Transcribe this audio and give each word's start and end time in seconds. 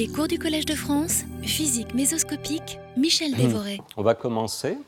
Les 0.00 0.08
cours 0.08 0.28
du 0.28 0.38
Collège 0.38 0.64
de 0.64 0.74
France, 0.74 1.24
physique 1.42 1.92
mésoscopique, 1.92 2.78
Michel 2.96 3.34
Dévoré. 3.34 3.82
On 3.98 4.02
va 4.02 4.14
commencer. 4.14 4.78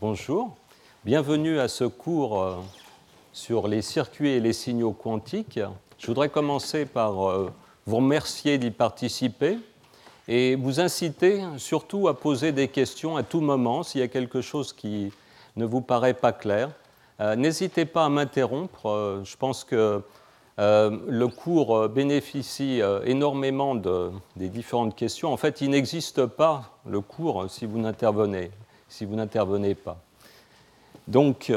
Bonjour. 0.00 0.56
Bienvenue 1.04 1.60
à 1.60 1.68
ce 1.68 1.84
cours 1.84 2.42
euh, 2.42 2.56
sur 3.32 3.68
les 3.68 3.80
circuits 3.80 4.30
et 4.30 4.40
les 4.40 4.52
signaux 4.52 4.90
quantiques. 4.90 5.60
Je 5.98 6.06
voudrais 6.08 6.30
commencer 6.30 6.84
par 6.84 7.30
euh, 7.30 7.52
vous 7.86 7.98
remercier 7.98 8.58
d'y 8.58 8.72
participer 8.72 9.56
et 10.26 10.56
vous 10.56 10.80
inciter 10.80 11.44
surtout 11.58 12.08
à 12.08 12.18
poser 12.18 12.50
des 12.50 12.66
questions 12.66 13.16
à 13.16 13.22
tout 13.22 13.40
moment 13.40 13.84
s'il 13.84 14.00
y 14.00 14.04
a 14.04 14.08
quelque 14.08 14.40
chose 14.40 14.72
qui 14.72 15.12
ne 15.54 15.64
vous 15.64 15.80
paraît 15.80 16.12
pas 16.12 16.32
clair. 16.32 16.72
Euh, 17.20 17.36
n'hésitez 17.36 17.84
pas 17.84 18.06
à 18.06 18.08
m'interrompre. 18.08 19.22
je 19.22 19.36
pense 19.36 19.62
que 19.62 20.02
euh, 20.58 20.96
le 21.06 21.28
cours 21.28 21.76
euh, 21.76 21.88
bénéficie 21.88 22.80
euh, 22.80 23.02
énormément 23.04 23.74
des 23.74 24.48
différentes 24.48 24.96
questions. 24.96 25.30
En 25.30 25.36
fait, 25.36 25.60
il 25.60 25.68
n'existe 25.68 26.24
pas 26.24 26.70
le 26.86 27.02
cours 27.02 27.50
si 27.50 27.66
vous 27.66 27.78
n'intervenez, 27.78 28.50
si 28.88 29.04
vous 29.04 29.16
n'intervenez 29.16 29.74
pas. 29.74 29.98
Donc, 31.08 31.52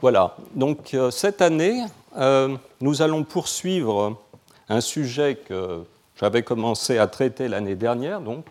voilà. 0.00 0.36
Donc, 0.56 0.96
cette 1.10 1.40
année, 1.40 1.84
nous 2.80 3.02
allons 3.02 3.22
poursuivre 3.22 4.16
un 4.68 4.80
sujet 4.80 5.36
que 5.36 5.84
j'avais 6.16 6.42
commencé 6.42 6.98
à 6.98 7.06
traiter 7.06 7.46
l'année 7.46 7.76
dernière, 7.76 8.20
donc 8.20 8.44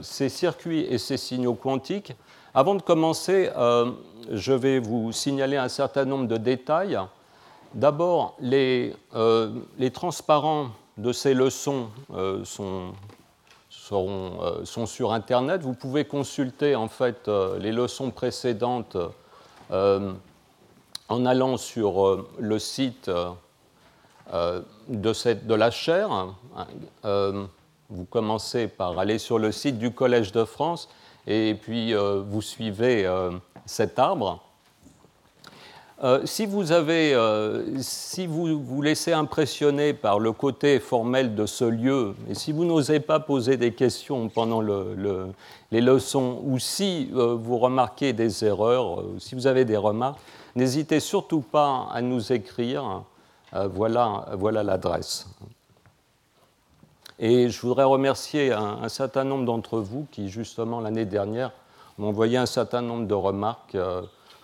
ces 0.00 0.30
circuits 0.30 0.86
et 0.88 0.96
ces 0.96 1.18
signaux 1.18 1.52
quantiques. 1.52 2.14
Avant 2.54 2.74
de 2.74 2.80
commencer, 2.80 3.50
je 4.32 4.52
vais 4.54 4.78
vous 4.78 5.12
signaler 5.12 5.58
un 5.58 5.68
certain 5.68 6.06
nombre 6.06 6.26
de 6.26 6.38
détails 6.38 6.98
D'abord, 7.74 8.34
les, 8.40 8.94
euh, 9.14 9.52
les, 9.78 9.90
transparents 9.90 10.70
de 10.96 11.12
ces 11.12 11.34
leçons 11.34 11.90
euh, 12.14 12.42
sont, 12.44 12.92
euh, 13.92 14.64
sont, 14.64 14.86
sur 14.86 15.12
Internet. 15.12 15.60
Vous 15.60 15.74
pouvez 15.74 16.06
consulter 16.06 16.74
en 16.74 16.88
fait 16.88 17.28
les 17.58 17.72
leçons 17.72 18.10
précédentes 18.10 18.96
en 19.70 21.26
allant 21.26 21.58
sur 21.58 22.26
le 22.38 22.58
site 22.58 23.10
de, 24.30 24.64
de, 24.88 25.54
la 25.54 25.70
chaire. 25.70 26.34
vous 27.90 28.04
commencez 28.06 28.66
par 28.66 28.98
aller 28.98 29.18
sur 29.18 29.38
le 29.38 29.52
site 29.52 29.78
du 29.78 29.92
Collège 29.92 30.32
de 30.32 30.44
France 30.44 30.88
et 31.26 31.54
puis 31.54 31.92
vous 31.94 32.40
suivez 32.42 33.06
cet 33.66 33.98
arbre. 33.98 34.47
Euh, 36.04 36.24
si 36.26 36.46
vous 36.46 36.70
avez, 36.70 37.12
euh, 37.12 37.80
si 37.80 38.28
vous 38.28 38.62
vous 38.62 38.82
laissez 38.82 39.12
impressionner 39.12 39.92
par 39.92 40.20
le 40.20 40.30
côté 40.30 40.78
formel 40.78 41.34
de 41.34 41.44
ce 41.44 41.64
lieu, 41.64 42.14
et 42.30 42.34
si 42.34 42.52
vous 42.52 42.64
n'osez 42.64 43.00
pas 43.00 43.18
poser 43.18 43.56
des 43.56 43.72
questions 43.72 44.28
pendant 44.28 44.60
les 44.60 45.80
leçons, 45.80 46.40
ou 46.44 46.60
si 46.60 47.10
euh, 47.14 47.34
vous 47.34 47.58
remarquez 47.58 48.12
des 48.12 48.44
erreurs, 48.44 49.02
si 49.18 49.34
vous 49.34 49.48
avez 49.48 49.64
des 49.64 49.76
remarques, 49.76 50.20
n'hésitez 50.54 51.00
surtout 51.00 51.40
pas 51.40 51.88
à 51.92 52.00
nous 52.00 52.32
écrire. 52.32 53.02
voilà, 53.52 54.26
voilà 54.34 54.62
l'adresse. 54.62 55.26
Et 57.18 57.48
je 57.48 57.60
voudrais 57.60 57.82
remercier 57.82 58.52
un, 58.52 58.78
un 58.82 58.88
certain 58.88 59.24
nombre 59.24 59.44
d'entre 59.46 59.80
vous 59.80 60.06
qui, 60.12 60.28
justement, 60.28 60.80
l'année 60.80 61.06
dernière, 61.06 61.50
m'ont 61.96 62.10
envoyé 62.10 62.36
un 62.36 62.46
certain 62.46 62.82
nombre 62.82 63.08
de 63.08 63.14
remarques 63.14 63.76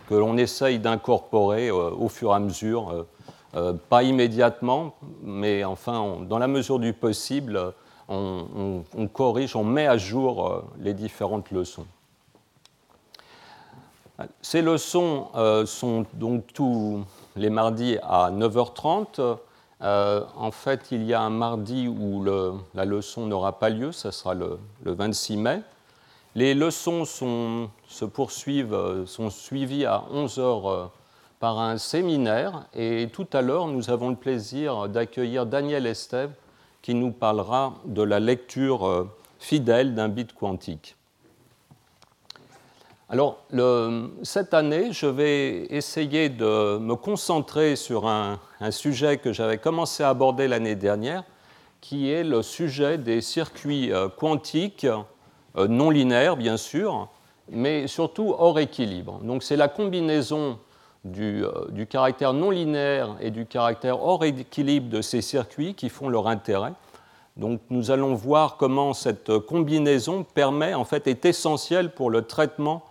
que 0.09 0.15
l'on 0.15 0.37
essaye 0.37 0.79
d'incorporer 0.79 1.69
euh, 1.69 1.91
au 1.91 2.09
fur 2.09 2.31
et 2.33 2.35
à 2.35 2.39
mesure, 2.39 2.91
euh, 2.91 3.07
euh, 3.57 3.73
pas 3.89 4.03
immédiatement, 4.03 4.95
mais 5.23 5.65
enfin, 5.65 6.19
dans 6.29 6.39
la 6.39 6.49
mesure 6.49 6.79
du 6.79 6.93
possible, 6.93 7.73
on, 8.09 8.83
corrige, 9.15 9.57
on 9.57 9.65
met 9.65 9.87
à 9.87 9.97
jour 9.97 10.65
les 10.79 10.93
différentes 10.93 11.51
leçons. 11.51 11.87
Ces 14.43 14.61
leçons 14.61 15.29
sont 15.64 16.05
donc 16.13 16.45
tous 16.53 17.03
les 17.35 17.48
mardis 17.48 17.97
à 18.03 18.31
9h30. 18.31 19.39
en 19.81 20.51
fait, 20.51 20.89
il 20.91 21.05
y 21.05 21.14
a 21.14 21.23
un 21.23 21.31
mardi 21.31 21.89
où 21.89 22.23
la 22.75 22.85
leçon 22.85 23.27
n'aura 23.27 23.59
pas 23.59 23.70
lieu, 23.70 23.91
ce 23.91 24.11
sera 24.11 24.35
le 24.35 24.59
26 24.85 25.39
mai. 25.39 25.63
Les 26.36 26.55
leçons 26.55 27.05
se 27.05 28.05
poursuivent, 28.05 28.74
euh, 28.74 29.06
sont 29.06 29.30
suivies 29.30 29.84
à 29.84 30.02
11 30.11 30.39
heures 30.40 30.67
euh, 30.67 30.86
par 31.39 31.61
un 31.61 31.78
séminaire 31.78 32.67
et 32.74 33.08
tout 33.12 33.28
à 33.33 33.40
l'heure, 33.40 33.68
nous 33.68 33.89
avons 33.89 34.11
le 34.11 34.17
plaisir 34.17 34.89
d'accueillir 34.89 35.46
Daniel 35.46 35.86
Estève 35.86 36.33
qui 36.83 36.95
nous 36.95 37.12
parlera 37.12 37.74
de 37.84 38.02
la 38.02 38.18
lecture 38.18 38.84
euh, 38.84 39.08
fidèle 39.39 39.95
d'un 39.95 40.08
bit 40.08 40.33
quantique. 40.34 40.96
Alors, 43.08 43.45
cette 44.22 44.55
année, 44.55 44.92
je 44.92 45.06
vais 45.06 45.66
essayer 45.66 46.30
de 46.30 46.78
me 46.78 46.96
concentrer 46.96 47.77
sur 47.77 48.08
un 48.08 48.39
sujet 48.70 49.18
que 49.18 49.33
j'avais 49.33 49.58
commencé 49.58 50.02
à 50.02 50.08
aborder 50.08 50.48
l'année 50.48 50.74
dernière, 50.74 51.22
qui 51.80 52.11
est 52.11 52.24
le 52.24 52.42
sujet 52.42 52.96
des 52.98 53.20
circuits 53.20 53.92
quantiques 54.16 54.86
non 55.57 55.91
linéaire 55.91 56.37
bien 56.37 56.57
sûr, 56.57 57.09
mais 57.51 57.87
surtout 57.87 58.35
hors 58.39 58.59
équilibre. 58.59 59.20
Donc 59.23 59.42
c'est 59.42 59.57
la 59.57 59.69
combinaison 59.69 60.59
du, 61.05 61.45
euh, 61.45 61.67
du, 61.70 61.87
caractère 61.87 62.33
non 62.33 62.51
linéaire 62.51 63.17
et 63.20 63.31
du 63.31 63.47
caractère 63.47 64.03
hors 64.03 64.25
équilibre 64.25 64.89
de 64.89 65.03
ces 65.03 65.20
circuits 65.20 65.75
qui 65.75 65.89
font 65.89 66.09
leur 66.09 66.29
intérêt. 66.29 66.73
Donc 67.37 67.61
nous 67.70 67.91
allons 67.91 68.14
voir 68.14 68.57
comment 68.57 68.95
cette 68.95 69.39
combinaison 69.39 70.25
permet, 70.25 70.75
en 70.75 70.85
fait, 70.85 71.07
est 71.07 71.25
essentielle 71.25 71.91
pour 71.91 72.11
le 72.11 72.23
traitement 72.23 72.85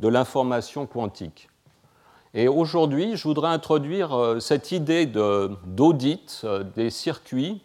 de 0.00 0.08
l'information 0.08 0.86
quantique. 0.86 1.48
Et 2.34 2.48
aujourd'hui, 2.48 3.16
je 3.16 3.22
voudrais 3.22 3.48
introduire 3.48 4.14
euh, 4.14 4.40
cette 4.40 4.72
idée 4.72 5.06
d'audit 5.06 6.44
des 6.74 6.90
circuits, 6.90 7.62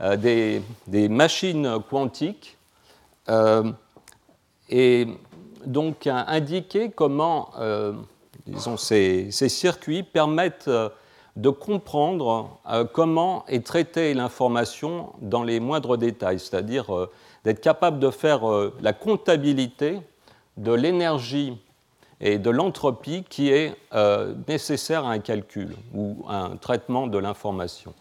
des, 0.00 0.62
machines 1.08 1.78
quantiques 1.90 2.54
euh, 2.54 2.57
et 4.70 5.06
donc 5.66 6.06
indiquer 6.06 6.90
comment 6.90 7.50
euh, 7.58 7.92
ces, 8.76 9.30
circuits 9.30 10.02
permettent 10.02 10.68
euh, 10.68 10.88
de 11.36 11.50
comprendre 11.50 12.58
comment 12.92 13.44
est 13.46 13.64
traitée 13.64 14.12
l'information 14.12 15.12
dans 15.20 15.44
les 15.44 15.60
moindres 15.60 15.96
détails, 15.96 16.40
c'est-à-dire 16.40 16.86
d'être 17.44 17.60
capable 17.60 18.00
de 18.00 18.10
faire 18.10 18.40
la 18.80 18.92
comptabilité 18.92 20.00
de 20.56 20.72
l'énergie 20.72 21.56
et 22.20 22.38
de 22.38 22.50
l'entropie 22.50 23.22
qui 23.28 23.50
est 23.50 23.76
nécessaire 24.48 25.06
à 25.06 25.12
un 25.12 25.20
calcul 25.20 25.76
ou 25.94 26.24
à 26.28 26.38
un 26.38 26.56
traitement 26.56 27.06
de 27.06 27.18
l'information. 27.18 27.94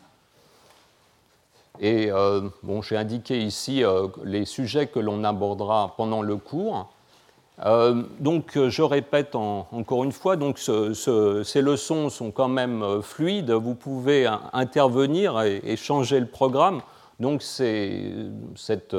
Et 1.80 2.12
euh, 2.12 2.50
bon, 2.64 2.82
j'ai 2.82 2.98
indiqué 2.98 3.40
ici 3.40 3.84
euh, 3.84 4.08
les 4.24 4.46
sujets 4.46 4.88
que 4.88 5.00
l'on 5.00 5.24
abordera 5.24 5.94
pendant 5.98 6.22
le 6.22 6.38
cours. 6.38 6.92
Euh, 7.66 8.04
donc, 8.20 8.58
je 8.58 8.82
répète 8.82 9.36
encore 9.36 10.04
une 10.04 10.12
fois, 10.12 10.36
donc 10.36 10.60
ces 10.60 11.62
leçons 11.62 12.10
sont 12.10 12.32
quand 12.32 12.48
même 12.48 13.02
fluides. 13.02 13.52
Vous 13.52 13.76
pouvez 13.76 14.28
intervenir 14.54 15.42
et, 15.42 15.76
changer 15.76 16.20
le 16.20 16.28
programme. 16.28 16.82
Donc, 17.20 17.42
cette, 17.42 18.94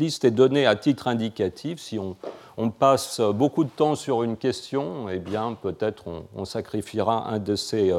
liste 0.00 0.24
est 0.24 0.32
donnée 0.32 0.66
à 0.66 0.74
titre 0.74 1.06
indicatif. 1.06 1.80
Si 1.80 2.00
on, 2.00 2.16
on, 2.56 2.70
passe 2.70 3.20
beaucoup 3.20 3.62
de 3.62 3.70
temps 3.70 3.94
sur 3.94 4.24
une 4.24 4.36
question, 4.36 5.08
eh 5.08 5.20
bien, 5.20 5.56
peut-être 5.60 6.08
on, 6.08 6.24
on, 6.34 6.44
sacrifiera 6.44 7.28
un 7.28 7.38
de, 7.38 7.54
ces, 7.54 7.92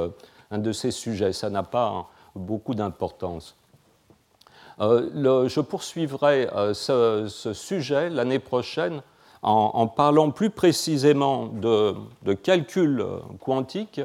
un 0.51 0.57
de 0.57 0.71
ces 0.73 0.91
sujets. 0.91 1.31
Ça 1.31 1.49
n'a 1.49 1.63
pas 1.63 2.09
beaucoup 2.35 2.75
d'importance. 2.75 3.55
Euh, 4.81 5.47
je 5.47 5.61
poursuivrai 5.61 6.49
euh, 6.53 6.73
ce, 6.73 7.53
sujet 7.53 8.09
l'année 8.09 8.39
prochaine 8.39 9.01
en, 9.41 9.87
parlant 9.87 10.31
plus 10.31 10.49
précisément 10.49 11.45
de, 11.45 12.33
calcul 12.33 13.05
quantique 13.39 14.01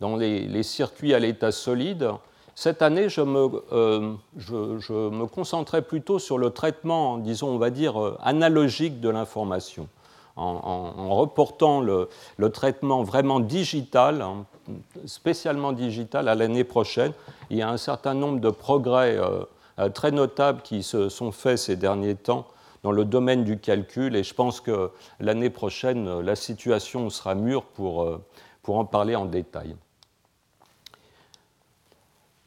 dans 0.00 0.16
les, 0.16 0.62
circuits 0.62 1.14
à 1.14 1.18
l'état 1.18 1.52
solide. 1.52 2.10
Cette 2.54 2.82
année, 2.82 3.08
je 3.08 3.22
me, 3.22 3.48
euh, 3.72 5.80
plutôt 5.80 6.18
sur 6.18 6.36
le 6.36 6.50
traitement, 6.50 7.16
disons, 7.16 7.48
on 7.48 7.58
va 7.58 7.70
dire, 7.70 8.16
analogique 8.20 9.00
de 9.00 9.08
l'information, 9.08 9.88
en, 10.36 11.16
reportant 11.16 11.80
le, 11.80 12.10
traitement 12.52 13.02
vraiment 13.02 13.40
digital, 13.40 14.20
hein, 14.20 14.44
spécialement 15.06 15.72
digital, 15.72 16.28
à 16.28 16.34
l'année 16.34 16.64
prochaine. 16.64 17.12
Il 17.50 17.56
y 17.56 17.62
a 17.62 17.70
un 17.70 17.76
certain 17.76 18.14
nombre 18.14 18.40
de 18.40 18.50
progrès 18.50 19.16
euh, 19.16 19.44
très 19.94 20.10
notables 20.10 20.62
qui 20.62 20.82
se 20.82 21.08
sont 21.08 21.32
faits 21.32 21.58
ces 21.58 21.76
derniers 21.76 22.14
temps 22.14 22.46
dans 22.82 22.92
le 22.92 23.04
domaine 23.04 23.44
du 23.44 23.58
calcul 23.58 24.16
et 24.16 24.22
je 24.22 24.34
pense 24.34 24.60
que 24.60 24.90
l'année 25.20 25.50
prochaine, 25.50 26.20
la 26.20 26.36
situation 26.36 27.10
sera 27.10 27.34
mûre 27.34 27.62
pour, 27.64 28.02
euh, 28.02 28.24
pour 28.62 28.78
en 28.78 28.84
parler 28.84 29.16
en 29.16 29.24
détail. 29.24 29.74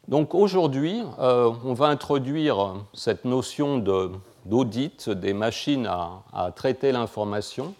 Donc 0.08 0.34
aujourd'hui, 0.34 1.00
on 1.18 1.74
va 1.74 1.86
introduire 1.86 2.74
cette 2.92 3.24
notion 3.24 3.78
d'audit 4.44 5.08
des 5.08 5.32
machines 5.32 5.86
à, 5.86 6.50
traiter 6.54 6.90
l'information. 6.90 7.72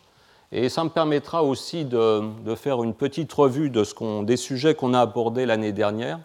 Et 0.52 0.69
ça 0.69 0.84
me 0.84 0.88
permettra 0.88 1.43
aussi 1.43 1.84
de, 1.84 2.22
faire 2.55 2.82
une 2.84 2.94
petite 2.94 3.32
revue 3.32 3.70
des 3.70 4.37
sujets 4.37 4.75
qu'on 4.75 4.94
a 4.94 5.00
abordés 5.00 5.46
l'année 5.46 5.72
dernière 5.72 6.20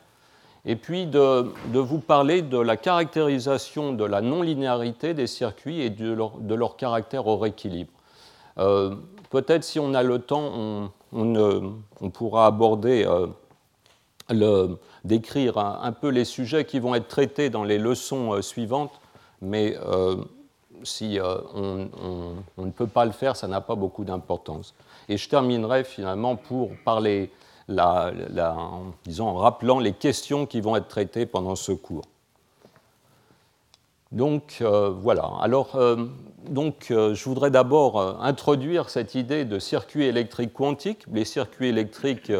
et 0.68 0.76
puis 0.76 1.08
de, 1.08 1.50
vous 1.74 2.00
parler 2.00 2.42
de 2.42 2.60
la 2.60 2.76
caractérisation 2.76 3.94
de 3.94 4.04
la 4.04 4.20
non-linéarité 4.20 5.14
des 5.14 5.26
circuits 5.26 5.82
et 5.82 5.90
de 5.90 6.14
leur, 6.14 6.76
caractère 6.76 7.26
au 7.26 7.38
rééquilibre. 7.38 7.92
Euh, 8.58 8.94
peut-être 9.30 9.64
si 9.64 9.80
on 9.80 9.94
a 9.94 10.04
le 10.04 10.20
temps, 10.20 10.92
on, 11.14 12.10
pourra 12.10 12.48
aborder, 12.48 13.08
euh, 14.30 14.68
décrire 15.06 15.58
un, 15.58 15.92
peu 15.94 16.10
les 16.10 16.26
sujets 16.26 16.66
qui 16.66 16.80
vont 16.80 16.94
être 16.96 17.08
traités 17.08 17.50
dans 17.50 17.64
les 17.64 17.78
leçons 17.78 18.34
euh, 18.34 18.42
suivantes, 18.42 19.00
mais 19.42 19.78
si 20.84 21.18
on, 21.56 21.88
ne 22.58 22.72
peut 22.72 22.88
pas 22.88 23.06
le 23.06 23.12
faire, 23.12 23.38
ça 23.38 23.48
n'a 23.48 23.62
pas 23.62 23.76
beaucoup 23.76 24.04
d'importance. 24.04 24.76
Et 25.08 25.16
je 25.16 25.30
terminerai 25.30 25.86
finalement 25.86 26.36
pour 26.36 26.72
parler 26.84 27.32
la, 27.68 28.12
disons, 29.06 29.28
en 29.28 29.36
rappelant 29.36 29.80
les 29.80 29.94
questions 29.94 30.46
qui 30.46 30.62
vont 30.62 30.76
être 30.76 30.88
traitées 30.88 31.26
pendant 31.26 31.56
ce 31.56 31.72
cours. 31.72 32.06
Donc 34.12 34.60
euh, 34.62 34.90
voilà. 34.90 35.30
Alors, 35.42 35.76
euh, 35.76 36.06
donc, 36.48 36.92
euh, 36.92 37.14
je 37.14 37.26
voudrais 37.26 37.52
d'abord 37.52 38.00
introduire 38.22 38.90
cette 38.90 39.16
idée 39.16 39.44
de 39.44 39.60
circuit 39.60 40.06
électrique 40.06 40.54
quantique. 40.54 41.04
Les 41.12 41.26
circuits 41.26 41.68
électriques 41.68 42.32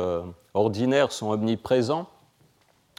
ordinaires 0.54 1.12
sont 1.12 1.30
omniprésents. 1.32 2.08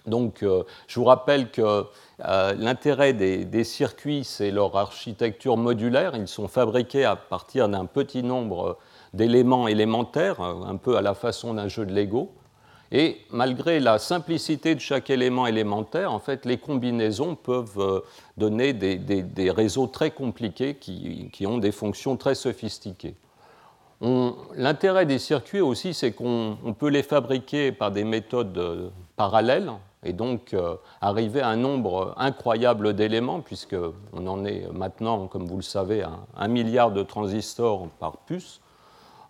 Donc, 0.06 0.42
je 0.42 1.00
vous 1.00 1.04
rappelle 1.04 1.50
que 1.50 1.84
l'intérêt 2.18 3.12
des, 3.12 3.44
des, 3.44 3.64
circuits, 3.64 4.24
c'est 4.24 4.50
leur 4.50 4.74
architecture 4.74 5.58
modulaire. 5.58 6.16
Ils 6.16 6.28
sont 6.28 6.48
fabriqués 6.48 7.04
à 7.04 7.14
partir 7.14 7.68
d'un 7.68 7.84
petit 7.84 8.22
nombre 8.22 8.78
d'éléments 9.14 9.68
élémentaires, 9.68 10.40
un 10.40 10.76
peu 10.76 10.96
à 10.96 11.02
la 11.02 11.14
façon 11.14 11.54
d'un 11.54 11.68
jeu 11.68 11.86
de 11.86 11.94
Lego. 11.94 12.32
Et 12.90 13.18
malgré 13.30 13.80
la 13.80 13.98
simplicité 13.98 14.74
de 14.74 14.80
chaque 14.80 15.10
élément 15.10 15.46
élémentaire, 15.46 16.12
en 16.12 16.18
fait, 16.18 16.46
les 16.46 16.56
combinaisons 16.56 17.34
peuvent 17.34 17.78
euh, 17.78 18.00
donner 18.38 18.72
des, 18.72 19.50
réseaux 19.50 19.86
très 19.86 20.10
compliqués 20.10 20.76
qui, 20.76 21.46
ont 21.46 21.58
des 21.58 21.72
fonctions 21.72 22.16
très 22.16 22.34
sophistiquées. 22.34 23.14
L'intérêt 24.00 25.06
des 25.06 25.18
circuits 25.18 25.60
aussi, 25.60 25.92
c'est 25.92 26.12
qu'on 26.12 26.56
peut 26.78 26.88
les 26.88 27.02
fabriquer 27.02 27.72
par 27.72 27.90
des 27.90 28.04
méthodes 28.04 28.56
euh, 28.56 28.88
parallèles 29.16 29.72
et 30.04 30.12
donc 30.12 30.54
euh, 30.54 30.76
arriver 31.00 31.40
à 31.40 31.48
un 31.48 31.56
nombre 31.56 32.14
incroyable 32.16 32.94
d'éléments, 32.94 33.40
puisqu'on 33.40 34.26
en 34.26 34.44
est 34.44 34.66
maintenant, 34.72 35.26
comme 35.26 35.46
vous 35.46 35.56
le 35.56 35.62
savez, 35.62 36.02
à 36.02 36.12
un 36.36 36.48
milliard 36.48 36.92
de 36.92 37.02
transistors 37.02 37.88
par 37.98 38.18
puce 38.18 38.60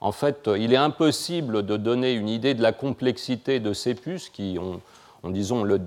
en 0.01 0.13
fait, 0.13 0.49
il 0.57 0.73
est 0.73 0.77
impossible 0.77 1.67
de 1.67 1.77
donner 1.77 2.13
une 2.13 2.29
idée 2.29 2.55
de 2.55 2.63
la 2.63 2.73
complexité 2.73 3.59
de 3.59 3.73
ces 3.73 3.95
puces 3.95 4.29
qui 4.29 4.57
ont, 4.61 4.81
disons, 5.25 5.65
le 5.65 5.81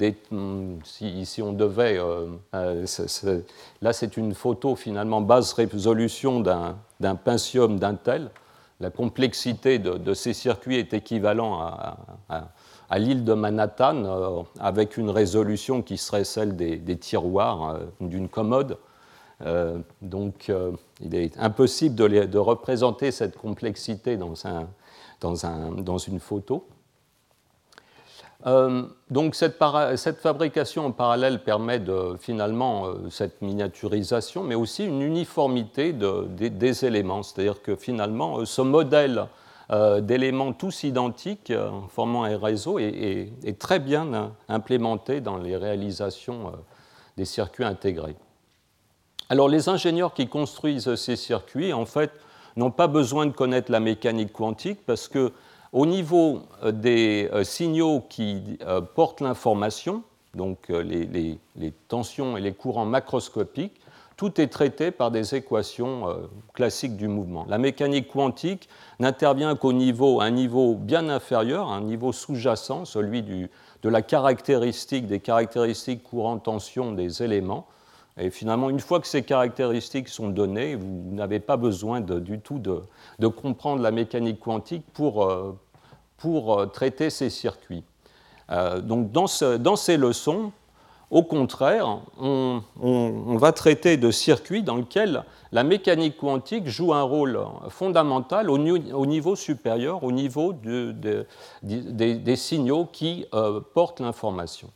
si, 0.83 1.41
on 1.41 1.53
devait. 1.53 1.97
Euh, 1.97 2.27
euh, 2.53 3.41
là, 3.81 3.93
c'est 3.93 4.17
une 4.17 4.33
photo 4.33 4.75
finalement 4.75 5.21
basse 5.21 5.53
résolution 5.53 6.41
d'un 6.41 7.15
Pentium 7.15 7.79
d'Intel. 7.79 8.29
La 8.81 8.89
complexité 8.89 9.79
de, 9.79 10.13
ces 10.13 10.33
circuits 10.33 10.77
est 10.77 10.93
équivalente 10.93 11.61
à, 12.27 12.99
l'île 12.99 13.23
de 13.23 13.33
Manhattan, 13.33 14.03
euh, 14.03 14.41
avec 14.59 14.97
une 14.97 15.09
résolution 15.09 15.81
qui 15.81 15.97
serait 15.97 16.25
celle 16.25 16.57
des 16.57 16.97
tiroirs 16.97 17.79
d'une 18.01 18.27
commode. 18.27 18.77
Euh, 19.45 19.79
donc, 20.01 20.49
euh, 20.49 20.71
il 21.01 21.15
est 21.15 21.37
impossible 21.37 21.95
de, 21.95 22.37
représenter 22.37 23.11
cette 23.11 23.37
complexité 23.37 24.17
dans, 24.17 24.35
une 25.97 26.19
photo. 26.19 26.67
Euh, 28.47 28.83
donc, 29.09 29.35
cette, 29.35 29.57
fabrication 30.19 30.85
en 30.85 30.91
parallèle 30.91 31.43
permet 31.43 31.81
finalement 32.19 32.85
cette 33.09 33.41
miniaturisation, 33.41 34.43
mais 34.43 34.55
aussi 34.55 34.85
une 34.85 35.01
uniformité 35.01 35.93
des 35.93 36.85
éléments. 36.85 37.23
C'est-à-dire 37.23 37.61
que 37.61 37.75
finalement, 37.75 38.45
ce 38.45 38.61
modèle 38.61 39.27
d'éléments 40.01 40.51
tous 40.51 40.83
identiques 40.83 41.53
formant 41.89 42.25
un 42.25 42.37
réseau 42.37 42.77
est 42.77 43.57
très 43.57 43.79
bien 43.79 44.33
implémenté 44.49 45.21
dans 45.21 45.37
les 45.37 45.55
réalisations 45.55 46.51
des 47.15 47.25
circuits 47.25 47.63
intégrés. 47.63 48.17
Alors 49.31 49.47
les 49.47 49.69
ingénieurs 49.69 50.13
qui 50.13 50.27
construisent 50.27 50.93
ces 50.95 51.15
circuits, 51.15 51.71
en 51.71 51.85
fait, 51.85 52.11
n'ont 52.57 52.69
pas 52.69 52.87
besoin 52.87 53.25
de 53.25 53.31
connaître 53.31 53.71
la 53.71 53.79
mécanique 53.79 54.33
quantique 54.33 54.85
parce 54.85 55.07
que 55.07 55.31
au 55.71 55.85
niveau 55.85 56.41
euh, 56.63 56.73
des 56.73 57.29
euh, 57.31 57.45
signaux 57.45 58.03
qui 58.09 58.59
euh, 58.67 58.81
portent 58.81 59.21
l'information, 59.21 60.03
donc 60.35 60.67
les, 60.67 61.39
tensions 61.87 62.35
et 62.35 62.41
les 62.41 62.51
courants 62.51 62.85
macroscopiques, 62.85 63.79
tout 64.17 64.41
est 64.41 64.47
traité 64.47 64.91
par 64.91 65.11
des 65.11 65.33
équations 65.33 66.07
classiques 66.53 66.97
du 66.97 67.07
mouvement. 67.07 67.45
La 67.47 67.57
mécanique 67.57 68.09
quantique 68.09 68.67
n'intervient 68.99 69.55
qu'au 69.55 69.71
niveau, 69.71 70.19
un 70.19 70.29
niveau 70.29 70.75
bien 70.75 71.07
inférieur, 71.07 71.69
un 71.69 71.81
niveau 71.81 72.11
sous-jacent, 72.11 72.83
celui 72.83 73.23
de 73.23 73.49
la 73.89 74.01
caractéristique, 74.01 75.07
des 75.07 75.19
caractéristiques 75.19 76.03
courant-tension 76.03 76.91
des 76.91 77.23
éléments, 77.23 77.65
et 78.17 78.29
finalement, 78.29 78.69
une 78.69 78.79
fois 78.79 78.99
que 78.99 79.07
ces 79.07 79.23
caractéristiques 79.23 80.09
sont 80.09 80.29
données, 80.29 80.75
vous 80.75 81.03
n'avez 81.11 81.39
pas 81.39 81.57
besoin 81.57 82.01
du 82.01 82.39
tout 82.39 82.59
de, 82.59 83.27
comprendre 83.27 83.81
la 83.81 83.91
mécanique 83.91 84.39
quantique 84.39 84.85
pour, 84.93 85.23
euh, 85.23 85.57
pour 86.17 86.59
euh, 86.59 86.65
traiter 86.65 87.09
ces 87.09 87.29
circuits. 87.29 87.83
Euh, 88.51 88.81
donc 88.81 89.11
dans, 89.11 89.27
ces 89.27 89.95
leçons, 89.95 90.51
au 91.09 91.23
contraire, 91.23 91.99
on, 92.19 92.61
va 93.37 93.53
traiter 93.53 93.95
de 93.95 94.11
circuits 94.11 94.61
dans 94.61 94.75
lesquels 94.75 95.23
la 95.53 95.63
mécanique 95.63 96.17
quantique 96.17 96.67
joue 96.67 96.93
un 96.93 97.03
rôle 97.03 97.39
fondamental 97.69 98.49
au, 98.49 98.57
au 98.57 99.05
niveau 99.05 99.37
supérieur, 99.37 100.03
au 100.03 100.11
niveau 100.11 100.51
de, 100.51 100.93
des, 101.63 102.15
des, 102.15 102.35
signaux 102.35 102.85
qui 102.91 103.25
portent 103.73 104.01
l'information. 104.01 104.69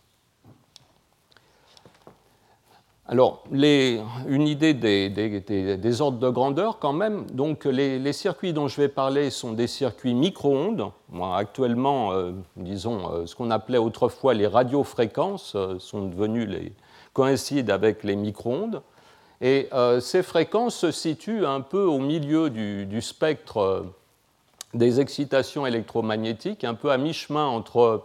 Alors, 3.08 3.44
une 3.52 4.48
idée 4.48 4.74
des, 4.74 6.02
ordres 6.02 6.18
de 6.18 6.30
grandeur 6.30 6.80
quand 6.80 6.94
même. 6.94 7.28
Donc, 7.32 7.66
les, 7.66 8.14
circuits 8.14 8.52
dont 8.52 8.68
je 8.68 8.82
vais 8.82 8.88
parler 8.88 9.30
sont 9.30 9.54
des 9.54 9.68
circuits 9.68 10.16
micro-ondes. 10.16 10.92
actuellement, 11.36 12.14
euh, 12.14 12.32
disons, 12.56 13.12
euh, 13.12 13.26
ce 13.28 13.36
qu'on 13.36 13.52
appelait 13.52 13.78
autrefois 13.78 14.34
les 14.34 14.48
radiofréquences 14.48 15.54
euh, 15.56 15.78
sont 15.78 16.08
devenues 16.08 16.48
les, 16.48 16.74
coïncident 17.14 17.72
avec 17.72 18.04
les 18.04 18.16
micro-ondes. 18.16 18.82
Et 19.42 19.70
ces 20.00 20.24
fréquences 20.24 20.76
se 20.76 20.92
situent 20.92 21.46
un 21.46 21.60
peu 21.60 21.84
au 21.84 22.00
milieu 22.00 22.50
du 22.50 23.02
spectre 23.02 23.86
des 24.76 25.00
excitations 25.00 25.66
électromagnétiques, 25.66 26.64
un 26.64 26.74
peu 26.74 26.92
à 26.92 26.98
mi-chemin 26.98 27.46
entre 27.46 27.80
euh, 27.80 28.04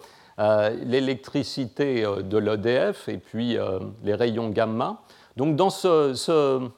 l'électricité 0.84 2.04
euh, 2.04 2.22
de 2.22 2.38
l'EDF 2.38 3.08
et 3.08 3.18
puis 3.18 3.58
euh, 3.58 3.78
les 4.02 4.14
rayons 4.14 4.48
gamma. 4.50 5.02
Donc 5.36 5.56
dans 5.56 5.70
ce, 5.70 6.70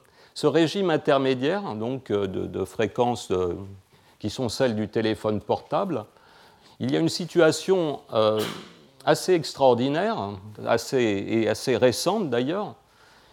régime 0.43 0.89
intermédiaire 0.89 1.75
donc, 1.75 2.11
de, 2.11 2.65
fréquences 2.65 3.31
qui 4.19 4.29
sont 4.29 4.49
celles 4.49 4.75
du 4.75 4.87
téléphone 4.87 5.41
portable, 5.41 6.05
il 6.79 6.91
y 6.91 6.97
a 6.97 6.99
une 6.99 7.09
situation 7.09 8.01
assez 9.05 9.33
extraordinaire 9.33 10.17
assez, 10.65 11.25
et 11.27 11.49
assez 11.49 11.77
récente 11.77 12.29
d'ailleurs, 12.29 12.75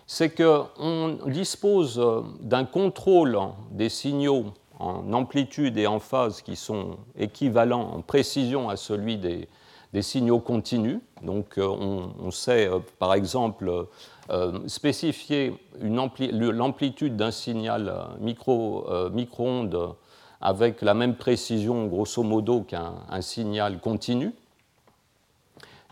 c'est 0.07 0.31
qu'on 0.31 1.19
dispose 1.27 2.03
d'un 2.41 2.65
contrôle 2.65 3.39
des 3.71 3.89
signaux 3.89 4.47
en 4.79 5.13
amplitude 5.13 5.79
et 5.79 5.87
en 5.87 6.01
phase 6.01 6.43
qui 6.43 6.57
sont 6.57 6.97
équivalents 7.17 7.93
en 7.95 8.01
précision 8.03 8.69
à 8.69 8.77
celui 8.77 9.17
des, 9.19 9.49
des 9.93 10.03
signaux 10.03 10.39
continus. 10.39 10.99
Donc 11.23 11.59
euh, 11.59 11.67
on, 11.67 12.31
sait 12.31 12.69
euh, 12.69 12.79
par 12.99 13.15
exemple 13.15 13.87
euh, 14.31 14.69
spécifier 14.69 15.55
l'amplitude 15.81 17.17
d'un 17.17 17.31
signal 17.31 17.93
micro-ondes 18.21 19.95
avec 20.41 20.81
la 20.81 20.95
même 20.95 21.17
précision 21.17 21.87
grosso 21.87 22.23
modo 22.23 22.63
qu'un 22.63 22.95
signal 23.21 23.79
continu. 23.81 24.33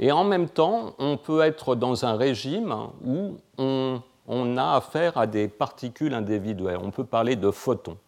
Et 0.00 0.12
en 0.12 0.24
même 0.24 0.48
temps, 0.48 0.94
on 0.98 1.16
peut 1.16 1.42
être 1.42 1.74
dans 1.74 2.04
un 2.04 2.16
régime 2.16 2.74
où 3.04 3.36
on, 3.58 4.56
a 4.56 4.76
affaire 4.76 5.18
à 5.18 5.26
des 5.26 5.48
particules 5.48 6.14
individuelles. 6.14 6.78
On 6.80 6.92
peut 6.92 7.04
parler 7.04 7.34
de 7.34 7.50
photons. 7.50 7.98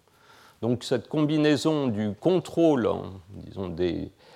Donc 0.63 0.85
cette 0.85 1.09
combinaison 1.09 1.89
du 1.89 2.15
contrôle, 2.15 2.89
disons, 3.31 3.69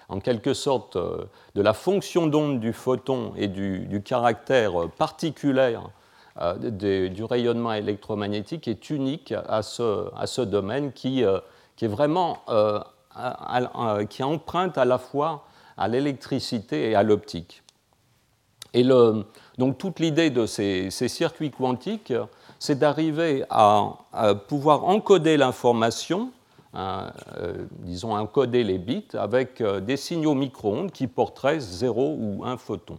en 0.09 0.21
quelque 0.21 0.55
sorte, 0.55 0.97
de 0.97 1.63
la 1.63 1.73
fonction 1.73 2.27
d'onde 2.27 2.61
du 2.61 2.73
photon 2.73 3.33
et 3.37 3.49
du, 3.49 4.03
caractère 4.05 4.89
particulier 4.99 5.79
du 6.71 7.25
rayonnement 7.25 7.73
électromagnétique 7.73 8.69
est 8.69 8.91
unique 8.91 9.33
à 9.33 9.63
ce, 9.63 10.41
domaine 10.43 10.93
qui, 10.93 11.25
qui 11.77 11.85
est 11.85 11.89
vraiment 11.89 12.39
qui 14.09 14.23
emprunte 14.23 14.79
à 14.79 14.85
la 14.85 14.99
fois 14.99 15.45
à 15.77 15.89
l'électricité 15.89 16.91
et 16.91 16.95
à 16.95 17.03
l'optique. 17.03 17.63
Et 18.73 18.83
donc 18.83 19.79
toute 19.79 20.01
l'idée 20.01 20.31
de 20.31 20.47
ces, 20.47 20.91
circuits 20.91 21.53
quantiques, 21.53 22.13
c'est 22.59 22.79
d'arriver 22.79 23.45
à, 23.51 23.95
pouvoir 24.49 24.85
encoder 24.85 25.37
l'information, 25.37 26.31
hein, 26.75 27.13
euh, 27.37 27.67
disons 27.81 28.17
encoder 28.17 28.65
les 28.65 28.79
bits, 28.79 29.07
avec 29.15 29.61
euh, 29.61 29.81
des 29.81 29.97
signaux 29.97 30.35
micro-ondes 30.35 30.91
qui 30.91 31.07
porteraient 31.07 31.61
0 31.61 32.17
ou 32.19 32.45
1 32.45 32.57
photon. 32.57 32.99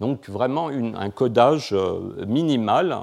Donc 0.00 0.28
vraiment 0.28 0.68
un 0.68 1.10
codage 1.10 1.70
euh, 1.72 2.24
minimal 2.26 2.98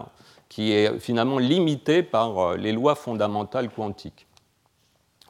qui 0.49 0.71
est 0.71 0.99
finalement 0.99 1.39
limité 1.39 2.03
par 2.03 2.55
les 2.55 2.71
lois 2.71 2.93
fondamentales 2.93 3.69
quantiques. 3.69 4.27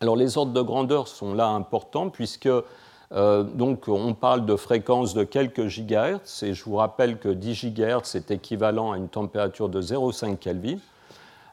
Alors 0.02 0.18
les 0.18 0.38
ordres 0.38 0.52
de 0.52 0.62
grandeur 0.62 1.08
sont 1.08 1.34
là 1.34 1.48
importants 1.48 2.10
puisque 2.10 2.50
euh, 3.14 3.44
donc 3.44 3.88
on 3.88 4.14
parle 4.16 4.46
de 4.46 4.56
fréquences 4.56 5.14
de 5.14 5.24
quelques 5.24 5.68
gigahertz 5.68 6.42
et 6.42 6.54
je 6.54 6.64
vous 6.64 6.76
rappelle 6.76 7.20
que 7.20 7.30
10 7.30 7.54
gigahertz 7.54 8.16
est 8.16 8.32
équivalent 8.32 8.92
à 8.92 8.98
une 8.98 9.08
température 9.08 9.70
de 9.70 9.82
0,5 9.82 10.38
Kelvin. 10.38 10.78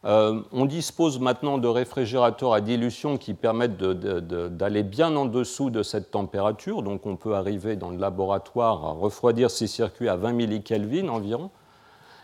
Euh, 0.07 0.41
on 0.53 0.65
dispose 0.65 1.21
maintenant 1.21 1.59
de 1.59 1.69
réfrigérateurs 1.69 2.55
à 2.55 2.63
dilution 2.63 3.19
qui 3.19 3.35
permettent 3.35 3.77
d'aller 3.77 4.83
bien 4.83 5.15
en 5.15 5.27
dessous 5.27 5.69
de 5.69 5.83
cette 5.83 6.11
température. 6.11 6.83
Donc 6.83 7.05
on 7.05 7.17
peut 7.17 7.35
arriver 7.35 7.77
dans 7.77 7.91
le 7.91 7.99
laboratoire 7.99 8.85
à 8.85 8.93
refroidir 8.93 9.51
ces 9.51 9.67
circuits 9.67 10.09
à 10.09 10.17
20 10.17 10.33
millikelvin 10.33 11.09
environ. 11.09 11.51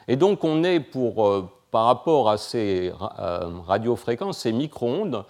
Et 0.09 0.17
donc 0.17 0.43
on 0.43 0.65
est 0.65 0.81
pour, 0.81 1.27
euh, 1.27 1.51
par 1.71 1.85
rapport 1.85 2.31
à 2.31 2.39
ces 2.39 2.93
euh, 3.19 3.51
radiofréquences, 3.67 4.39
ces 4.39 4.53
micro-ondes, 4.53 5.27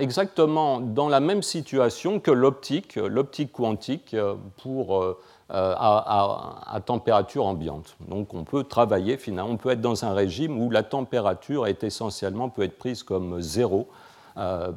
exactement 0.00 0.80
dans 0.80 1.08
la 1.08 1.20
même 1.20 1.42
situation 1.42 2.18
que 2.18 2.32
l'optique, 2.32 2.96
l'optique 2.96 3.52
quantique 3.52 4.16
pour, 4.56 5.16
euh, 5.50 5.74
à, 5.76 6.80
température 6.84 7.46
ambiante. 7.46 7.96
Donc 8.06 8.34
on 8.34 8.44
peut 8.44 8.64
travailler 8.64 9.16
finalement, 9.16 9.52
on 9.52 9.56
peut 9.56 9.70
être 9.70 9.80
dans 9.80 10.04
un 10.04 10.12
régime 10.12 10.60
où 10.60 10.70
la 10.70 10.82
température 10.82 11.66
est 11.66 11.84
essentiellement 11.84 12.48
peut 12.48 12.62
être 12.62 12.78
prise 12.78 13.02
comme 13.02 13.40
zéro 13.40 13.88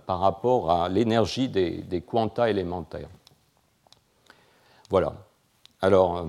par 0.07 0.19
rapport 0.19 0.71
à 0.71 0.89
l'énergie 0.89 1.47
des, 1.47 1.83
des 1.83 2.01
quanta 2.01 2.49
élémentaires. 2.49 3.09
Voilà. 4.89 5.13
Alors, 5.81 6.25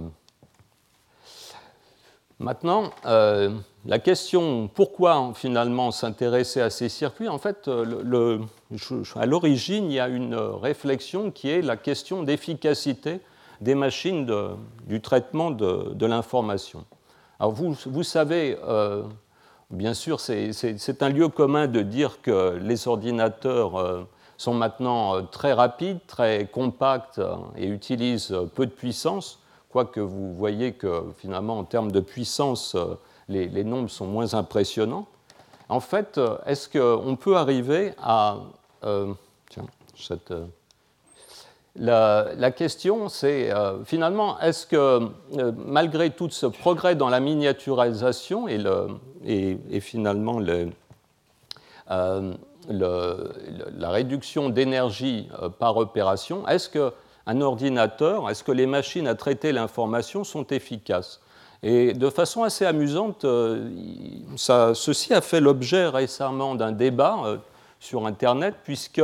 Maintenant, 2.42 2.90
euh, 3.06 3.50
la 3.86 4.00
question 4.00 4.66
pourquoi 4.66 5.32
finalement 5.32 5.92
s'intéresser 5.92 6.60
à 6.60 6.70
ces 6.70 6.88
circuits, 6.88 7.28
en 7.28 7.38
fait, 7.38 7.68
euh, 7.68 8.40
à 9.14 9.26
l'origine, 9.26 9.84
il 9.84 9.92
y 9.92 10.00
a 10.00 10.08
une 10.08 10.34
réflexion 10.34 11.30
qui 11.30 11.48
est 11.48 11.62
la 11.62 11.76
question 11.76 12.24
d'efficacité 12.24 13.20
des 13.62 13.74
machines 13.74 14.30
du 14.86 15.00
traitement 15.00 15.50
de, 15.50 16.06
l'information. 16.06 16.84
Alors 17.38 17.52
vous, 17.52 17.76
vous 17.86 18.02
savez, 18.02 18.58
euh, 18.64 19.04
bien 19.70 19.94
sûr, 19.94 20.20
c'est 20.20 21.02
un 21.02 21.08
lieu 21.08 21.28
commun 21.28 21.66
de 21.66 21.82
dire 21.82 22.20
que 22.22 22.58
les 22.60 22.88
ordinateurs 22.88 24.06
sont 24.36 24.54
maintenant 24.54 25.24
très 25.26 25.52
rapides, 25.52 25.98
très 26.06 26.46
compacts 26.46 27.20
et 27.56 27.66
utilisent 27.66 28.36
peu 28.54 28.66
de 28.66 28.72
puissance 28.72 29.42
quoique 29.72 30.00
vous 30.00 30.34
voyez 30.34 30.74
que 30.74 31.02
finalement 31.16 31.58
en 31.58 31.64
termes 31.64 31.90
de 31.90 32.00
puissance, 32.00 32.74
euh, 32.74 32.94
les, 33.28 33.64
nombres 33.64 33.88
sont 33.88 34.06
moins 34.06 34.34
impressionnants. 34.34 35.06
En 35.68 35.80
fait, 35.80 36.18
euh, 36.18 36.36
est-ce 36.46 36.68
qu'on 36.68 37.16
peut 37.16 37.36
arriver 37.36 37.94
à... 37.98 38.36
Euh, 38.84 39.14
tiens, 39.48 39.66
cette, 39.96 40.34
la, 41.76 42.50
question, 42.50 43.08
c'est 43.08 43.50
finalement, 43.84 44.38
est-ce 44.40 44.66
que 44.66 45.08
malgré 45.66 46.10
tout 46.10 46.28
ce 46.30 46.46
progrès 46.46 46.94
dans 46.94 47.08
la 47.08 47.20
miniaturisation 47.20 48.46
et, 48.46 48.58
le, 48.58 48.88
et, 49.24 49.80
finalement 49.80 50.38
le, 50.38 50.68
la 51.88 53.90
réduction 53.90 54.50
d'énergie 54.50 55.28
par 55.58 55.78
opération, 55.78 56.46
est-ce 56.46 56.68
que 56.68 56.92
un 57.26 57.40
ordinateur, 57.40 58.28
est-ce 58.30 58.44
que 58.44 58.52
les 58.52 58.66
machines 58.66 59.06
à 59.06 59.14
traiter 59.14 59.52
l'information 59.52 60.24
sont 60.24 60.46
efficaces? 60.48 61.20
Et 61.62 61.92
de 61.92 62.10
façon 62.10 62.42
assez 62.42 62.66
amusante, 62.66 63.24
euh, 63.24 63.68
ceci 64.36 65.14
a 65.14 65.20
fait 65.20 65.40
l'objet 65.40 65.86
récemment 65.86 66.56
d'un 66.56 66.72
débat 66.72 67.18
euh, 67.24 67.36
sur 67.78 68.06
Internet, 68.06 68.56
puisque 68.64 69.02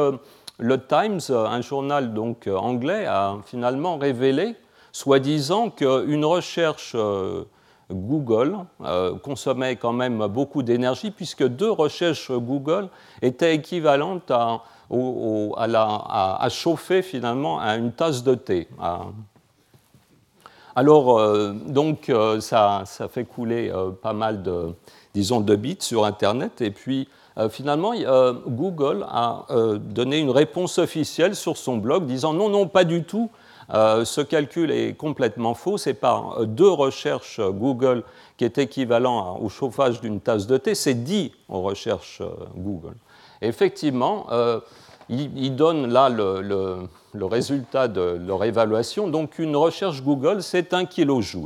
le 0.59 0.85
Times, 0.87 1.21
un 1.31 1.61
journal 1.61 2.13
donc 2.13 2.47
euh, 2.47 2.57
anglais, 2.57 3.07
a 3.07 3.37
finalement 3.47 3.97
révélé, 3.97 4.57
soi-disant, 4.93 5.71
qu'une 5.71 6.25
recherche 6.25 6.97
Google 7.91 8.59
consommait 9.23 9.77
quand 9.77 9.93
même 9.93 10.27
beaucoup 10.27 10.63
d'énergie, 10.63 11.11
puisque 11.11 11.47
deux 11.47 11.71
recherches 11.71 12.33
Google 12.33 12.89
étaient 13.23 13.55
équivalentes 13.55 14.31
à 14.31 14.63
à, 14.91 16.49
chauffer 16.51 17.03
finalement 17.03 17.61
à 17.61 17.77
une 17.77 17.93
tasse 17.93 18.23
de 18.23 18.35
thé. 18.35 18.69
Alors, 20.75 21.19
euh, 21.19 21.53
donc, 21.67 22.09
euh, 22.09 22.41
ça, 22.41 22.85
ça, 22.87 23.09
fait 23.09 23.25
couler 23.25 23.69
euh, 23.69 23.91
pas 23.91 24.13
mal 24.13 24.45
de, 24.45 24.75
disons, 25.13 25.41
de 25.41 25.57
bits 25.57 25.77
sur 25.81 26.05
Internet. 26.05 26.61
Et 26.61 26.71
puis, 26.71 27.09
finalement, 27.51 27.93
Google 28.47 29.07
a 29.09 29.47
donné 29.81 30.19
une 30.19 30.31
réponse 30.31 30.79
officielle 30.79 31.37
sur 31.37 31.57
son 31.57 31.77
blog 31.77 32.07
disant 32.07 32.33
non, 32.33 32.49
non, 32.49 32.67
pas 32.67 32.85
du 32.85 33.05
tout. 33.05 33.31
ce 33.71 34.21
calcul 34.21 34.71
est 34.71 34.95
complètement 34.95 35.55
faux. 35.55 35.79
C'est 35.79 35.95
par 35.95 36.47
deux 36.47 36.71
recherches 36.71 37.41
Google 37.41 38.03
qui 38.37 38.45
est 38.45 38.59
équivalent 38.59 39.39
au 39.41 39.49
chauffage 39.49 40.01
d'une 40.01 40.21
tasse 40.21 40.47
de 40.47 40.57
thé. 40.57 40.75
C'est 40.75 41.05
dit 41.05 41.33
aux 41.49 41.63
recherches 41.63 42.23
Google. 42.57 42.95
effectivement, 43.41 44.27
ils, 45.09 45.55
donnent 45.55 45.91
là 45.91 46.09
le, 46.09 46.89
résultat 47.15 47.89
de 47.89 48.19
leur 48.27 48.45
évaluation. 48.45 49.09
Donc 49.09 49.39
une 49.39 49.57
recherche 49.57 50.03
Google, 50.03 50.43
c'est 50.43 50.75
1 50.75 50.87
kJ. 50.87 51.39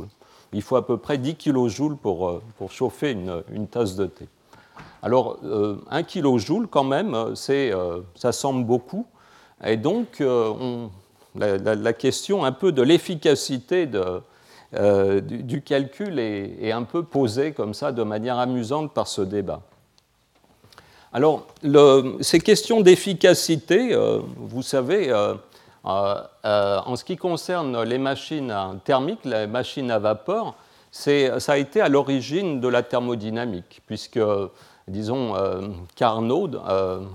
Il 0.53 0.61
faut 0.61 0.75
à 0.75 0.85
peu 0.85 0.97
près 0.97 1.17
10 1.17 1.35
kJ 1.35 1.95
pour, 2.01 2.29
euh, 2.29 2.41
pour 2.57 2.71
chauffer 2.71 3.11
une, 3.11 3.67
tasse 3.67 3.95
de 3.95 4.05
thé. 4.05 4.27
Alors 5.03 5.37
1 5.43 5.45
euh, 5.45 6.03
kJ 6.03 6.67
quand 6.71 6.83
même, 6.83 7.13
euh, 7.13 8.01
ça 8.15 8.31
semble 8.31 8.65
beaucoup. 8.65 9.05
Et 9.63 9.77
donc 9.77 10.23
la, 11.35 11.93
question 11.93 12.43
un 12.43 12.51
peu 12.51 12.71
de 12.71 12.81
l'efficacité 12.81 13.85
du, 13.85 15.61
calcul 15.61 16.19
est, 16.19 16.71
un 16.71 16.83
peu 16.83 17.03
posée 17.03 17.51
comme 17.51 17.75
ça 17.75 17.91
de 17.91 18.03
manière 18.03 18.39
amusante 18.39 18.91
par 18.93 19.07
ce 19.07 19.21
débat. 19.21 19.61
Alors, 21.15 21.45
ces 22.21 22.39
questions 22.39 22.81
d'efficacité, 22.81 23.93
euh, 23.93 24.19
vous 24.35 24.63
savez, 24.63 25.11
euh, 25.11 25.35
euh, 25.85 26.79
en 26.83 26.95
ce 26.95 27.03
qui 27.03 27.17
concerne 27.17 27.83
les 27.83 27.99
machines 27.99 28.51
thermiques, 28.83 29.23
les 29.23 29.45
machines 29.45 29.91
à 29.91 29.99
vapeur, 29.99 30.55
ça 30.89 31.51
a 31.51 31.57
été 31.57 31.81
à 31.81 31.89
l'origine 31.89 32.59
de 32.59 32.67
la 32.67 32.81
thermodynamique, 32.81 33.83
puisque, 33.85 34.19
disons, 34.87 35.33
Carnot 35.95 36.51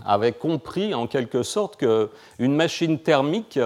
avait 0.06 0.32
compris 0.32 0.94
en 0.94 1.06
quelque 1.06 1.42
sorte 1.42 1.76
qu'une 1.76 2.54
machine 2.54 2.98
thermique 2.98 3.58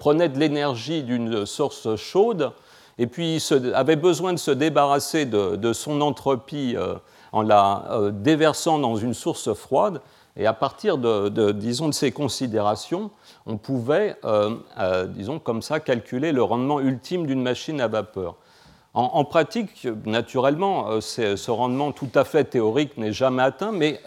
prenait 0.00 0.28
de 0.28 0.38
l'énergie 0.38 1.02
d'une 1.02 1.46
source 1.46 1.96
chaude 1.96 2.52
et 2.98 3.06
puis 3.06 3.42
avait 3.74 3.96
besoin 3.96 4.32
de 4.32 4.38
se 4.38 4.50
débarrasser 4.50 5.26
de, 5.26 5.72
son 5.72 6.00
entropie 6.00 6.76
en 7.34 7.42
la 7.42 7.84
euh, 7.90 8.10
déversant 8.12 8.78
dans 8.78 8.94
une 8.94 9.12
source 9.12 9.52
froide. 9.54 10.00
Et 10.36 10.46
à 10.46 10.52
partir 10.52 10.98
de, 10.98 11.54
ces 11.92 12.12
considérations, 12.12 13.10
on 13.46 13.56
pouvait, 13.56 14.16
euh, 14.24 14.56
euh, 14.78 15.78
calculer 15.84 16.30
le 16.32 16.42
rendement 16.42 16.80
ultime 16.80 17.26
d'une 17.26 17.42
machine 17.42 17.80
à 17.80 17.88
vapeur. 17.88 18.36
En, 18.94 19.24
pratique, 19.24 19.88
naturellement, 20.06 21.00
ce 21.00 21.50
rendement 21.50 21.90
tout 21.90 22.10
à 22.14 22.22
fait 22.22 22.44
théorique 22.44 22.96
n'est 22.96 23.12
jamais 23.12 23.42
atteint, 23.42 23.72
mais 23.72 24.00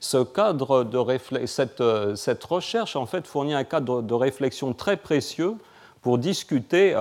ce 0.00 0.24
cadre 0.24 0.84
de 0.84 0.98
cette, 1.44 1.82
cette, 2.16 2.44
recherche 2.44 2.96
en 2.96 3.04
fait, 3.04 3.26
fournit 3.26 3.52
un 3.52 3.64
cadre 3.64 4.00
de 4.00 4.14
réflexion 4.14 4.72
très 4.72 4.96
précieux 4.96 5.56
pour 6.00 6.16
discuter 6.16 6.96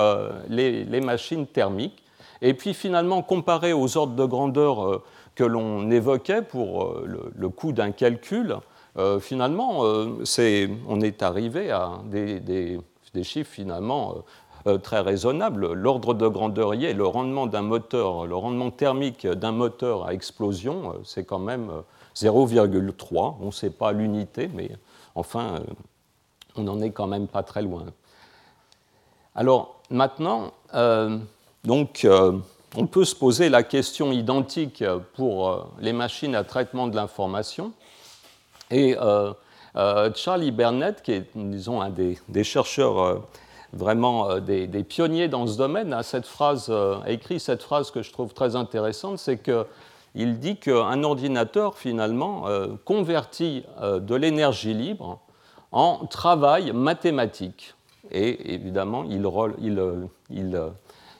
les, 0.50 1.02
machines 1.02 1.48
thermiques. 1.48 2.04
Et 2.42 2.54
puis 2.54 2.74
finalement, 2.74 3.22
comparé 3.22 3.72
aux 3.72 3.96
ordres 3.98 4.16
de 4.16 4.26
grandeur 4.26 5.02
que 5.36 5.46
l'on 5.46 5.90
évoquait 5.90 6.42
pour 6.42 6.84
euh, 6.84 7.32
le, 7.34 7.50
coût 7.50 7.72
d'un 7.72 7.92
calcul, 7.92 8.58
finalement, 9.22 9.84
on 9.84 11.02
est 11.02 11.24
arrivé 11.24 11.72
à 11.72 12.02
des, 12.06 12.82
chiffres 13.24 13.52
finalement 13.52 14.18
très 14.84 15.00
raisonnables. 15.00 15.74
L'ordre 15.74 16.13
de 16.13 16.27
grandeur 16.27 16.75
y 16.75 16.86
est, 16.86 16.94
le 16.94 17.06
rendement 17.06 17.48
d'un 17.48 17.62
moteur, 17.62 18.25
le 18.25 18.36
rendement 18.36 18.72
thermique 18.72 19.25
d'un 19.27 19.51
moteur 19.51 20.06
à 20.06 20.13
explosion, 20.13 20.96
c'est 21.03 21.24
quand 21.24 21.39
même 21.39 21.72
0,3. 22.15 23.36
On 23.39 23.46
ne 23.48 23.51
sait 23.51 23.70
pas 23.70 23.91
l'unité, 23.91 24.50
mais 24.53 24.72
enfin, 25.15 25.56
on 26.56 26.63
n'en 26.63 26.80
est 26.82 26.91
quand 26.91 27.08
même 27.08 27.27
pas 27.27 27.44
très 27.44 27.62
loin. 27.62 27.86
Alors 29.36 29.82
maintenant, 29.89 30.51
euh, 30.74 31.18
donc, 31.63 32.06
euh, 32.06 32.38
on 32.75 32.88
peut 32.88 33.06
se 33.06 33.15
poser 33.15 33.50
la 33.50 33.63
question 33.63 34.12
identique 34.12 34.84
pour 35.15 35.50
euh, 35.50 35.63
les 35.80 35.94
machines 35.94 36.36
à 36.36 36.44
traitement 36.44 36.88
de 36.88 36.96
l'information. 36.96 37.74
Et 38.70 38.96
Charlie 40.15 40.51
Bernett, 40.51 41.01
qui 41.01 41.12
est, 41.12 41.30
disons, 41.36 41.82
un 41.82 41.89
des, 41.89 42.44
chercheurs 42.44 43.22
vraiment 43.74 44.40
des, 44.40 44.68
pionniers 44.84 45.28
dans 45.28 45.48
ce 45.48 45.58
domaine, 45.58 45.94
a, 45.94 46.04
cette 46.04 46.25
phrase, 46.25 46.70
a 46.70 47.10
écrit 47.10 47.40
cette 47.40 47.63
phrase 47.63 47.92
que 47.92 48.01
je 48.01 48.12
trouve 48.12 48.34
très 48.34 48.56
intéressante, 48.56 49.18
c'est 49.18 49.42
qu'il 49.42 50.40
dit 50.40 50.58
qu'un 50.58 51.04
ordinateur, 51.04 51.78
finalement, 51.78 52.46
convertit 52.86 53.63
de 53.82 54.16
l'énergie 54.16 54.74
libre 54.74 55.20
en 55.72 56.06
travail 56.06 56.74
mathématique. 56.74 57.74
Et 58.12 58.54
évidemment, 58.54 59.06
il, 59.10 59.22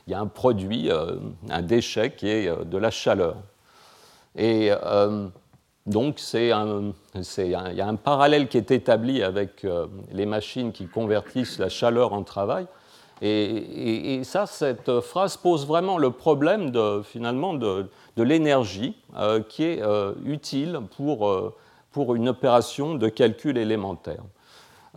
y 0.08 0.14
a 0.14 0.20
un 0.20 0.28
produit, 0.28 0.92
euh, 0.92 1.16
un 1.50 1.62
déchet 1.62 2.12
qui 2.12 2.28
est 2.28 2.48
euh, 2.48 2.64
de 2.66 2.78
la 2.78 2.92
chaleur. 2.92 3.38
Et 4.36 4.72
euh, 4.72 5.28
donc, 5.88 6.22
il 6.34 6.46
y 6.46 6.52
a 6.52 7.88
un 7.88 7.96
parallèle 7.96 8.48
qui 8.48 8.58
est 8.58 8.70
établi 8.72 9.24
avec 9.24 9.66
les 10.12 10.26
machines 10.26 10.72
qui 10.72 10.88
convertissent 10.88 11.58
la 11.58 11.70
chaleur 11.70 12.14
en 12.14 12.24
travail. 12.24 12.68
Et, 13.24 14.22
ça, 14.24 14.46
cette 14.46 15.00
phrase 15.00 15.38
pose 15.38 15.66
vraiment 15.66 15.98
le 15.98 16.12
problème 16.12 16.70
de, 16.70 17.02
finalement 17.04 17.56
de, 17.56 17.88
l'énergie 18.18 18.96
qui 19.50 19.64
est 19.64 19.82
utile 20.24 20.82
pour 20.92 22.16
une 22.16 22.30
opération 22.30 22.94
de 22.94 23.10
calcul 23.10 23.58
élémentaire. 23.58 24.22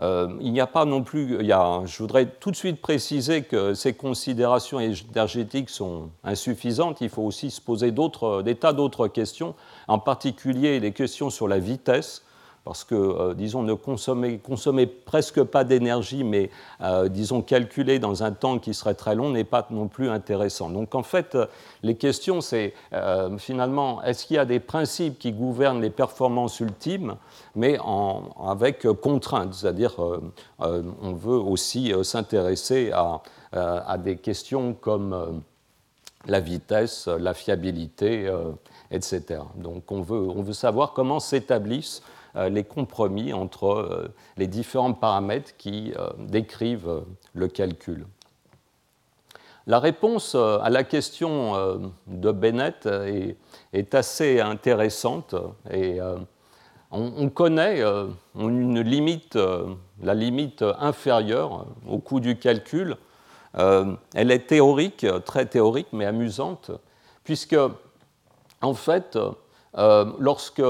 Euh, 0.02 0.28
il 0.40 0.52
n'y 0.52 0.60
a 0.60 0.66
pas 0.66 0.84
non 0.84 1.02
plus, 1.02 1.38
je 1.38 1.98
voudrais 1.98 2.26
tout 2.26 2.50
de 2.50 2.56
suite 2.56 2.80
préciser 2.80 3.42
que 3.42 3.74
ces 3.74 3.94
considérations 3.94 4.80
énergétiques 4.80 5.70
sont 5.70 6.10
insuffisantes. 6.24 7.00
Il 7.00 7.08
faut 7.08 7.22
aussi 7.22 7.50
se 7.50 7.60
poser 7.60 7.92
des 7.92 8.54
tas 8.56 8.72
d'autres 8.72 9.06
questions, 9.06 9.54
en 9.86 10.00
particulier 10.00 10.80
les 10.80 10.92
questions 10.92 11.30
sur 11.30 11.46
la 11.46 11.58
vitesse 11.58 12.23
parce 12.64 12.83
que, 12.83 12.94
euh, 12.94 13.35
disons, 13.35 13.62
ne 13.62 13.75
consommer, 13.75 14.87
presque 14.87 15.42
pas 15.42 15.64
d'énergie, 15.64 16.25
mais, 16.25 16.50
euh, 16.80 17.09
disons, 17.09 17.42
calculer 17.42 17.99
dans 17.99 18.23
un 18.23 18.33
temps 18.33 18.59
qui 18.59 18.73
serait 18.73 18.94
très 18.94 19.14
long 19.14 19.30
n'est 19.30 19.44
pas 19.44 19.66
non 19.71 19.87
plus 19.87 20.09
intéressant. 20.09 20.71
Donc, 20.71 20.94
en 20.94 21.02
fait, 21.02 21.37
les 21.83 21.94
questions, 21.94 22.40
c'est 22.40 22.73
euh, 22.94 23.37
finalement, 23.37 24.02
est-ce 24.02 24.25
qu'il 24.25 24.37
y 24.37 24.38
a 24.38 24.47
des 24.47 24.61
principes 24.61 25.18
qui 25.18 25.33
gouvernent 25.33 25.83
les 25.83 25.90
performances 25.90 26.59
ultimes, 26.61 27.16
mais 27.54 27.78
avec 28.42 28.87
contraintes, 29.02 29.54
c'est-à-dire, 29.54 29.97
on 30.59 31.12
veut 31.12 31.37
aussi 31.37 31.92
s'intéresser 32.02 32.92
à, 32.92 33.99
des 33.99 34.16
questions 34.16 34.75
comme 34.75 35.42
la 36.26 36.40
vitesse, 36.40 37.06
la 37.06 37.35
fiabilité, 37.35 38.30
etc. 38.90 39.40
Donc, 39.56 39.90
on 39.92 40.00
veut, 40.02 40.52
savoir 40.52 40.92
comment 40.92 41.21
s'établissent 41.21 42.02
euh, 42.02 42.13
les 42.34 42.64
compromis 42.64 43.32
entre 43.32 43.66
euh, 43.66 44.14
les 44.36 44.46
différents 44.46 44.92
paramètres 44.92 45.56
qui 45.56 45.92
euh, 45.96 46.10
décrivent 46.18 47.02
le 47.32 47.48
calcul. 47.48 48.06
La 49.66 49.78
réponse 49.78 50.34
à 50.34 50.68
la 50.68 50.84
question 50.84 51.90
de 52.06 52.32
Bennett 52.32 52.86
est, 53.72 53.94
assez 53.94 54.38
intéressante 54.38 55.34
et 55.70 56.00
on, 56.90 57.30
connaît 57.30 57.82
une 58.38 58.80
limite, 58.82 59.38
la 60.02 60.12
limite 60.12 60.62
inférieure 60.78 61.64
au 61.88 61.98
coût 61.98 62.20
du 62.20 62.38
calcul. 62.38 62.98
Elle 63.54 64.30
est 64.30 64.46
théorique, 64.46 65.06
très 65.24 65.46
théorique, 65.46 65.88
mais 65.94 66.04
amusante, 66.04 66.70
puisque 67.24 67.56
en 68.61 68.74
fait, 68.74 69.18
lorsque 69.72 70.62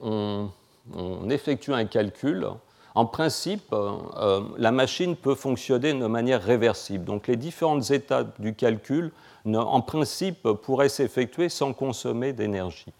on, 0.00 0.48
on 0.94 1.28
effectue 1.30 1.72
un 1.72 1.84
calcul, 1.84 2.46
en 2.98 3.06
principe, 3.06 3.72
euh, 3.72 4.40
la 4.56 4.72
machine 4.72 5.14
peut 5.14 5.36
fonctionner 5.36 5.92
de 5.92 6.06
manière 6.06 6.42
réversible. 6.42 7.04
Donc 7.04 7.28
les 7.28 7.36
différentes 7.36 7.92
étapes 7.92 8.40
du 8.40 8.56
calcul, 8.56 9.12
en 9.46 9.80
principe, 9.82 10.42
pourraient 10.62 10.88
s'effectuer 10.88 11.48
sans 11.48 11.72
consommer 11.72 12.32
d'énergie. 12.32 12.92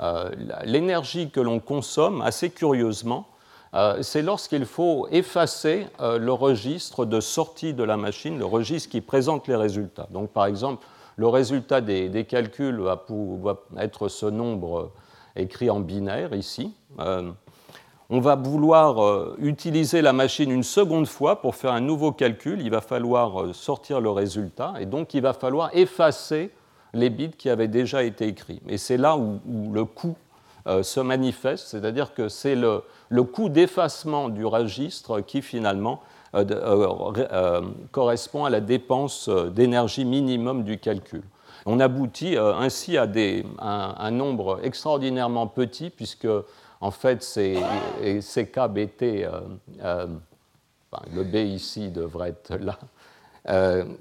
Euh, 0.00 0.30
l'énergie 0.64 1.28
que 1.28 1.40
l'on 1.40 1.60
consomme, 1.60 2.22
assez 2.22 2.48
curieusement, 2.48 3.28
euh, 3.74 3.98
c'est 4.00 4.22
lorsqu'il 4.22 4.64
faut 4.64 5.06
effacer 5.10 5.86
le 6.00 6.32
registre 6.32 7.04
de 7.04 7.20
sortie 7.20 7.74
de 7.74 7.84
la 7.84 7.98
machine, 7.98 8.38
le 8.38 8.46
registre 8.46 8.88
qui 8.88 9.02
présente 9.02 9.48
les 9.48 9.56
résultats. 9.56 10.08
Donc 10.10 10.30
par 10.30 10.46
exemple, 10.46 10.86
le 11.16 11.28
résultat 11.28 11.82
des, 11.82 12.24
calculs 12.24 12.80
va, 12.80 13.04
être 13.76 14.08
ce 14.08 14.24
nombre 14.24 14.92
écrit 15.36 15.70
en 15.70 15.80
binaire 15.80 16.34
ici. 16.34 16.74
Euh, 17.00 17.30
on 18.10 18.20
va 18.20 18.36
vouloir 18.36 19.02
euh, 19.02 19.36
utiliser 19.38 20.02
la 20.02 20.12
machine 20.12 20.50
une 20.50 20.62
seconde 20.62 21.06
fois 21.06 21.40
pour 21.40 21.54
faire 21.54 21.72
un 21.72 21.80
nouveau 21.80 22.12
calcul. 22.12 22.60
Il 22.60 22.70
va 22.70 22.80
falloir 22.80 23.40
euh, 23.40 23.52
sortir 23.52 24.00
le 24.00 24.10
résultat 24.10 24.74
et 24.80 24.86
donc 24.86 25.14
il 25.14 25.22
va 25.22 25.32
falloir 25.32 25.70
effacer 25.74 26.50
les 26.92 27.08
bits 27.08 27.30
qui 27.30 27.48
avaient 27.48 27.68
déjà 27.68 28.02
été 28.02 28.26
écrits. 28.26 28.60
Et 28.68 28.76
c'est 28.76 28.98
là 28.98 29.16
où, 29.16 29.40
le 29.72 29.84
coût 29.86 30.16
se 30.82 31.00
manifeste, 31.00 31.66
c'est-à-dire 31.68 32.14
que 32.14 32.28
c'est 32.28 32.54
le, 32.54 32.84
le, 33.08 33.24
coût 33.24 33.48
d'effacement 33.48 34.28
du 34.28 34.44
registre 34.44 35.20
qui 35.20 35.42
finalement 35.42 36.02
correspond 37.90 38.44
à 38.44 38.50
la 38.50 38.60
dépense 38.60 39.28
d'énergie 39.28 40.04
minimum 40.04 40.62
du 40.62 40.78
calcul. 40.78 41.22
On 41.66 41.80
aboutit 41.80 42.36
euh, 42.36 42.54
ainsi 42.54 42.96
à 42.96 43.06
un, 43.58 44.10
nombre 44.10 44.60
extraordinairement 44.62 45.46
petit, 45.46 45.90
puisque 45.90 46.28
en 46.80 46.90
fait, 46.90 47.22
c'est 47.22 47.56
CKBT, 48.02 49.02
euh, 49.02 49.40
euh, 49.82 50.06
le 51.14 51.22
B 51.22 51.36
ici 51.36 51.90
devrait 51.90 52.30
être 52.30 52.56
là. 52.56 52.78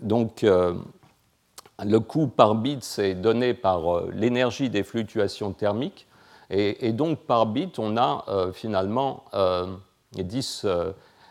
donc, 0.01 0.43
le 0.43 1.99
coût 1.99 2.27
par 2.27 2.55
bit, 2.55 2.83
c'est 2.83 3.15
donné 3.15 3.53
par 3.53 4.05
l'énergie 4.07 4.69
des 4.69 4.83
fluctuations 4.83 5.51
thermiques. 5.53 6.07
Et, 6.49 6.91
donc, 6.91 7.19
par 7.19 7.45
bit, 7.45 7.79
on 7.79 7.95
a 7.95 8.25
finalement 8.53 9.23
10, 10.11 10.65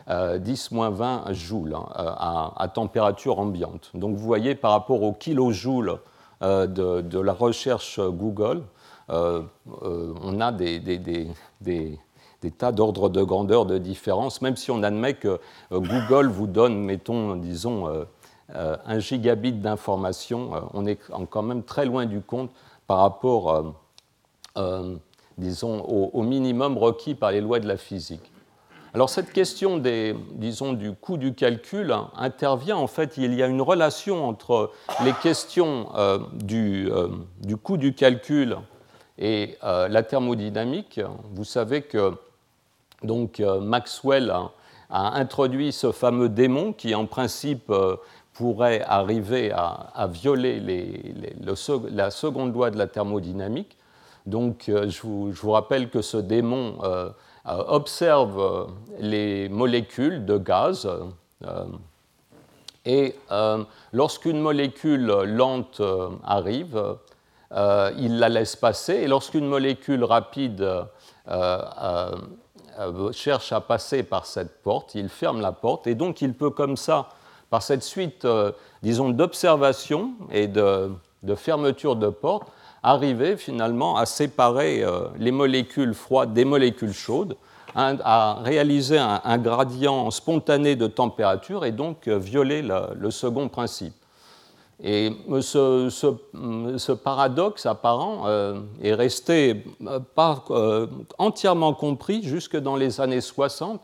20 0.07 1.33
joules 1.33 1.75
hein, 1.75 1.85
à, 1.95 2.53
à, 2.57 2.67
température 2.67 3.37
ambiante. 3.37 3.91
Donc, 3.93 4.15
vous 4.15 4.25
voyez, 4.25 4.55
par 4.55 4.71
rapport 4.71 5.03
au 5.03 5.13
kilojoule 5.13 5.99
euh, 6.41 6.65
de, 6.65 7.19
la 7.19 7.33
recherche 7.33 7.99
Google, 7.99 8.63
euh, 9.09 9.43
euh, 9.83 10.13
on 10.23 10.41
a 10.41 10.51
des, 10.51 11.27
tas 12.57 12.71
d'ordres 12.71 13.09
de 13.09 13.21
grandeur 13.21 13.65
de 13.65 13.77
différence, 13.77 14.41
même 14.41 14.55
si 14.55 14.71
on 14.71 14.81
admet 14.81 15.13
que 15.13 15.39
Google 15.71 16.27
vous 16.27 16.47
donne, 16.47 16.79
mettons, 16.79 17.35
disons, 17.35 18.05
un 18.53 18.99
gigabit 18.99 19.53
d'information, 19.53 20.51
on 20.73 20.85
est 20.87 20.97
quand 21.29 21.43
même 21.43 21.63
très 21.63 21.85
loin 21.85 22.07
du 22.07 22.21
compte 22.21 22.49
par 22.87 22.99
rapport, 22.99 23.75
disons, 25.37 25.81
au, 25.81 26.21
minimum 26.23 26.77
requis 26.77 27.13
par 27.13 27.31
les 27.31 27.41
lois 27.41 27.59
de 27.59 27.67
la 27.67 27.77
physique. 27.77 28.31
Alors 28.93 29.09
cette 29.09 29.31
question 29.31 29.77
des, 29.77 30.13
disons, 30.33 30.73
du 30.73 30.91
coût 30.91 31.15
du 31.15 31.33
calcul 31.33 31.95
intervient 32.17 32.75
en 32.75 32.87
fait, 32.87 33.15
il 33.15 33.33
y 33.33 33.41
a 33.41 33.47
une 33.47 33.61
relation 33.61 34.27
entre 34.27 34.71
les 35.05 35.13
questions 35.13 35.87
euh, 35.95 36.19
euh, 36.51 37.07
du, 37.39 37.55
coût 37.55 37.77
du 37.77 37.95
calcul 37.95 38.57
et 39.17 39.57
euh, 39.63 39.87
la 39.87 40.03
thermodynamique. 40.03 40.99
Vous 41.33 41.45
savez 41.45 41.83
que 41.83 42.15
donc, 43.01 43.39
Maxwell 43.39 44.29
a, 44.89 45.17
introduit 45.17 45.71
ce 45.71 45.93
fameux 45.93 46.27
démon 46.27 46.73
qui 46.73 46.93
en 46.93 47.05
principe 47.05 47.71
pourrait 48.33 48.81
arriver 48.81 49.53
à, 49.53 50.07
violer 50.11 50.61
la 51.39 52.11
seconde 52.11 52.53
loi 52.53 52.71
de 52.71 52.77
la 52.77 52.87
thermodynamique. 52.87 53.77
Donc 54.25 54.65
je 54.67 55.01
vous, 55.01 55.51
rappelle 55.51 55.89
que 55.89 56.01
ce 56.01 56.17
démon 56.17 56.77
observe 57.45 58.39
euh, 58.39 58.65
les 58.99 59.49
molécules 59.49 60.25
de 60.25 60.37
gaz 60.37 60.87
euh, 61.45 61.65
et 62.85 63.15
lorsqu'une 63.93 64.39
molécule 64.39 65.05
lente 65.05 65.83
arrive, 66.23 66.97
il 67.51 68.17
la 68.17 68.27
laisse 68.27 68.55
passer 68.55 68.93
et 68.93 69.07
lorsqu'une 69.07 69.45
molécule 69.45 70.03
rapide 70.03 70.67
cherche 73.11 73.51
à 73.51 73.61
passer 73.61 74.01
par 74.01 74.25
cette 74.25 74.63
porte, 74.63 74.95
il 74.95 75.09
ferme 75.09 75.41
la 75.41 75.51
porte, 75.51 75.85
et 75.85 75.93
donc 75.93 76.23
il 76.23 76.33
peut 76.33 76.49
comme 76.49 76.75
ça, 76.75 77.09
par 77.51 77.61
cette 77.61 77.83
suite, 77.83 78.25
disons, 78.81 79.11
d'observation 79.11 80.13
et 80.31 80.47
de, 80.47 80.91
de, 81.21 81.35
fermeture 81.35 81.95
de 81.95 82.09
porte, 82.09 82.47
arriver 82.83 83.37
finalement 83.37 83.97
à 83.97 84.05
séparer 84.05 84.83
les 85.17 85.31
molécules 85.31 85.93
froides 85.93 86.33
des 86.33 86.45
molécules 86.45 86.93
chaudes, 86.93 87.37
à 87.75 88.39
réaliser 88.43 88.97
un, 88.97 89.37
gradient 89.37 90.09
spontané 90.11 90.75
de 90.75 90.87
température 90.87 91.63
et 91.63 91.71
donc 91.71 92.07
violer 92.07 92.63
le 92.63 93.11
second 93.11 93.49
principe. 93.49 93.93
Et 94.83 95.11
ce, 95.41 96.91
paradoxe 96.93 97.67
apparent 97.67 98.23
euh, 98.25 98.61
est 98.81 98.95
resté 98.95 99.63
euh, 99.85 99.99
euh, 100.49 100.87
entièrement 101.19 101.73
compris 101.73 102.23
jusque 102.23 102.57
dans 102.57 102.75
les 102.75 102.99
années 102.99 103.21
60, 103.21 103.79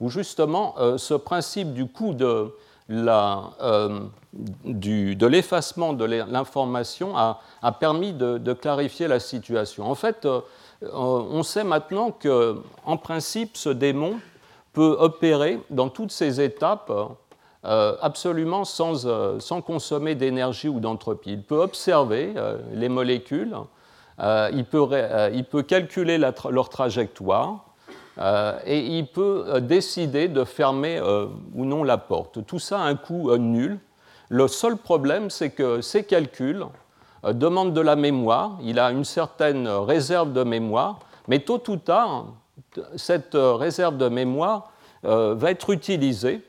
où 0.00 0.10
justement 0.10 0.74
ce 0.96 1.14
principe 1.14 1.74
du 1.74 1.86
coût 1.86 2.12
de 2.12 2.52
l'effacement 5.28 5.92
de 5.92 6.04
l'information 6.04 7.16
a, 7.16 7.40
permis 7.78 8.12
de, 8.12 8.52
clarifier 8.52 9.08
la 9.08 9.20
situation. 9.20 9.90
En 9.90 9.94
fait, 9.94 10.26
on 10.92 11.42
sait 11.42 11.64
maintenant 11.64 12.10
qu'en 12.10 12.96
principe, 12.96 13.56
ce 13.56 13.68
démon 13.68 14.18
peut 14.72 14.96
opérer 14.98 15.60
dans 15.70 15.88
toutes 15.88 16.12
ces 16.12 16.40
étapes 16.40 16.90
euh, 17.64 17.94
absolument 18.00 18.64
euh, 18.80 19.38
sans, 19.38 19.62
consommer 19.62 20.16
d'énergie 20.16 20.68
ou 20.68 20.80
d'entropie. 20.80 21.34
Il 21.34 21.42
peut 21.42 21.60
observer 21.60 22.32
euh, 22.36 22.58
les 22.72 22.88
molécules, 22.88 23.54
il 24.18 24.64
peut, 24.64 25.62
calculer 25.62 26.18
leur 26.18 26.68
trajectoire 26.68 27.64
et 28.18 28.78
il 28.78 29.06
peut 29.06 29.60
décider 29.60 30.28
de 30.28 30.44
fermer 30.44 31.00
ou 31.54 31.64
non 31.64 31.82
la 31.82 31.96
porte. 31.98 32.44
Tout 32.46 32.58
ça 32.58 32.80
a 32.80 32.82
un 32.82 32.94
coût 32.94 33.34
nul. 33.36 33.78
Le 34.28 34.48
seul 34.48 34.76
problème, 34.76 35.30
c'est 35.30 35.50
que 35.50 35.80
ces 35.80 36.04
calculs 36.04 36.66
demandent 37.24 37.72
de 37.72 37.80
la 37.80 37.96
mémoire. 37.96 38.58
Il 38.62 38.78
a 38.78 38.90
une 38.90 39.04
certaine 39.04 39.66
réserve 39.66 40.32
de 40.32 40.42
mémoire, 40.42 40.98
mais 41.26 41.38
tôt 41.38 41.62
ou 41.68 41.76
tard, 41.76 42.26
cette 42.96 43.34
réserve 43.34 43.96
de 43.96 44.08
mémoire 44.08 44.70
va 45.02 45.50
être 45.50 45.70
utilisée 45.70 46.42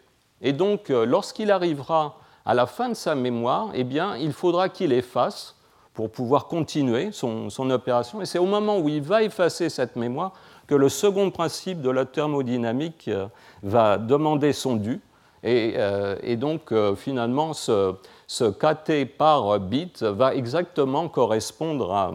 et 0.44 0.52
donc, 0.52 0.90
euh, 0.90 1.06
lorsqu'il 1.06 1.50
arrivera 1.50 2.18
à 2.46 2.54
la 2.54 2.68
fin 2.68 2.90
de 2.90 2.94
sa 2.94 3.16
mémoire, 3.16 3.70
eh 3.74 3.86
bien, 3.86 4.18
il 4.18 4.34
faudra 4.34 4.68
qu'il 4.68 4.92
efface 4.92 5.56
pour 5.94 6.12
pouvoir 6.12 6.48
continuer 6.48 7.12
son, 7.12 7.50
opération. 7.70 8.22
Et 8.22 8.26
c'est 8.26 8.40
au 8.40 8.46
moment 8.46 8.80
où 8.80 8.90
il 8.90 9.02
va 9.02 9.24
effacer 9.24 9.70
cette 9.70 9.96
mémoire 9.96 10.34
que 10.68 10.76
le 10.76 10.90
second 10.90 11.30
principe 11.30 11.82
de 11.82 11.90
la 11.90 12.06
thermodynamique 12.06 13.08
euh, 13.08 13.28
va 13.62 13.98
demander 13.98 14.54
son 14.54 14.76
dû. 14.76 15.02
Et, 15.44 15.74
euh, 15.78 16.36
donc, 16.38 16.74
finalement, 16.96 17.54
ce, 17.54 17.96
KT 18.30 19.18
par 19.18 19.60
bit 19.60 20.02
va 20.02 20.34
exactement 20.34 21.10
correspondre 21.10 21.94
à, 21.94 22.12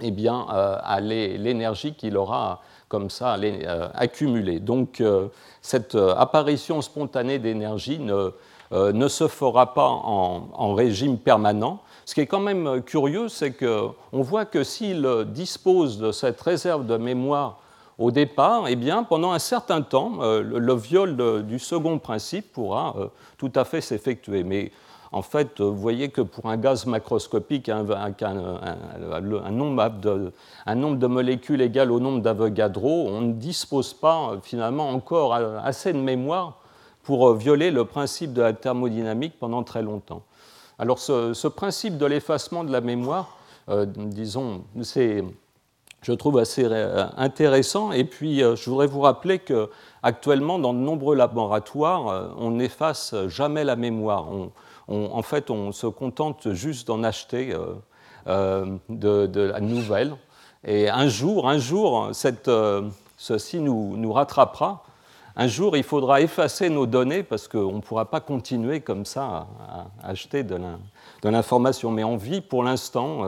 eh 0.00 0.12
bien, 0.12 0.46
à 0.48 1.00
l'énergie 1.00 1.94
qu'il 1.94 2.16
aura 2.16 2.62
comme 2.88 3.10
ça 3.10 3.36
euh, 3.36 3.88
accumuler. 3.94 4.60
Donc 4.60 5.00
euh, 5.00 5.28
cette 5.60 5.94
euh, 5.94 6.14
apparition 6.16 6.80
spontanée 6.82 7.38
d'énergie 7.38 7.98
ne, 7.98 8.30
ne, 8.72 9.08
se 9.08 9.28
fera 9.28 9.74
pas 9.74 9.88
en, 9.88 10.74
régime 10.74 11.18
permanent. 11.18 11.80
Ce 12.06 12.14
qui 12.14 12.20
est 12.20 12.26
quand 12.26 12.40
même 12.40 12.82
curieux, 12.82 13.28
c'est 13.28 13.52
qu'on 13.52 14.22
voit 14.22 14.44
que 14.44 14.62
s'il 14.62 15.06
dispose 15.26 15.98
de 15.98 16.12
cette 16.12 16.40
réserve 16.40 16.86
de 16.86 16.96
mémoire 16.96 17.58
au 17.98 18.12
départ, 18.12 18.68
eh 18.68 18.76
bien, 18.76 19.02
pendant 19.02 19.32
un 19.32 19.40
certain 19.40 19.82
temps, 19.82 20.18
le, 20.20 20.74
viol 20.74 21.44
du 21.44 21.58
second 21.58 21.98
principe 21.98 22.52
pourra 22.52 22.94
tout 23.38 23.50
à 23.56 23.64
fait 23.64 23.80
s'effectuer. 23.80 24.44
Mais 24.44 24.70
en 25.10 25.22
fait, 25.22 25.60
vous 25.60 25.74
voyez 25.74 26.10
que 26.10 26.20
pour 26.20 26.46
un 26.46 26.56
gaz 26.56 26.86
macroscopique, 26.86 27.68
un, 27.68 27.82
nombre, 29.50 29.90
de, 30.96 31.06
molécules 31.08 31.60
égal 31.60 31.90
au 31.90 31.98
nombre 31.98 32.22
d'Avogadro, 32.22 33.08
on 33.08 33.20
ne 33.20 33.32
dispose 33.32 33.94
pas 33.94 34.36
finalement 34.44 34.90
encore 34.90 35.34
assez 35.34 35.92
de 35.92 35.98
mémoire 35.98 36.58
pour 37.02 37.34
violer 37.34 37.72
le 37.72 37.84
principe 37.84 38.32
de 38.32 38.42
la 38.42 38.52
thermodynamique 38.52 39.40
pendant 39.40 39.64
très 39.64 39.82
longtemps. 39.82 40.22
Alors 40.78 40.98
ce, 40.98 41.48
principe 41.48 41.98
de 41.98 42.06
l'effacement 42.06 42.64
de 42.64 42.72
la 42.72 42.80
mémoire, 42.80 43.36
euh, 43.68 43.86
disons, 43.86 44.64
c'est 44.82 45.24
je 46.02 46.12
trouve 46.12 46.38
assez 46.38 46.64
intéressant. 47.16 47.90
Et 47.90 48.04
puis, 48.04 48.42
euh, 48.42 48.54
je 48.54 48.70
voudrais 48.70 48.86
vous 48.86 49.00
rappeler 49.00 49.40
qu'actuellement, 49.40 50.58
dans 50.60 50.72
de 50.72 50.78
nombreux 50.78 51.16
laboratoires, 51.16 52.08
euh, 52.08 52.28
on 52.36 52.52
n'efface 52.52 53.14
jamais 53.26 53.64
la 53.64 53.74
mémoire 53.74 54.28
en 54.88 55.22
fait, 55.22 55.50
on 55.50 55.72
se 55.72 55.86
contente 55.86 56.52
juste 56.52 56.86
d'en 56.86 57.02
acheter 57.02 57.52
euh, 57.52 57.74
euh, 58.28 58.76
de, 58.88 59.40
la 59.40 59.60
nouvelle. 59.60 60.14
Et 60.64 60.88
un 60.88 61.08
jour, 61.08 61.48
un 61.48 61.58
jour, 61.58 62.10
euh, 62.48 62.82
ceci 63.16 63.60
nous, 63.60 64.12
rattrapera. 64.12 64.84
Un 65.36 65.48
jour, 65.48 65.76
il 65.76 65.82
faudra 65.82 66.20
effacer 66.22 66.70
nos 66.70 66.86
données 66.86 67.22
parce 67.22 67.46
qu'on 67.46 67.72
ne 67.72 67.80
pourra 67.80 68.10
pas 68.10 68.20
continuer 68.20 68.80
comme 68.80 69.04
ça 69.04 69.46
à, 69.68 69.86
acheter 70.02 70.42
de 70.42 70.58
l'information. 71.24 71.90
Mais 71.90 72.04
on 72.04 72.16
vit 72.16 72.40
pour 72.40 72.64
l'instant, 72.64 73.22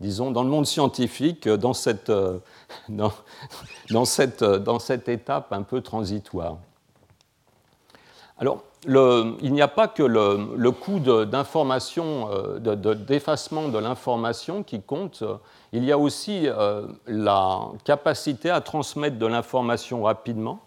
disons, 0.00 0.32
dans 0.32 0.42
le 0.42 0.50
monde 0.50 0.66
scientifique, 0.66 1.48
dans 1.48 1.72
cette, 1.72 2.10
dans 2.88 3.98
cette 3.98 5.08
étape 5.08 5.52
un 5.52 5.62
peu 5.62 5.80
transitoire. 5.82 6.58
Alors, 8.38 8.62
il 8.86 9.52
n'y 9.52 9.62
a 9.62 9.68
pas 9.68 9.88
que 9.88 10.02
le, 10.02 10.70
coût 10.70 11.00
d'information, 11.00 12.30
euh, 12.30 12.58
d'effacement 12.94 13.68
de, 13.68 13.78
l'information 13.78 14.62
qui 14.62 14.82
compte, 14.82 15.24
il 15.72 15.84
y 15.84 15.92
a 15.92 15.98
aussi 15.98 16.42
euh, 16.44 16.86
la 17.06 17.60
capacité 17.84 18.50
à 18.50 18.60
transmettre 18.60 19.18
de 19.18 19.26
l'information 19.26 20.02
rapidement. 20.02 20.60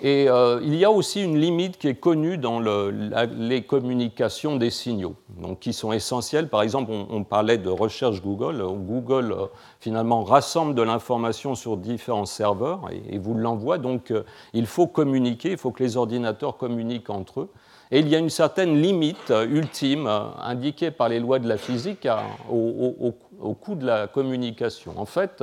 Et 0.00 0.28
euh, 0.28 0.60
il 0.62 0.76
y 0.76 0.84
a 0.84 0.92
aussi 0.92 1.24
une 1.24 1.38
limite 1.38 1.76
qui 1.76 1.88
est 1.88 1.96
connue 1.96 2.38
dans 2.38 2.60
les 2.60 3.62
communications 3.62 4.56
des 4.56 4.70
signaux, 4.70 5.16
donc 5.40 5.58
qui 5.58 5.72
sont 5.72 5.92
essentielles. 5.92 6.48
Par 6.48 6.62
exemple, 6.62 6.92
on, 6.92 7.24
parlait 7.24 7.58
de 7.58 7.68
recherche 7.68 8.22
Google. 8.22 8.62
Google, 8.62 9.32
euh, 9.32 9.46
finalement, 9.80 10.22
rassemble 10.22 10.76
de 10.76 10.82
l'information 10.82 11.56
sur 11.56 11.76
différents 11.76 12.26
serveurs 12.26 12.82
et, 13.10 13.18
vous 13.18 13.34
l'envoie. 13.34 13.78
Donc, 13.78 14.12
euh, 14.12 14.22
il 14.52 14.66
faut 14.66 14.86
communiquer, 14.86 15.52
il 15.52 15.58
faut 15.58 15.72
que 15.72 15.82
les 15.82 15.96
ordinateurs 15.96 16.56
communiquent 16.56 17.10
entre 17.10 17.40
eux. 17.40 17.50
Et 17.90 17.98
il 17.98 18.08
y 18.08 18.14
a 18.14 18.18
une 18.18 18.30
certaine 18.30 18.80
limite 18.80 19.32
ultime 19.50 20.06
indiquée 20.42 20.90
par 20.90 21.08
les 21.08 21.20
lois 21.20 21.38
de 21.38 21.48
la 21.48 21.56
physique 21.56 22.06
au, 22.50 23.14
au 23.40 23.54
coût 23.54 23.76
de 23.76 23.86
la 23.86 24.06
communication. 24.06 24.92
En 24.98 25.06
fait, 25.06 25.42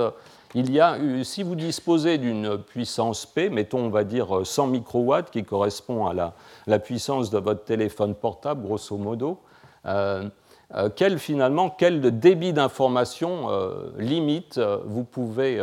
il 0.55 0.71
y 0.71 0.79
a, 0.79 0.97
si 1.23 1.43
vous 1.43 1.55
disposez 1.55 2.17
d'une 2.17 2.57
puissance 2.57 3.25
P, 3.25 3.49
mettons 3.49 3.87
on 3.87 3.89
va 3.89 4.05
dire 4.05 4.45
100 4.45 4.67
microwatts, 4.67 5.29
qui 5.29 5.43
correspond 5.43 6.07
à 6.07 6.33
la, 6.65 6.79
puissance 6.79 7.29
de 7.29 7.37
votre 7.37 7.65
téléphone 7.65 8.15
portable, 8.15 8.63
grosso 8.63 8.95
modo, 8.95 9.37
euh, 9.85 10.29
euh, 10.73 10.89
quel 10.95 11.19
finalement, 11.19 11.69
quel 11.69 12.19
débit 12.19 12.53
d'information 12.53 13.49
euh, 13.49 13.91
limite 13.97 14.57
vous 14.85 15.03
pouvez, 15.03 15.61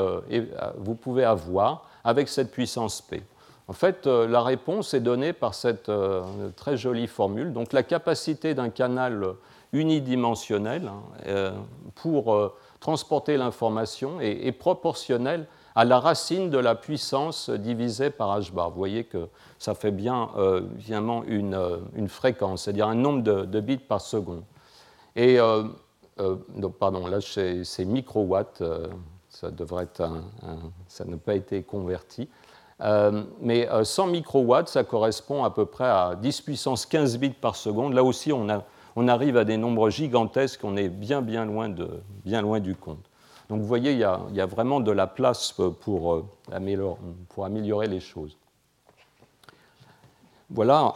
vous 0.77 0.95
pouvez 0.95 1.25
avoir 1.25 1.87
avec 2.05 2.29
cette 2.29 2.51
puissance 2.51 3.01
P? 3.01 3.23
En 3.69 3.73
fait, 3.73 4.07
la 4.07 4.43
réponse 4.43 4.93
est 4.93 5.01
donnée 5.01 5.33
par 5.33 5.55
cette 5.55 5.91
très 6.57 6.77
jolie 6.77 7.07
formule. 7.07 7.55
Donc 7.55 7.73
la 7.73 7.83
capacité 7.83 8.53
d'un 8.53 8.69
canal 8.69 9.25
unidimensionnel 9.73 10.91
hein, 11.27 11.55
pour 11.95 12.53
transporter 12.83 13.37
l'information 13.37 14.21
est, 14.21 14.51
proportionnelle 14.51 15.47
à 15.77 15.85
la 15.85 16.01
racine 16.01 16.51
de 16.51 16.59
la 16.59 16.75
puissance 16.75 17.49
divisée 17.49 18.11
par 18.11 18.39
h 18.39 18.53
bar. 18.53 18.71
Vous 18.71 18.77
voyez 18.77 19.05
que 19.05 19.29
ça 19.61 19.75
fait 19.75 19.93
bien 19.93 20.31
euh, 20.37 20.63
une, 21.29 21.55
euh, 21.55 21.77
une 21.95 22.09
fréquence, 22.09 22.65
c'est-à-dire 22.65 22.89
un 22.89 22.97
nombre 22.97 23.23
de, 23.23 23.61
bits 23.61 23.79
par 23.79 24.01
seconde. 24.01 24.43
Et, 25.15 25.39
euh, 25.39 25.63
pardon, 26.81 27.07
là 27.07 27.19
c'est 27.21 27.85
microwatts, 27.85 28.63
ça 29.29 29.51
devrait 29.53 29.85
être 29.85 30.03
ça 30.89 31.05
n'a 31.05 31.17
pas 31.17 31.35
été 31.35 31.63
converti. 31.63 32.29
mais 33.41 33.69
100 33.85 34.09
microwatts, 34.09 34.69
ça 34.69 34.83
correspond 34.83 35.45
à 35.45 35.51
peu 35.51 35.67
près 35.67 35.89
à 35.89 36.17
10 36.21 36.41
puissance 36.41 36.85
15 36.85 37.17
bits 37.19 37.31
par 37.31 37.55
seconde. 37.55 37.95
Là 37.95 38.03
aussi, 38.03 38.33
on 38.33 38.49
a 38.49 38.65
on 38.97 39.09
arrive 39.09 39.37
à 39.37 39.45
des 39.45 39.57
nombres 39.57 39.91
gigantesques, 39.91 40.61
on 40.65 40.77
est 40.77 40.89
bien, 40.89 41.23
bien 41.23 41.45
loin, 41.45 41.69
de, 41.69 41.89
bien 42.25 42.43
loin 42.43 42.61
du 42.61 42.75
compte. 42.75 43.05
Donc 43.49 43.61
vous 43.61 43.67
voyez, 43.67 43.93
il 43.93 43.99
y, 43.99 44.05
a, 44.05 44.47
vraiment 44.47 44.81
de 44.81 44.93
la 44.93 45.07
place 45.07 45.55
pour, 45.81 46.15
euh, 46.15 46.25
améliorer, 46.51 46.99
pour 47.29 47.45
améliorer 47.45 47.87
les 47.87 48.01
choses. 48.01 48.37
voilà 50.49 50.95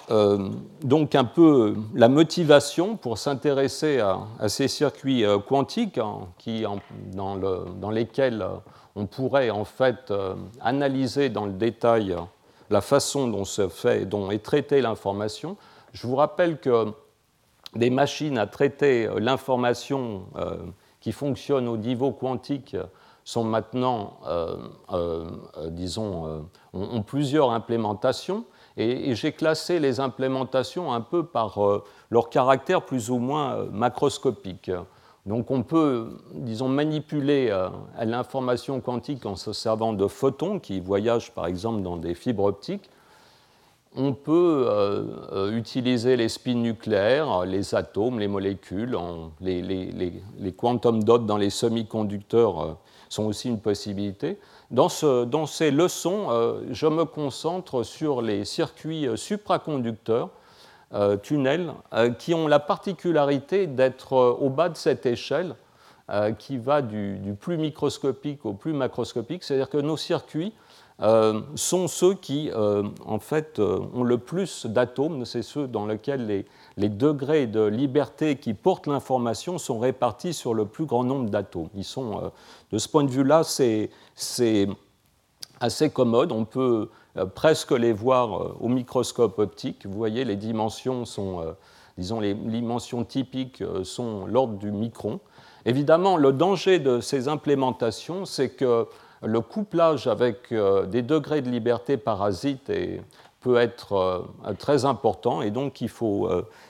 donc 0.82 1.14
un 1.14 1.24
peu 1.24 1.76
la 1.94 2.09
motivation 2.09 2.96
pour 2.96 3.18
s'intéresser 3.18 4.00
à, 4.00 4.48
ces 4.48 4.68
circuits 4.68 5.24
quantiques 5.48 5.98
hein, 5.98 6.28
qui, 6.38 6.64
dans, 7.12 7.37
dans, 7.37 7.90
lesquels 7.90 8.46
on 8.94 9.06
pourrait 9.06 9.50
en 9.50 9.64
fait 9.64 10.12
analyser 10.61 11.28
dans 11.28 11.46
le 11.46 11.52
détail 11.52 12.16
la 12.70 12.80
façon 12.80 13.28
dont, 13.28 13.44
se 13.44 13.68
fait, 13.68 14.06
dont 14.06 14.30
est 14.30 14.42
traitée 14.42 14.80
l'information. 14.80 15.56
Je 15.92 16.06
vous 16.06 16.16
rappelle 16.16 16.59
que 16.59 16.92
des 17.76 17.90
machines 17.90 18.38
à 18.38 18.46
traiter 18.46 19.08
l'information 19.18 20.26
qui 21.00 21.12
fonctionnent 21.12 21.68
au 21.68 21.76
niveau 21.76 22.12
quantique 22.12 22.76
sont 23.26 23.42
maintenant, 23.42 24.20
euh, 24.26 24.56
euh, 24.92 25.26
euh, 25.58 25.68
disons, 25.70 26.46
ont, 26.72 27.02
plusieurs 27.02 27.50
implémentations. 27.50 28.44
Et, 28.76 29.14
j'ai 29.16 29.32
classé 29.32 29.80
les 29.80 29.98
implémentations 29.98 30.92
un 30.92 31.00
peu 31.00 31.26
par 31.26 31.58
leur 32.10 32.30
caractère 32.30 32.82
plus 32.82 33.10
ou 33.10 33.18
moins 33.18 33.66
macroscopique. 33.72 34.70
Donc 35.26 35.50
on 35.50 35.64
peut, 35.64 36.18
disons, 36.34 36.68
manipuler 36.68 37.52
l'information 38.00 38.80
quantique 38.80 39.26
en 39.26 39.34
se 39.34 39.52
servant 39.52 39.92
de 39.92 40.06
photons 40.06 40.60
qui 40.60 40.78
voyagent 40.78 41.32
par 41.32 41.46
exemple 41.46 41.82
dans 41.82 41.96
des 41.96 42.14
fibres 42.14 42.44
optiques 42.44 42.88
on 43.96 44.12
peut 44.12 44.66
euh, 44.68 45.04
euh, 45.32 45.56
utiliser 45.56 46.16
les 46.16 46.28
spins 46.28 46.54
nucléaires, 46.54 47.44
les 47.46 47.74
atomes, 47.74 48.18
les 48.18 48.28
molécules, 48.28 48.96
les, 49.40 50.52
quantum 50.56 51.02
dots 51.02 51.18
dans 51.18 51.38
les 51.38 51.50
semi-conducteurs 51.50 52.61
euh, 52.61 52.72
sont 53.09 53.24
aussi 53.24 53.48
une 53.48 53.61
possibilité. 53.61 54.38
Dans, 54.70 54.88
ces 54.88 55.70
leçons, 55.70 56.26
je 56.72 56.87
me 56.88 57.04
concentre 57.04 57.85
sur 57.85 58.20
les 58.20 58.44
circuits 58.44 59.06
supraconducteurs, 59.14 60.30
tunnels, 61.22 61.72
qui 62.18 62.35
ont 62.35 62.48
la 62.48 62.59
particularité 62.59 63.68
d'être 63.68 64.12
au 64.40 64.50
bas 64.50 64.68
de 64.68 64.76
cette 64.76 65.06
échelle 65.06 65.54
qui 66.40 66.59
va 66.59 66.82
du, 66.82 67.20
plus 67.40 67.59
microscopique 67.59 68.44
au 68.44 68.54
plus 68.54 68.72
macroscopique, 68.72 69.44
c'est-à-dire 69.44 69.70
que 69.70 69.78
nos 69.78 69.96
circuits 69.96 70.52
euh, 71.02 71.42
sont 71.56 71.88
ceux 71.88 72.14
qui, 72.14 72.50
euh, 72.54 72.82
en 73.04 73.18
fait, 73.18 73.59
euh, 73.59 73.80
ont 73.92 74.02
le 74.02 74.16
plus 74.16 74.64
d'atomes. 74.64 75.26
C'est 75.26 75.42
ceux 75.42 75.66
dans 75.66 75.85
lesquels 75.85 76.26
les, 76.26 76.46
les, 76.78 76.88
degrés 76.88 77.46
de 77.46 77.64
liberté 77.64 78.37
qui 78.37 78.54
portent 78.54 78.87
l'information 78.87 79.59
sont 79.59 79.78
répartis 79.78 80.32
sur 80.32 80.54
le 80.54 80.64
plus 80.64 80.87
grand 80.87 81.04
nombre 81.04 81.28
d'atomes. 81.28 81.68
Ils 81.74 81.85
sont, 81.85 82.32
de 82.72 82.78
ce 82.78 82.88
point 82.88 83.04
de 83.04 83.11
vue-là, 83.11 83.42
c'est 83.44 83.90
assez 85.61 85.90
commode. 85.90 86.32
On 86.32 86.46
peut 86.46 86.88
presque 87.35 87.72
les 87.72 87.92
voir 87.92 88.62
au 88.62 88.68
microscope 88.68 89.38
optique. 89.38 89.85
Vous 89.85 89.98
voyez, 89.98 90.24
les 90.24 90.37
dimensions 90.37 91.04
sont, 91.04 91.44
disons, 91.98 92.20
les 92.20 92.32
dimensions 92.32 93.04
typiques 93.04 93.62
sont 93.82 94.26
l'ordre 94.26 94.54
du 94.54 94.72
micron. 94.72 95.20
Évidemment, 95.66 96.16
le 96.16 96.32
danger 96.32 96.78
de 96.78 97.00
ces 97.00 97.28
implémentations, 97.28 98.24
c'est 98.24 98.50
que 98.50 98.87
le 99.26 99.40
couplage 99.40 100.06
avec 100.06 100.52
euh, 100.52 100.86
des 100.86 101.02
degrés 101.02 101.42
de 101.42 101.50
liberté 101.50 101.96
parasites 101.96 102.70
peut 103.40 103.56
être 103.56 103.92
euh, 103.92 104.52
très 104.54 104.84
important 104.84 105.42
et 105.42 105.50
donc 105.50 105.80
il 105.80 105.88
faut, 105.88 106.28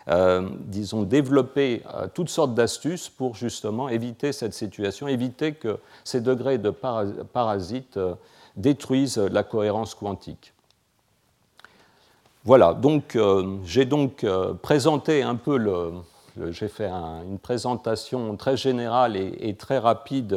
euh, 0.08 0.48
disons, 0.60 1.02
développer 1.02 1.82
toutes 2.14 2.28
sortes 2.28 2.54
d'astuces 2.54 3.08
pour 3.08 3.34
justement 3.34 3.88
éviter 3.88 4.32
cette 4.32 4.54
situation, 4.54 5.08
éviter 5.08 5.52
que 5.52 5.78
ces 6.04 6.20
degrés 6.20 6.58
de 6.58 6.70
parasites 6.70 7.98
détruisent 8.56 9.18
la 9.18 9.42
cohérence 9.42 9.94
quantique. 9.94 10.52
Voilà, 12.44 12.74
donc 12.74 13.18
j'ai 13.64 13.84
donc 13.86 14.24
présenté 14.62 15.22
un 15.22 15.34
peu 15.34 15.58
j'ai 16.50 16.68
fait 16.68 16.88
une 16.88 17.38
présentation 17.38 18.36
très 18.36 18.56
générale 18.56 19.16
et 19.16 19.54
très 19.54 19.78
rapide 19.78 20.36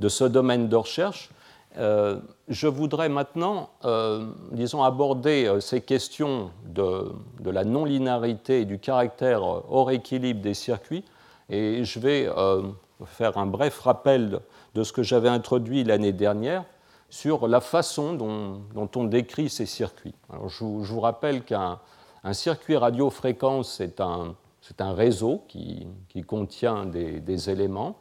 de 0.00 0.08
ce 0.08 0.24
domaine 0.24 0.68
de 0.68 0.76
recherche. 0.76 1.30
Euh, 1.78 2.20
je 2.48 2.68
voudrais 2.68 3.08
maintenant, 3.08 3.70
euh, 3.84 4.26
disons, 4.52 4.82
aborder 4.82 5.46
euh, 5.46 5.60
ces 5.60 5.82
questions 5.82 6.50
de, 6.64 7.12
la 7.44 7.64
non-linéarité 7.64 8.62
et 8.62 8.64
du 8.64 8.78
caractère 8.78 9.42
hors 9.42 9.90
équilibre 9.90 10.40
des 10.40 10.54
circuits, 10.54 11.04
et 11.48 11.84
je 11.84 12.00
vais 12.00 12.28
faire 13.04 13.38
un 13.38 13.46
bref 13.46 13.80
rappel 13.80 14.40
de 14.74 14.82
ce 14.82 14.92
que 14.92 15.04
j'avais 15.04 15.28
introduit 15.28 15.84
l'année 15.84 16.12
dernière 16.12 16.64
sur 17.08 17.46
la 17.46 17.60
façon 17.60 18.14
dont, 18.14 18.90
on 18.96 19.04
décrit 19.04 19.48
ces 19.48 19.66
circuits. 19.66 20.14
Alors, 20.28 20.48
je, 20.48 20.64
vous 20.64 21.00
rappelle 21.00 21.44
qu'un 21.44 21.78
circuit 22.32 22.76
radiofréquence, 22.76 23.70
c'est 23.70 24.00
un, 24.00 24.34
réseau 24.92 25.44
qui, 25.46 25.86
contient 26.26 26.84
des, 26.84 27.50
éléments 27.50 27.96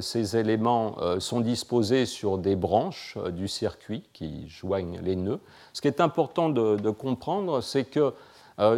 ces 0.00 0.36
éléments 0.36 0.96
euh, 1.00 1.20
sont 1.20 1.40
disposés 1.40 2.04
sur 2.04 2.38
des 2.38 2.56
branches 2.56 3.16
euh, 3.16 3.30
du 3.30 3.46
circuit 3.46 4.02
qui 4.12 4.48
joignent 4.48 4.98
les 5.02 5.14
nœuds. 5.14 5.40
Ce 5.72 5.80
qui 5.80 5.88
est 5.88 6.00
important 6.00 6.48
de, 6.48 6.90
comprendre, 6.90 7.60
c'est 7.60 7.84
que 7.84 8.12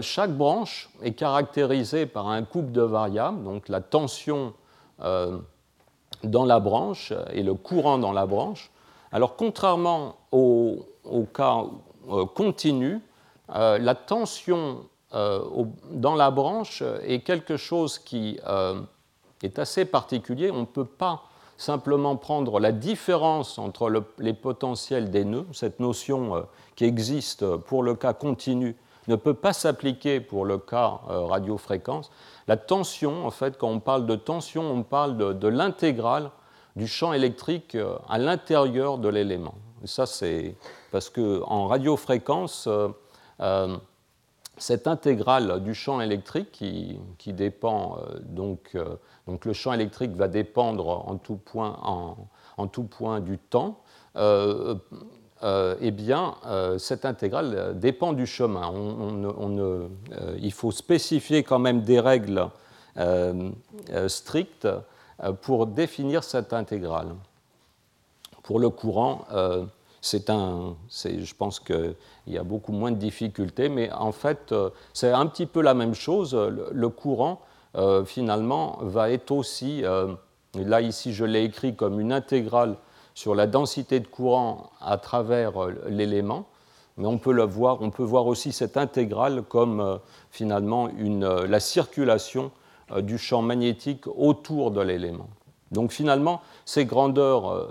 chaque 0.00 0.30
branche 0.30 0.88
est 1.02 1.12
caractérisée 1.12 2.06
par 2.06 2.28
un 2.28 2.44
couple 2.44 2.70
de 2.70 2.80
variables, 2.80 3.42
donc 3.42 3.68
la 3.68 3.80
tension 3.80 4.54
dans 5.00 6.44
la 6.44 6.60
branche 6.60 7.12
et 7.32 7.42
le 7.42 7.54
courant 7.54 7.98
dans 7.98 8.12
la 8.12 8.24
branche. 8.24 8.70
Alors 9.10 9.36
contrairement 9.36 10.14
au, 10.30 10.86
cas 11.34 11.64
continu, 12.34 13.00
la 13.48 13.94
tension 13.94 14.84
dans 15.12 16.14
la 16.14 16.30
branche 16.30 16.82
est 17.02 17.20
quelque 17.20 17.56
chose 17.56 17.98
qui 17.98 18.38
est 19.44 19.58
assez 19.58 19.84
particulier. 19.84 20.50
On 20.50 20.60
ne 20.60 20.66
peut 20.66 20.84
pas 20.84 21.24
simplement 21.56 22.16
prendre 22.16 22.58
la 22.58 22.72
différence 22.72 23.58
entre 23.58 24.04
les 24.18 24.34
potentiels 24.34 25.10
des 25.10 25.24
nœuds, 25.24 25.46
cette 25.52 25.80
notion 25.80 26.36
euh, 26.36 26.40
qui 26.74 26.84
existe 26.84 27.56
pour 27.56 27.82
le 27.82 27.94
cas 27.94 28.12
continu 28.12 28.76
ne 29.08 29.16
peut 29.16 29.34
pas 29.34 29.52
s'appliquer 29.52 30.20
pour 30.20 30.44
le 30.44 30.58
cas 30.58 31.00
euh, 31.10 31.24
radiofréquence. 31.24 32.10
La 32.48 32.56
tension, 32.56 33.26
en 33.26 33.30
fait, 33.30 33.58
quand 33.58 33.68
on 33.68 33.80
parle 33.80 34.06
de 34.06 34.16
tension, 34.16 34.70
on 34.70 34.82
parle 34.82 35.38
de, 35.38 35.48
l'intégrale 35.48 36.30
du 36.76 36.86
champ 36.86 37.12
électrique 37.12 37.74
euh, 37.74 37.96
à 38.08 38.18
l'intérieur 38.18 38.98
de 38.98 39.08
l'élément. 39.08 39.54
Ça, 39.84 40.06
c'est 40.06 40.56
parce 40.90 41.10
qu'en 41.10 41.66
radiofréquence, 41.66 42.68
cette 44.56 44.86
intégrale 44.86 45.62
du 45.62 45.74
champ 45.74 46.00
électrique 46.00 46.50
qui, 46.52 47.32
dépend 47.32 47.98
donc 48.22 48.76
donc 49.26 49.44
le 49.44 49.52
champ 49.52 49.72
électrique 49.72 50.12
va 50.12 50.28
dépendre 50.28 51.08
en 51.08 51.16
tout 51.16 51.36
point, 51.36 51.78
en, 52.56 52.66
tout 52.66 52.84
point 52.84 53.20
du 53.20 53.38
temps. 53.38 53.80
Euh, 54.16 54.74
euh, 55.42 55.76
eh 55.80 55.90
bien, 55.90 56.36
euh, 56.46 56.78
cette 56.78 57.04
intégrale 57.04 57.78
dépend 57.78 58.12
du 58.12 58.26
chemin. 58.26 58.68
On, 58.70 59.88
il 60.38 60.52
faut 60.52 60.70
spécifier 60.70 61.42
quand 61.42 61.58
même 61.58 61.82
des 61.82 62.00
règles 62.00 62.48
strictes 64.06 64.68
pour 65.42 65.66
définir 65.66 66.22
cette 66.22 66.52
intégrale. 66.52 67.14
Pour 68.42 68.60
le 68.60 68.68
courant, 68.68 69.26
c'est 70.04 70.28
un, 70.30 70.76
je 70.92 71.34
pense 71.34 71.60
qu'il 71.60 71.96
y 72.26 72.36
a 72.36 72.42
beaucoup 72.42 72.72
moins 72.72 72.90
de 72.90 72.98
difficultés, 72.98 73.68
mais 73.68 73.90
en 73.92 74.12
fait, 74.12 74.54
c'est 74.92 75.10
un 75.10 75.26
petit 75.26 75.46
peu 75.46 75.62
la 75.62 75.74
même 75.74 75.94
chose. 75.94 76.34
le 76.34 76.88
courant 76.88 77.40
euh, 77.76 78.04
finalement, 78.04 78.78
va 78.82 79.10
être 79.10 79.32
aussi, 79.32 79.84
euh, 79.84 80.14
là 80.54 80.80
ici 80.80 81.12
je 81.12 81.24
l'ai 81.24 81.42
écrit 81.42 81.74
comme 81.74 81.98
une 81.98 82.12
intégrale 82.12 82.76
sur 83.14 83.34
la 83.34 83.48
densité 83.48 83.98
de 83.98 84.06
courant 84.06 84.70
à 84.80 84.96
travers 84.96 85.60
euh, 85.60 85.72
l'élément, 85.88 86.46
mais 86.96 87.08
on 87.08 87.18
peut, 87.18 87.32
le 87.32 87.42
voir, 87.42 87.78
on 87.82 87.90
peut 87.90 88.04
voir 88.04 88.28
aussi 88.28 88.52
cette 88.52 88.76
intégrale 88.76 89.42
comme 89.42 89.98
finalement 90.30 90.88
une, 90.90 91.26
la 91.26 91.58
circulation 91.58 92.52
du 92.98 93.18
champ 93.18 93.42
magnétique 93.42 94.06
autour 94.06 94.70
de 94.70 94.80
l'élément. 94.80 95.28
Donc 95.72 95.92
finalement, 95.92 96.42
ces 96.64 96.84
grandeurs 96.84 97.68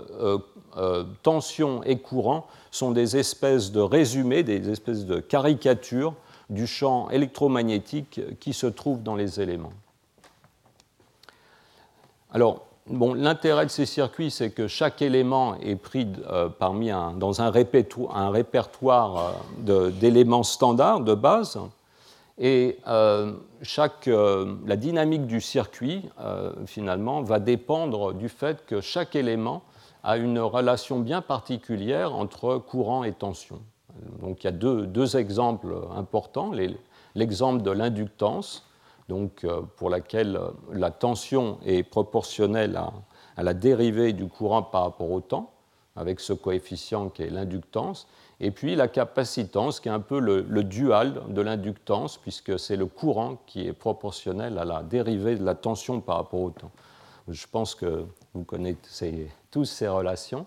tension 1.22 1.82
et 1.84 1.98
courant 1.98 2.46
sont 2.70 2.90
des 2.90 3.16
espèces 3.16 3.70
de 3.72 3.80
résumés, 3.80 4.42
des 4.42 4.68
espèces 4.68 5.06
de 5.06 5.20
caricatures 5.20 6.14
du 6.50 6.66
champ 6.66 7.08
électromagnétique 7.10 8.20
qui 8.40 8.52
se 8.52 8.66
trouve 8.66 9.02
dans 9.02 9.16
les 9.16 9.40
éléments. 9.40 9.72
Alors, 12.32 12.66
bon, 12.86 13.14
l'intérêt 13.14 13.66
de 13.66 13.70
ces 13.70 13.86
circuits, 13.86 14.30
c'est 14.30 14.50
que 14.50 14.66
chaque 14.66 15.00
élément 15.02 15.56
est 15.60 15.76
pris 15.76 16.08
euh, 16.28 16.48
parmi 16.48 16.90
dans 16.90 17.40
un 17.40 17.50
répertoire, 17.50 19.34
euh, 19.68 19.90
d'éléments 19.90 20.42
standards 20.42 21.00
de 21.00 21.14
base. 21.14 21.58
Et 22.38 22.78
euh, 22.88 23.34
chaque, 23.62 24.06
la 24.06 24.76
dynamique 24.76 25.26
du 25.26 25.40
circuit, 25.40 26.02
finalement, 26.66 27.22
va 27.22 27.38
dépendre 27.38 28.12
du 28.12 28.28
fait 28.28 28.66
que 28.66 28.80
chaque 28.80 29.14
élément 29.14 29.62
a 30.02 30.16
une 30.16 30.38
relation 30.38 30.98
bien 30.98 31.22
particulière 31.22 32.14
entre 32.14 32.58
courant 32.58 33.04
et 33.04 33.12
tension. 33.12 33.60
Donc 34.20 34.42
il 34.42 34.46
y 34.46 34.48
a 34.48 34.52
deux, 34.52 35.16
exemples 35.16 35.74
importants. 35.96 36.52
L'exemple 37.14 37.62
de 37.62 37.70
l'inductance, 37.70 38.66
donc, 39.08 39.46
pour 39.76 39.90
laquelle 39.90 40.38
la 40.72 40.90
tension 40.90 41.58
est 41.64 41.82
proportionnelle 41.82 42.80
à 43.36 43.42
la 43.42 43.54
dérivée 43.54 44.12
du 44.12 44.26
courant 44.26 44.62
par 44.62 44.82
rapport 44.82 45.10
au 45.10 45.20
temps, 45.20 45.52
avec 45.96 46.20
ce 46.20 46.32
coefficient 46.32 47.08
qui 47.08 47.22
est 47.22 47.30
l'inductance, 47.30 48.06
et 48.40 48.50
puis 48.50 48.74
la 48.74 48.88
capacitance, 48.88 49.80
qui 49.80 49.88
est 49.88 49.92
un 49.92 50.00
peu 50.00 50.18
le, 50.18 50.42
dual 50.64 51.22
de 51.28 51.40
l'inductance, 51.40 52.18
puisque 52.18 52.58
c'est 52.58 52.76
le 52.76 52.86
courant 52.86 53.38
qui 53.46 53.66
est 53.66 53.72
proportionnel 53.72 54.58
à 54.58 54.64
la 54.64 54.82
dérivée 54.82 55.36
de 55.36 55.44
la 55.44 55.54
tension 55.54 56.00
par 56.00 56.16
rapport 56.16 56.40
au 56.40 56.50
temps. 56.50 56.72
Je 57.28 57.46
pense 57.50 57.74
que 57.74 58.04
vous 58.34 58.44
connaissez 58.44 59.30
tous 59.50 59.64
ces 59.64 59.88
relations. 59.88 60.46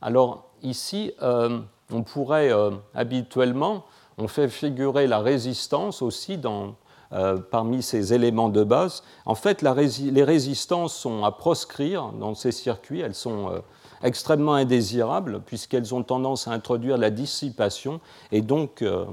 Alors 0.00 0.50
ici, 0.62 1.12
euh, 1.22 1.60
on 1.92 2.02
pourrait 2.02 2.52
euh, 2.52 2.70
habituellement, 2.94 3.84
on 4.16 4.28
fait 4.28 4.48
figurer 4.48 5.06
la 5.06 5.18
résistance 5.18 6.02
aussi 6.02 6.38
dans, 6.38 6.76
euh, 7.12 7.36
parmi 7.36 7.82
ces 7.82 8.14
éléments 8.14 8.48
de 8.48 8.62
base. 8.62 9.02
En 9.26 9.34
fait, 9.34 9.60
les 9.60 10.24
résistances 10.24 10.94
sont 10.94 11.24
à 11.24 11.32
proscrire 11.32 12.12
dans 12.12 12.34
ces 12.34 12.52
circuits, 12.52 13.00
elles 13.00 13.14
sont 13.14 13.62
extrêmement 14.04 14.54
indésirables 14.54 15.40
puisqu'elles 15.44 15.94
ont 15.94 16.04
tendance 16.04 16.46
à 16.46 16.52
introduire 16.52 16.96
la 16.96 17.10
dissipation 17.10 18.00
et 18.30 18.42
donc 18.42 18.82
euh, 18.82 19.06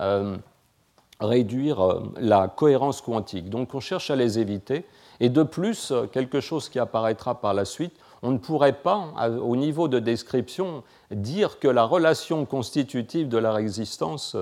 euh, 0.00 0.36
réduire 1.20 1.80
euh, 1.80 2.02
la 2.18 2.48
cohérence 2.48 3.00
quantique. 3.00 3.50
Donc 3.50 3.74
on 3.74 3.80
cherche 3.80 4.10
à 4.10 4.16
les 4.16 4.38
éviter. 4.38 4.84
Et 5.20 5.28
de 5.28 5.42
plus, 5.42 5.92
quelque 6.12 6.40
chose 6.40 6.68
qui 6.68 6.78
apparaîtra 6.78 7.40
par 7.40 7.52
la 7.52 7.64
suite, 7.64 7.92
on 8.22 8.32
ne 8.32 8.38
pourrait 8.38 8.80
pas, 8.80 9.30
au 9.40 9.56
niveau 9.56 9.88
de 9.88 9.98
description, 9.98 10.82
dire 11.10 11.58
que 11.58 11.68
la 11.68 11.84
relation 11.84 12.44
constitutive 12.44 13.28
de 13.28 13.38
la 13.38 13.52
résistance, 13.52 14.36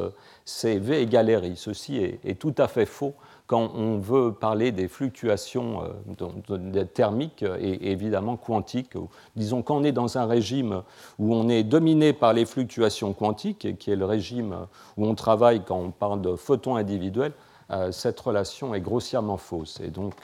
c'est 0.45 0.79
V 0.79 1.03
égale 1.03 1.35
RI. 1.35 1.57
Ceci 1.57 1.99
est, 1.99 2.39
tout 2.39 2.55
à 2.59 2.69
fait 2.69 2.87
faux 2.87 3.15
quand 3.47 3.71
on 3.75 3.99
veut 3.99 4.33
parler 4.33 4.73
des 4.73 4.89
fluctuations 4.89 5.83
euh, 6.21 6.85
thermiques 6.85 7.45
et 7.61 7.93
évidemment 7.93 8.37
quantiques. 8.37 8.95
Disons 9.37 9.63
qu'on 9.63 9.85
est 9.85 9.93
dans 9.93 10.19
un 10.19 10.27
régime 10.27 10.83
où 11.19 11.35
on 11.35 11.49
est 11.49 11.63
dominé 11.63 12.13
par 12.13 12.33
les 12.33 12.45
fluctuations 12.45 13.13
quantiques, 13.13 13.79
qui 13.79 13.91
est 13.91 13.97
le 13.97 14.05
régime 14.05 14.67
où 14.97 15.07
on 15.07 15.15
travaille 15.15 15.63
quand 15.65 15.79
on 15.79 15.91
parle 15.91 16.23
de 16.23 16.35
photons 16.35 16.77
individuels, 16.77 17.33
euh, 17.71 17.91
cette 17.93 18.19
relation 18.21 18.75
est 18.75 18.81
grossièrement 18.81 19.37
fausse. 19.37 19.81
Et 19.81 19.89
donc, 19.89 20.15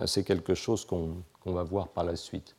euh, 0.00 0.06
c'est 0.06 0.24
quelque 0.24 0.54
chose 0.54 0.84
qu'on 0.84 1.22
va 1.46 1.62
voir 1.62 1.88
par 1.88 2.04
la 2.04 2.16
suite. 2.16 2.54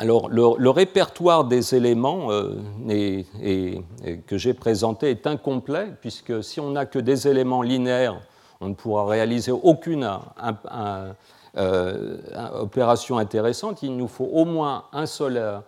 Alors, 0.00 0.28
le, 0.28 0.70
répertoire 0.70 1.44
des 1.44 1.76
éléments 1.76 2.32
euh, 2.32 2.56
que 4.26 4.36
j'ai 4.36 4.52
présenté 4.52 5.10
est 5.10 5.26
incomplet, 5.26 5.88
puisque 6.00 6.42
si 6.42 6.58
on 6.58 6.70
n'a 6.70 6.84
que 6.84 6.98
des 6.98 7.28
éléments 7.28 7.62
linéaires, 7.62 8.20
on 8.60 8.70
ne 8.70 8.74
pourra 8.74 9.06
réaliser 9.06 9.52
aucune 9.52 10.08
euh, 11.56 12.16
opération 12.58 13.18
intéressante. 13.18 13.84
Il 13.84 13.96
nous 13.96 14.08
faut 14.08 14.28
au 14.32 14.44
moins 14.44 14.84
un 14.92 15.06
seul, 15.06 15.62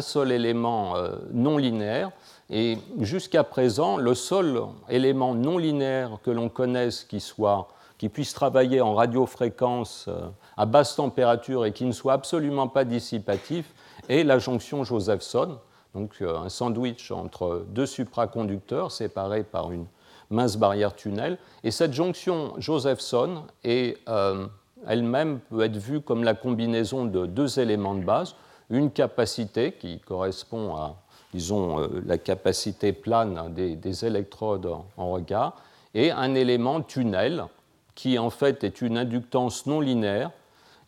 seul 0.00 0.30
élément 0.30 0.94
euh, 0.96 1.16
non 1.32 1.58
linéaire. 1.58 2.12
Et 2.50 2.78
jusqu'à 3.00 3.42
présent, 3.42 3.96
le 3.96 4.14
seul 4.14 4.60
élément 4.90 5.34
non 5.34 5.58
linéaire 5.58 6.18
que 6.22 6.30
l'on 6.30 6.48
connaisse 6.48 7.02
qui, 7.02 7.18
soit, 7.18 7.66
qui 8.02 8.08
puisse 8.08 8.34
travailler 8.34 8.80
en 8.80 8.96
radiofréquence 8.96 10.08
à 10.56 10.66
basse 10.66 10.96
température 10.96 11.64
et 11.64 11.70
qui 11.70 11.84
ne 11.84 11.92
soit 11.92 12.14
absolument 12.14 12.66
pas 12.66 12.84
dissipatif 12.84 13.72
est 14.08 14.24
la 14.24 14.40
jonction 14.40 14.82
Josephson, 14.82 15.58
donc 15.94 16.16
euh, 16.20 16.36
un 16.36 16.48
sandwich 16.48 17.12
entre 17.12 17.64
deux 17.68 17.86
supraconducteurs 17.86 18.90
séparés 18.90 19.44
par 19.44 19.70
une 19.70 19.86
mince 20.30 20.56
barrière 20.56 20.96
tunnel. 20.96 21.38
Et 21.62 21.70
cette 21.70 21.92
jonction 21.92 22.54
Josephson 22.58 23.44
euh, 23.64 24.48
elle-même 24.88 25.38
peut 25.38 25.60
être 25.60 25.76
vue 25.76 26.00
comme 26.00 26.24
la 26.24 26.34
combinaison 26.34 27.04
de 27.04 27.26
deux 27.26 27.60
éléments 27.60 27.94
de 27.94 28.02
base, 28.02 28.34
une 28.68 28.90
capacité 28.90 29.74
qui 29.74 30.00
correspond 30.00 30.74
à, 30.74 30.96
disons, 31.32 31.78
euh, 31.78 32.02
la 32.04 32.18
capacité 32.18 32.92
plane 32.92 33.54
des, 33.54 34.04
électrodes 34.04 34.68
en 34.96 35.12
regard, 35.12 35.54
et 35.94 36.10
un 36.10 36.34
élément 36.34 36.80
tunnel 36.80 37.44
qui 37.94 38.18
en 38.18 38.30
fait 38.30 38.64
est 38.64 38.80
une 38.80 38.98
inductance 38.98 39.66
non 39.66 39.80
linéaire 39.80 40.30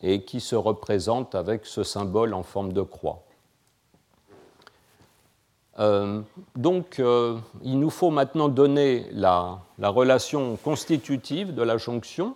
et 0.01 0.23
qui 0.23 0.39
se 0.39 0.55
représente 0.55 1.35
avec 1.35 1.65
ce 1.65 1.83
symbole 1.83 2.33
en 2.33 2.43
forme 2.43 2.73
de 2.73 2.81
croix. 2.81 3.25
Euh, 5.79 6.21
donc, 6.55 6.99
euh, 6.99 7.37
il 7.63 7.79
nous 7.79 7.89
faut 7.89 8.11
maintenant 8.11 8.47
donner 8.47 9.07
la, 9.11 9.59
relation 9.79 10.55
constitutive 10.57 11.53
de 11.53 11.61
la 11.61 11.77
jonction, 11.77 12.35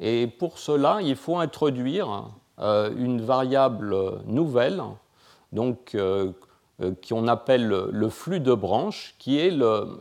et 0.00 0.26
pour 0.26 0.58
cela, 0.58 0.98
il 1.02 1.14
faut 1.14 1.38
introduire 1.38 2.30
euh, 2.58 2.90
une 2.96 3.20
variable 3.20 3.94
nouvelle, 4.26 4.82
donc 5.52 5.96
qu'on 7.08 7.28
appelle 7.28 7.68
le 7.68 8.08
flux 8.08 8.40
de 8.40 8.52
branche, 8.52 9.14
qui 9.18 9.38
est 9.38 9.52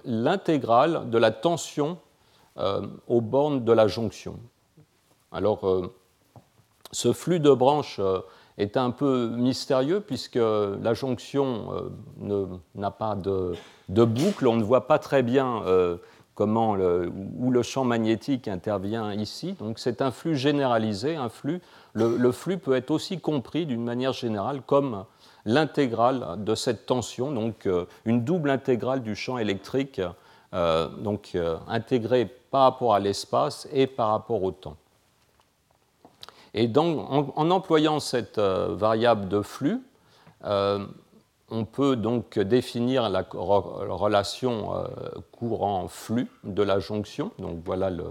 l'intégrale 0.04 1.10
de 1.12 1.18
la 1.20 1.30
tension 1.30 2.00
aux 2.58 3.22
bornes 3.22 3.64
de 3.64 3.72
la 3.72 3.88
jonction. 3.88 4.40
Alors, 5.32 5.92
ce 6.94 7.12
flux 7.12 7.40
de 7.40 7.52
branches 7.52 7.98
euh, 8.00 8.20
est 8.58 8.78
un 8.78 8.92
peu 8.92 9.30
mystérieux 9.30 10.00
puisque 10.00 10.36
la 10.36 10.94
jonction 10.94 11.90
euh, 12.22 12.46
n'a 12.76 12.92
pas 12.92 13.16
de, 13.16 13.56
boucle. 13.90 14.48
On 14.48 14.56
ne 14.56 14.64
voit 14.64 14.88
pas 14.88 15.00
très 15.00 15.24
bien 15.24 15.64
euh, 15.66 15.98
comment 16.36 16.74
où 16.74 17.52
le 17.52 17.64
champ 17.64 17.84
magnétique 17.84 18.48
intervient 18.48 19.12
ici. 19.12 19.54
Donc 19.54 19.80
c'est 19.80 20.02
un 20.02 20.12
flux 20.12 20.36
généralisé, 20.36 21.16
un 21.16 21.30
flux. 21.30 21.62
Le, 21.94 22.32
flux 22.32 22.58
peut 22.58 22.76
être 22.76 22.92
aussi 22.92 23.20
compris 23.20 23.66
d'une 23.66 23.84
manière 23.84 24.14
générale 24.14 24.62
comme 24.66 25.06
l'intégrale 25.46 26.36
de 26.38 26.56
cette 26.56 26.86
tension, 26.86 27.32
donc 27.32 27.68
une 28.06 28.24
double 28.24 28.50
intégrale 28.50 29.04
du 29.04 29.16
champ 29.16 29.38
électrique, 29.38 30.02
donc 30.54 31.36
intégrée 31.68 32.26
par 32.26 32.64
rapport 32.64 32.94
à 32.94 33.00
l'espace 33.00 33.68
et 33.74 33.88
par 33.88 34.10
rapport 34.10 34.44
au 34.44 34.52
temps. 34.52 34.78
Et 36.54 36.68
donc, 36.68 37.08
en, 37.36 37.52
employant 37.52 38.00
cette 38.00 38.38
euh, 38.38 38.76
variable 38.76 39.28
de 39.28 39.42
flux, 39.42 39.82
euh, 40.46 40.86
on 41.50 41.66
peut 41.66 41.96
donc 41.96 42.38
définir 42.38 43.10
la 43.10 43.26
relation 43.32 44.76
euh, 44.76 44.88
courant-flux 45.32 46.30
de 46.44 46.62
la 46.62 46.80
jonction. 46.80 47.32
Donc 47.40 47.60
voilà 47.66 47.90
le, 47.90 48.06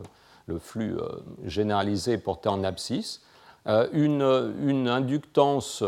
flux 0.59 0.97
généralisé 1.45 2.19
porté 2.19 2.51
en 2.51 2.63
abscisse. 2.63 3.23
Une, 3.93 4.89
inductance 4.89 5.83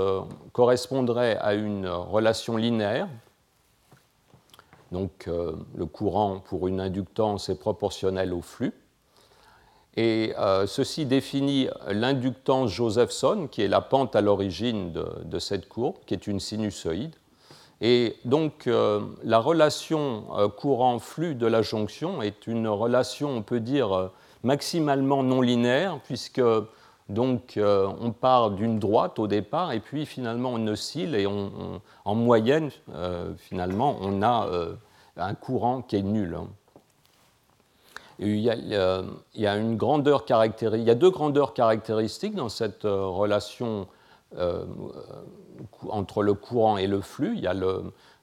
correspondrait 0.52 1.36
à 1.36 1.52
une 1.52 1.86
relation 1.86 2.56
linéaire. 2.56 3.08
Donc 4.94 5.26
le 5.26 5.86
courant 5.86 6.38
pour 6.38 6.66
une 6.68 6.80
inductance 6.80 7.50
est 7.50 7.58
proportionnel 7.58 8.32
au 8.32 8.40
flux. 8.40 8.72
Et 9.96 10.34
euh, 10.38 10.66
ceci 10.66 11.06
définit 11.06 11.68
l'inductance 11.88 12.70
Josephson, 12.70 13.48
qui 13.50 13.62
est 13.62 13.68
la 13.68 13.80
pente 13.80 14.16
à 14.16 14.20
l'origine 14.20 14.92
de, 14.92 15.38
cette 15.38 15.68
courbe, 15.68 15.96
qui 16.06 16.14
est 16.14 16.26
une 16.26 16.40
sinusoïde. 16.40 17.14
Et 17.80 18.16
donc 18.24 18.66
euh, 18.66 19.00
la 19.22 19.38
relation 19.38 20.24
euh, 20.36 20.48
courant-flux 20.48 21.34
de 21.34 21.46
la 21.46 21.62
jonction 21.62 22.22
est 22.22 22.46
une 22.46 22.66
relation, 22.66 23.30
on 23.30 23.42
peut 23.42 23.60
dire, 23.60 24.10
maximalement 24.42 25.22
non 25.22 25.40
linéaire, 25.40 26.00
puisque 26.04 26.42
donc 27.08 27.58
on 27.58 28.12
part 28.12 28.50
d'une 28.52 28.78
droite 28.78 29.18
au 29.18 29.26
départ, 29.26 29.72
et 29.72 29.80
puis 29.80 30.06
finalement 30.06 30.50
on 30.54 30.66
oscille, 30.66 31.14
et 31.14 31.26
en 31.26 32.14
moyenne, 32.14 32.70
finalement, 33.36 33.96
on 34.00 34.22
a 34.22 34.48
un 35.16 35.34
courant 35.34 35.82
qui 35.82 35.96
est 35.96 36.02
nul. 36.02 36.38
Il 38.20 38.38
y, 38.38 38.48
a, 38.48 39.02
deux 40.94 41.10
grandeurs 41.10 41.54
caractéristiques 41.54 42.34
dans 42.34 42.48
cette 42.48 42.84
euh, 42.84 43.06
relation 43.06 43.88
euh, 44.38 44.64
entre 45.88 46.22
le 46.22 46.34
courant 46.34 46.76
et 46.76 46.86
le 46.86 47.00
flux. 47.00 47.34
Il 47.36 47.42
y 47.42 47.48
a, 47.48 47.54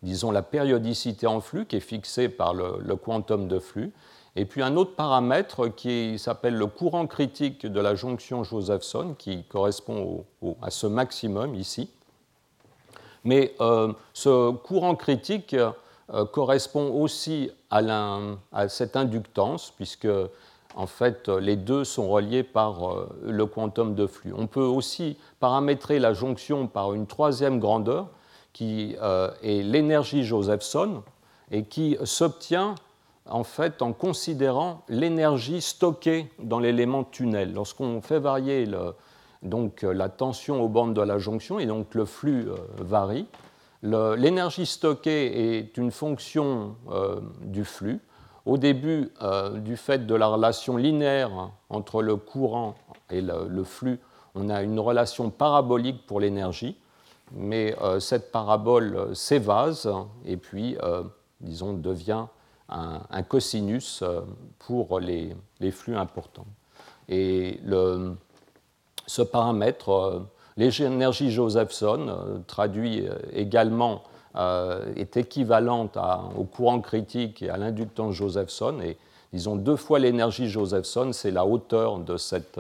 disons, 0.02 0.32
la 0.32 0.44
périodicité 0.44 1.28
en 1.28 1.42
flux 1.42 1.66
qui 1.66 1.76
est 1.76 1.82
fixée 1.82 2.30
par 2.30 2.54
le, 2.54 2.96
quantum 2.96 3.50
de 3.50 3.60
flux. 3.60 3.92
Et 4.36 4.46
puis 4.46 4.62
un 4.62 4.78
autre 4.78 4.96
paramètre 4.96 5.68
qui 5.68 6.18
s'appelle 6.18 6.56
le 6.56 6.68
courant 6.68 7.06
critique 7.06 7.66
de 7.66 7.80
la 7.82 7.96
jonction 7.96 8.44
Josephson, 8.44 9.16
qui 9.18 9.44
correspond 9.44 10.26
à 10.62 10.72
ce 10.72 10.88
maximum 10.88 11.54
ici. 11.56 11.90
Mais 13.24 13.54
euh, 13.60 13.92
ce 14.14 14.52
courant 14.52 14.96
critique 14.96 15.54
euh, 15.54 16.26
correspond 16.26 16.92
aussi 16.94 17.52
à, 17.70 18.68
cette 18.70 18.96
inductance, 18.96 19.72
puisque 19.76 20.08
en 20.76 20.88
fait 20.88 21.28
les 21.28 21.58
deux 21.58 21.84
sont 21.84 22.10
reliés 22.10 22.44
par 22.44 22.90
euh, 22.90 23.10
le 23.24 23.46
quantum 23.46 23.96
de 23.96 24.08
flux. 24.08 24.34
On 24.36 24.48
peut 24.48 24.62
aussi 24.62 25.18
paramétrer 25.42 26.00
la 26.00 26.14
jonction 26.14 26.68
par 26.68 26.94
une 26.94 27.06
troisième 27.06 27.60
grandeur, 27.60 28.08
qui 28.54 28.96
est 29.44 29.64
l'énergie 29.64 30.24
Josephson. 30.26 31.04
et 31.52 31.64
qui 31.64 31.98
s'obtient 32.04 32.76
en 33.26 33.44
fait 33.44 33.82
en 33.82 33.94
considérant 33.94 34.84
l'énergie 34.90 35.62
stockée 35.62 36.32
dans 36.40 36.60
l'élément 36.60 37.04
tunnel. 37.04 37.54
Lorsqu'on 37.54 38.02
fait 38.02 38.20
varier 38.20 38.68
donc, 39.42 39.82
la 39.82 40.10
tension 40.10 40.62
aux 40.62 40.70
bornes 40.70 40.94
de 40.94 41.02
la 41.02 41.18
jonction 41.18 41.60
et 41.60 41.66
donc 41.66 41.96
le 41.96 42.06
flux 42.06 42.50
euh, 42.50 42.56
varie, 42.78 43.26
l'énergie 43.84 44.68
stockée 44.68 45.58
est 45.58 45.78
une 45.78 45.92
fonction 45.92 46.76
euh, 46.92 47.20
du 47.42 47.66
flux. 47.66 48.00
Au 48.46 48.58
début, 48.58 49.12
euh, 49.22 49.58
du 49.60 49.78
fait 49.78 50.06
de 50.06 50.16
la 50.16 50.28
relation 50.28 50.78
linéaire 50.78 51.52
entre 51.70 52.02
le 52.02 52.16
courant 52.16 52.76
et 53.10 53.22
le 53.22 53.64
flux, 53.64 54.00
on 54.36 54.50
a 54.50 54.62
une 54.62 54.80
relation 54.80 55.30
parabolique 55.30 56.06
pour 56.08 56.20
l'énergie, 56.20 56.78
mais 57.34 57.76
cette 58.00 58.32
parabole 58.32 59.14
s'évase 59.14 59.92
et 60.26 60.38
puis, 60.38 60.78
disons, 61.42 61.74
devient 61.74 62.28
un, 62.72 63.24
cosinus 63.24 64.02
euh, 64.02 64.22
pour 64.60 65.00
les, 65.00 65.36
flux 65.72 65.96
importants. 65.96 66.48
Et 67.10 67.60
ce 69.06 69.22
paramètre, 69.22 69.90
euh, 69.90 70.20
l'énergie 70.58 71.32
Josephson, 71.32 72.08
euh, 72.08 72.40
traduit 72.48 73.06
également, 73.34 74.04
est 74.96 75.18
équivalente 75.18 75.98
au 76.38 76.46
courant 76.46 76.80
critique 76.80 77.42
et 77.42 77.50
à 77.50 77.58
l'inductance 77.58 78.16
Josephson. 78.16 78.80
Et 78.82 78.98
disons 79.34 79.58
deux 79.58 79.76
fois 79.76 80.00
l'énergie 80.00 80.48
Josephson, 80.48 81.12
c'est 81.12 81.32
la 81.32 81.46
hauteur 81.46 82.00
de, 82.00 82.16
cette, 82.16 82.58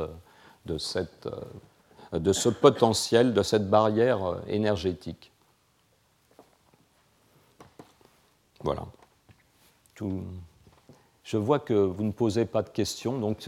de, 0.66 0.78
cette, 0.78 1.30
de 2.12 2.34
ce 2.34 2.50
potentiel, 2.50 3.34
de 3.34 3.42
cette 3.42 3.70
barrière 3.70 4.36
énergétique. 4.50 5.32
Voilà 8.62 8.84
je 11.24 11.38
vois 11.38 11.60
que 11.60 11.74
vous 11.74 12.04
ne 12.04 12.12
posez 12.12 12.46
pas 12.46 12.62
de 12.62 12.70
questions, 12.70 13.20
donc 13.20 13.48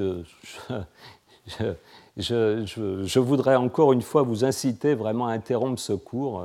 je, 2.18 3.20
voudrais 3.20 3.56
encore 3.56 3.93
une 3.93 4.01
fois 4.01 4.22
vous 4.24 4.45
inciter 4.45 4.95
vraiment 4.95 5.28
à 5.28 5.34
interrompre 5.34 5.80
ce 5.80 5.93
cours 5.93 6.41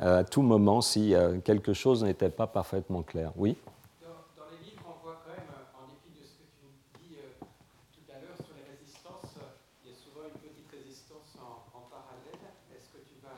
euh, 0.00 0.20
à 0.20 0.24
tout 0.24 0.42
moment 0.42 0.80
si 0.80 1.14
euh, 1.14 1.38
quelque 1.40 1.72
chose 1.72 2.04
n'était 2.04 2.30
pas 2.30 2.46
parfaitement 2.46 3.02
clair. 3.02 3.32
Oui? 3.36 3.56
Dans, 4.02 4.44
les 4.50 4.64
livres, 4.64 4.82
on 4.86 5.04
voit 5.04 5.20
quand 5.24 5.32
même, 5.32 5.44
en 5.74 5.86
dépit 5.88 6.18
de 6.18 6.24
ce 6.24 6.32
que 6.38 6.44
tu 6.62 6.68
dis 7.02 7.16
euh, 7.16 7.44
tout 7.92 8.12
à 8.12 8.20
l'heure 8.20 8.36
sur 8.36 8.54
les 8.56 8.64
résistances, 8.70 9.36
il 9.84 9.90
y 9.90 9.92
a 9.92 9.96
souvent 9.96 10.26
une 10.26 10.40
petite 10.40 10.70
résistance 10.70 11.36
en, 11.42 11.80
parallèle. 11.90 12.40
Est-ce 12.72 12.88
que 12.88 13.02
tu 13.04 13.16
vas. 13.22 13.34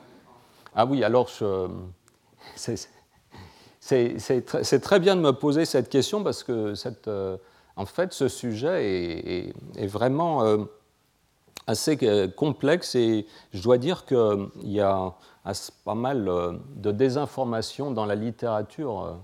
Ah 0.75 0.85
oui, 0.85 1.03
alors 1.03 1.27
je 1.27 1.67
c'est 2.55 2.77
très 4.81 4.99
bien 4.99 5.15
de 5.15 5.21
me 5.21 5.31
poser 5.31 5.65
cette 5.65 5.89
question 5.89 6.23
parce 6.23 6.43
que 6.43 6.73
euh, 7.07 7.37
en 7.75 7.85
fait, 7.85 8.13
ce 8.13 8.27
sujet 8.27 9.53
est, 9.75 9.87
vraiment 9.87 10.43
euh, 10.43 10.57
assez 11.67 11.97
euh, 12.03 12.27
complexe 12.27 12.95
et 12.95 13.25
je 13.51 13.61
dois 13.61 13.77
dire 13.77 14.05
qu'il 14.05 14.49
y 14.63 14.79
a 14.79 15.13
pas 15.83 15.95
mal 15.95 16.59
de 16.75 16.91
désinformation 16.91 17.91
dans 17.91 18.05
la 18.05 18.15
littérature 18.15 19.17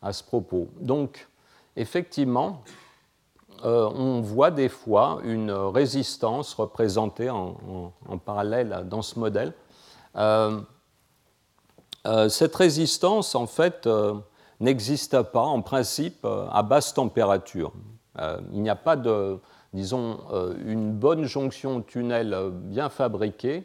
à 0.00 0.12
ce 0.14 0.24
propos. 0.24 0.68
Donc, 0.80 1.28
effectivement, 1.76 2.62
on 3.62 4.22
voit 4.22 4.50
des 4.50 4.70
fois 4.70 5.20
une 5.24 5.50
résistance 5.50 6.54
représentée 6.54 7.28
en, 7.28 7.92
parallèle 8.24 8.86
dans 8.88 9.02
ce 9.02 9.18
modèle. 9.18 9.52
Cette 12.28 12.54
résistance, 12.54 13.34
en 13.34 13.46
fait, 13.46 13.86
euh, 13.86 14.14
n'existe 14.60 15.20
pas 15.22 15.42
en 15.42 15.62
principe 15.62 16.24
euh, 16.24 16.46
à 16.50 16.62
basse 16.62 16.94
température. 16.94 17.72
il 18.52 18.62
n'y 18.62 18.70
a 18.70 18.76
pas 18.76 18.96
de, 18.96 19.38
disons, 19.72 20.18
une 20.64 20.92
bonne 20.92 21.24
jonction 21.24 21.82
tunnel 21.82 22.36
bien 22.52 22.88
fabriquée 22.88 23.64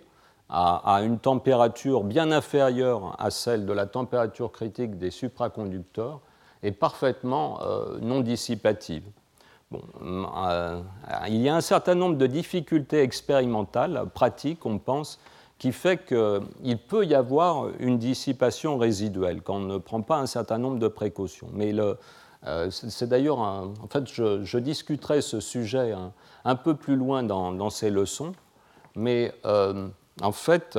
à, 0.50 1.02
une 1.04 1.18
température 1.18 2.04
bien 2.04 2.32
inférieure 2.32 3.16
à 3.18 3.32
celle 3.32 3.66
de 3.66 3.74
la 3.74 3.88
température 3.88 4.52
critique 4.52 5.00
des 5.00 5.10
supraconducteurs 5.10 6.20
et 6.62 6.72
parfaitement 6.72 7.60
non 8.02 8.22
dissipative. 8.22 9.06
il 9.72 11.42
y 11.42 11.50
a 11.50 11.56
un 11.56 11.62
certain 11.62 11.96
nombre 11.96 12.18
de 12.18 12.28
difficultés 12.28 13.02
expérimentales, 13.02 14.06
pratiques, 14.14 14.68
on 14.68 14.78
pense, 14.78 15.20
qui 15.58 15.72
fait 15.72 16.06
qu'il 16.06 16.78
peut 16.78 17.06
y 17.06 17.16
avoir 17.16 17.70
une 17.80 17.98
dissipation 17.98 18.78
résiduelle 18.78 19.42
quand 19.42 19.56
on 19.56 19.60
ne 19.62 19.78
prend 19.78 20.02
pas 20.02 20.18
un 20.18 20.26
certain 20.26 20.58
nombre 20.58 20.80
de 20.80 20.88
précautions. 20.88 21.48
Mais 21.54 21.74
euh, 22.46 22.70
c'est 22.70 23.08
d'ailleurs, 23.08 23.40
en 23.40 23.74
fait, 23.90 24.12
je, 24.12 24.58
discuterai 24.58 25.22
ce 25.22 25.40
sujet 25.40 25.94
un, 26.44 26.56
peu 26.56 26.76
plus 26.76 26.96
loin 26.96 27.24
dans, 27.24 27.70
ces 27.70 27.90
leçons, 27.90 28.34
mais 28.96 29.34
euh, 29.46 29.88
en 30.22 30.32
fait, 30.32 30.78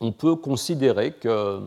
on 0.00 0.12
peut 0.12 0.36
considérer 0.36 1.12
que 1.12 1.60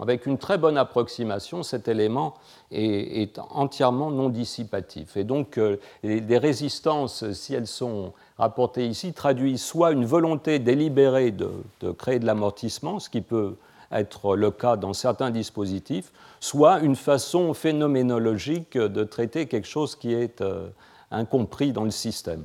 avec 0.00 0.26
une 0.26 0.38
très 0.38 0.58
bonne 0.58 0.76
approximation, 0.76 1.62
cet 1.62 1.86
élément 1.86 2.34
est, 2.72 3.38
entièrement 3.50 4.10
non 4.10 4.28
dissipatif. 4.28 5.16
Et 5.16 5.22
donc, 5.22 5.56
euh, 5.56 5.76
les, 6.02 6.38
résistances, 6.38 7.30
si 7.32 7.54
elles 7.54 7.68
sont 7.68 8.12
rapportées 8.38 8.86
ici, 8.86 9.12
traduisent 9.12 9.62
soit 9.62 9.92
une 9.92 10.04
volonté 10.04 10.58
délibérée 10.58 11.30
de, 11.30 11.52
créer 11.92 12.18
de 12.18 12.26
l'amortissement, 12.26 12.98
ce 12.98 13.08
qui 13.08 13.20
peut 13.20 13.54
être 13.92 14.34
le 14.34 14.50
cas 14.50 14.76
dans 14.76 14.94
certains 14.94 15.30
dispositifs, 15.30 16.12
soit 16.40 16.80
une 16.80 16.96
façon 16.96 17.54
phénoménologique 17.54 18.76
de 18.76 19.04
traiter 19.04 19.46
quelque 19.46 19.68
chose 19.68 19.94
qui 19.94 20.12
est 20.12 20.40
euh, 20.40 20.68
incompris 21.12 21.72
dans 21.72 21.84
le 21.84 21.90
système. 21.92 22.44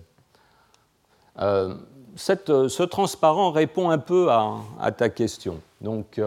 Euh, 1.39 1.73
ce 2.15 2.83
transparent 2.83 3.51
répond 3.51 3.89
un 3.89 3.97
peu 3.97 4.29
à, 4.29 4.91
ta 4.91 5.09
question. 5.09 5.61
Donc, 5.81 6.19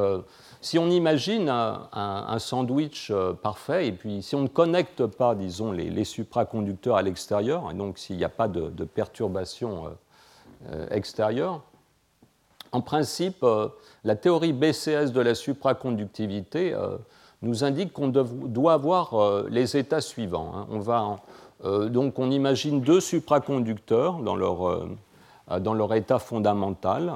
si 0.62 0.78
on 0.78 0.90
imagine 0.90 1.48
un, 1.48 2.38
sandwich 2.38 3.10
euh, 3.10 3.32
parfait, 3.32 3.86
et 3.86 3.92
puis 3.92 4.22
si 4.22 4.34
on 4.34 4.42
ne 4.42 4.48
connecte 4.48 5.06
pas, 5.06 5.34
disons, 5.34 5.72
les, 5.72 6.04
supraconducteurs 6.04 6.96
à 6.96 7.02
l'extérieur, 7.02 7.70
et 7.70 7.74
donc 7.74 7.98
s'il 7.98 8.16
n'y 8.16 8.24
a 8.24 8.28
pas 8.28 8.48
de, 8.48 8.84
perturbation 8.84 9.86
euh, 9.86 9.88
euh, 10.72 10.86
extérieure, 10.90 11.62
en 12.72 12.82
principe, 12.82 13.44
la 14.04 14.14
théorie 14.14 14.52
BCS 14.52 15.10
de 15.10 15.20
la 15.20 15.34
supraconductivité 15.34 16.72
nous 17.42 17.64
indique 17.64 17.92
qu'on 17.92 18.06
doit 18.06 18.74
avoir 18.74 19.42
les 19.48 19.76
états 19.76 20.00
suivants. 20.00 20.52
Hein. 20.54 20.68
On 20.70 21.88
donc 21.88 22.20
on 22.20 22.30
imagine 22.30 22.80
deux 22.80 23.00
supraconducteurs 23.00 24.20
dans 24.20 25.74
leur 25.74 25.94
état 25.94 26.20
fondamental, 26.20 27.14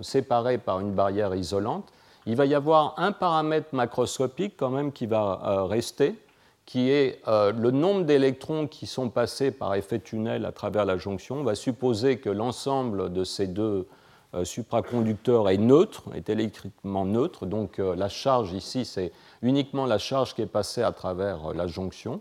séparés 0.00 0.56
par 0.56 0.80
une 0.80 0.92
barrière 0.92 1.34
isolante 1.34 1.92
il 2.26 2.34
va 2.34 2.44
y 2.44 2.54
avoir 2.54 2.94
un 2.96 3.12
paramètre 3.12 3.68
macroscopique 3.72 4.54
quand 4.56 4.70
même 4.70 4.92
qui 4.92 5.06
va 5.06 5.40
euh, 5.44 5.64
rester, 5.64 6.16
qui 6.64 6.90
est 6.90 7.20
euh, 7.28 7.52
le 7.52 7.70
nombre 7.70 8.04
d'électrons 8.04 8.66
qui 8.66 8.86
sont 8.86 9.08
passés 9.08 9.52
par 9.52 9.74
effet 9.76 10.00
tunnel 10.00 10.44
à 10.44 10.50
travers 10.50 10.84
la 10.84 10.96
jonction. 10.98 11.36
On 11.36 11.44
va 11.44 11.54
supposer 11.54 12.18
que 12.18 12.28
l'ensemble 12.28 13.12
de 13.12 13.22
ces 13.22 13.46
deux 13.46 13.86
euh, 14.34 14.44
supraconducteurs 14.44 15.48
est 15.48 15.56
neutre, 15.56 16.02
est 16.16 16.28
électriquement 16.28 17.06
neutre. 17.06 17.46
Donc 17.46 17.78
la 17.78 18.08
charge 18.08 18.52
ici, 18.52 18.84
c'est 18.84 19.12
uniquement 19.42 19.86
la 19.86 19.98
charge 19.98 20.34
qui 20.34 20.42
est 20.42 20.46
passée 20.46 20.82
à 20.82 20.90
travers 20.90 21.54
la 21.54 21.68
jonction. 21.68 22.20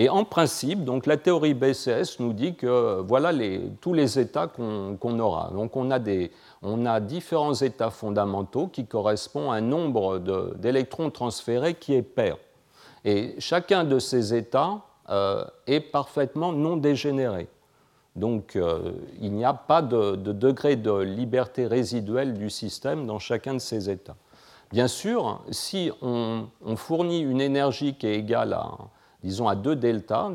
Et 0.00 0.08
en 0.08 0.22
principe, 0.22 0.84
donc, 0.84 1.06
la 1.06 1.16
théorie 1.16 1.54
BCS 1.54 2.20
nous 2.20 2.32
dit 2.32 2.54
que 2.54 3.00
voilà 3.00 3.32
tous 3.80 3.94
les 3.94 4.20
états 4.20 4.46
qu'on 4.46 5.18
aura. 5.18 5.50
Donc 5.52 5.76
on 5.76 5.90
a, 5.90 5.98
des, 5.98 6.30
on 6.62 6.86
a, 6.86 7.00
différents 7.00 7.54
états 7.54 7.90
fondamentaux 7.90 8.68
qui 8.68 8.86
correspondent 8.86 9.52
à 9.52 9.56
un 9.56 9.60
nombre 9.60 10.18
d'électrons 10.56 11.10
transférés 11.10 11.74
qui 11.74 11.94
est 11.94 12.02
pair. 12.02 12.36
Et 13.04 13.34
chacun 13.40 13.82
de 13.82 13.98
ces 13.98 14.34
états 14.34 14.82
euh, 15.10 15.44
est 15.66 15.80
parfaitement 15.80 16.52
non 16.52 16.76
dégénéré. 16.76 17.48
Donc 18.14 18.54
euh, 18.54 18.92
il 19.20 19.32
n'y 19.32 19.44
a 19.44 19.52
pas 19.52 19.82
de, 19.82 20.14
degré 20.14 20.76
de 20.76 20.92
liberté 20.92 21.66
résiduelle 21.66 22.34
du 22.34 22.50
système 22.50 23.04
dans 23.04 23.18
chacun 23.18 23.54
de 23.54 23.58
ces 23.58 23.90
états. 23.90 24.16
Bien 24.70 24.86
sûr, 24.86 25.42
si 25.50 25.90
on 26.02 26.46
fournit 26.76 27.20
une 27.20 27.40
énergie 27.40 27.94
qui 27.94 28.06
est 28.06 28.14
égale 28.14 28.52
à 28.52 28.76
disons 29.22 29.48
à 29.48 29.54
deux 29.54 29.76
deltas, 29.76 30.30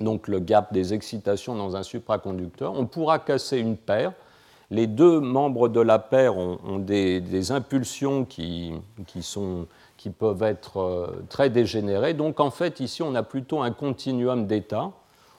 donc 0.00 0.28
le 0.28 0.40
gap 0.40 0.72
des 0.72 0.92
excitations 0.94 1.54
dans 1.54 1.76
un 1.76 1.82
supraconducteur, 1.82 2.74
on 2.74 2.86
pourra 2.86 3.18
casser 3.18 3.58
une 3.58 3.76
paire. 3.76 4.12
Les 4.70 4.86
deux 4.86 5.20
membres 5.20 5.68
de 5.68 5.80
la 5.80 5.98
paire 5.98 6.36
ont, 6.36 6.78
des, 6.78 7.52
impulsions 7.52 8.24
qui, 8.24 8.72
qui, 9.96 10.10
peuvent 10.10 10.42
être 10.42 10.80
euh, 10.80 11.24
très 11.28 11.50
dégénérées. 11.50 12.14
Donc 12.14 12.40
en 12.40 12.50
fait, 12.50 12.80
ici, 12.80 13.02
on 13.02 13.14
a 13.14 13.22
plutôt 13.22 13.62
un 13.62 13.70
continuum 13.70 14.46
d'états 14.46 14.90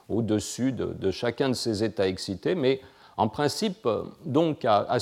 au-dessus 0.08 0.72
de, 0.72 1.10
chacun 1.10 1.50
de 1.50 1.54
ces 1.54 1.84
états 1.84 2.08
excités, 2.08 2.54
mais 2.54 2.80
En 3.18 3.28
principe, 3.28 3.86
donc, 4.24 4.64
à, 4.64 4.98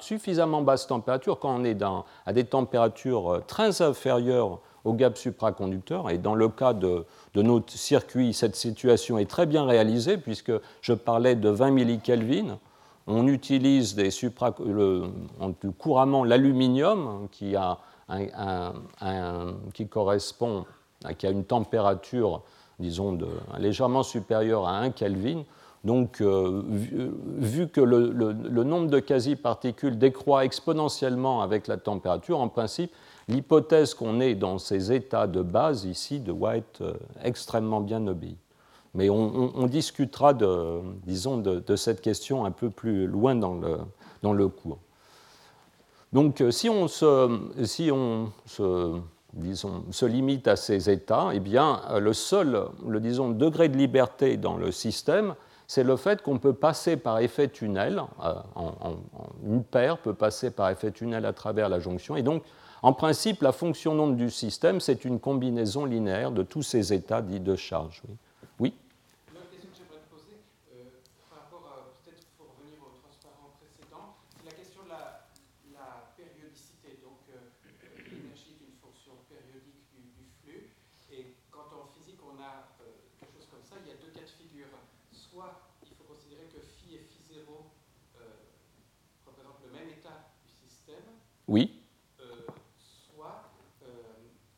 suffisamment 0.00 0.62
basse 0.62 0.86
température, 0.86 1.38
quand 1.38 1.60
on 1.60 1.64
est 1.64 1.76
à 2.24 2.32
des 2.32 2.44
températures 2.44 3.42
très 3.46 3.82
inférieures 3.82 4.60
au 4.84 4.94
gap 4.94 5.18
supraconducteur, 5.18 6.10
et 6.10 6.18
dans 6.18 6.34
le 6.34 6.48
cas 6.48 6.72
de, 6.72 7.04
de 7.34 7.42
notre 7.42 7.72
circuit, 7.72 8.32
cette 8.32 8.56
situation 8.56 9.18
est 9.18 9.28
très 9.28 9.46
bien 9.46 9.64
réalisée, 9.64 10.16
puisque 10.16 10.52
je 10.80 10.92
parlais 10.92 11.34
de 11.34 11.48
20 11.48 11.70
millikelvin, 11.70 12.58
on 13.06 13.26
utilise 13.26 13.96
couramment 15.78 16.24
l'aluminium 16.24 17.28
qui, 17.30 17.56
a 17.56 17.78
qui 19.74 19.86
correspond, 19.88 20.64
qui 21.18 21.26
a 21.26 21.30
une 21.30 21.44
température, 21.44 22.42
disons, 22.78 23.18
légèrement 23.58 24.02
supérieure 24.02 24.66
à 24.66 24.78
1 24.78 24.90
Kelvin. 24.90 25.44
Donc, 25.82 26.20
euh, 26.20 26.62
vu, 27.38 27.68
que 27.68 27.80
le, 27.80 28.10
le, 28.10 28.64
nombre 28.64 28.88
de 28.90 28.98
quasi-particules 28.98 29.98
décroît 29.98 30.44
exponentiellement 30.44 31.40
avec 31.40 31.68
la 31.68 31.78
température, 31.78 32.38
en 32.38 32.48
principe, 32.48 32.92
l'hypothèse 33.30 33.94
qu'on 33.94 34.20
est 34.20 34.34
dans 34.34 34.58
ces 34.58 34.92
états 34.92 35.26
de 35.26 35.42
base 35.42 35.84
ici 35.84 36.20
doit 36.20 36.56
être 36.56 36.82
euh, 36.82 36.94
extrêmement 37.22 37.80
bien 37.80 38.06
obéie. 38.06 38.36
Mais 38.92 39.08
on, 39.08 39.66
discutera 39.68 40.34
de, 40.34 40.80
disons, 41.04 41.38
de, 41.38 41.76
cette 41.76 42.00
question 42.00 42.44
un 42.44 42.50
peu 42.50 42.70
plus 42.70 43.06
loin 43.06 43.36
dans 43.36 43.54
le, 43.54 43.78
dans 44.20 44.32
le 44.32 44.48
cours. 44.48 44.78
Donc, 46.12 46.40
euh, 46.40 46.50
si 46.50 46.68
on 46.68 46.88
se, 46.88 47.38
si 47.62 47.92
on 47.92 48.32
se, 48.46 48.98
disons, 49.32 49.84
se 49.92 50.06
limite 50.06 50.48
à 50.48 50.56
ces 50.56 50.90
états, 50.90 51.28
eh 51.32 51.38
bien, 51.38 51.82
euh, 51.90 52.00
le 52.00 52.12
seul 52.12 52.64
le, 52.84 52.98
disons, 52.98 53.28
degré 53.30 53.68
de 53.68 53.76
liberté 53.76 54.36
dans 54.36 54.56
le 54.56 54.72
système, 54.72 55.36
c'est 55.68 55.84
le 55.84 55.94
fait 55.94 56.20
qu'on 56.20 56.38
peut 56.38 56.52
passer 56.52 56.96
par 56.96 57.20
effet 57.20 57.46
tunnel, 57.46 58.02
une 59.46 59.62
paire 59.62 59.98
peut 59.98 60.14
passer 60.14 60.50
par 60.50 60.68
effet 60.68 60.90
tunnel 60.90 61.24
à 61.24 61.32
travers 61.32 61.68
la 61.68 61.78
jonction, 61.78 62.16
et 62.16 62.22
donc, 62.22 62.42
en 62.82 62.92
principe, 62.92 63.42
la 63.42 63.52
fonction 63.52 63.94
nombre 63.94 64.16
du 64.16 64.30
système, 64.30 64.80
c'est 64.80 65.04
une 65.04 65.20
combinaison 65.20 65.84
linéaire 65.84 66.32
de 66.32 66.42
tous 66.42 66.62
ces 66.62 66.92
états 66.92 67.20
dits 67.20 67.40
de 67.40 67.56
charge. 67.56 68.02
Oui. 91.50 91.82
Euh, 92.22 92.46
soit, 92.78 93.50
euh, 93.82 93.90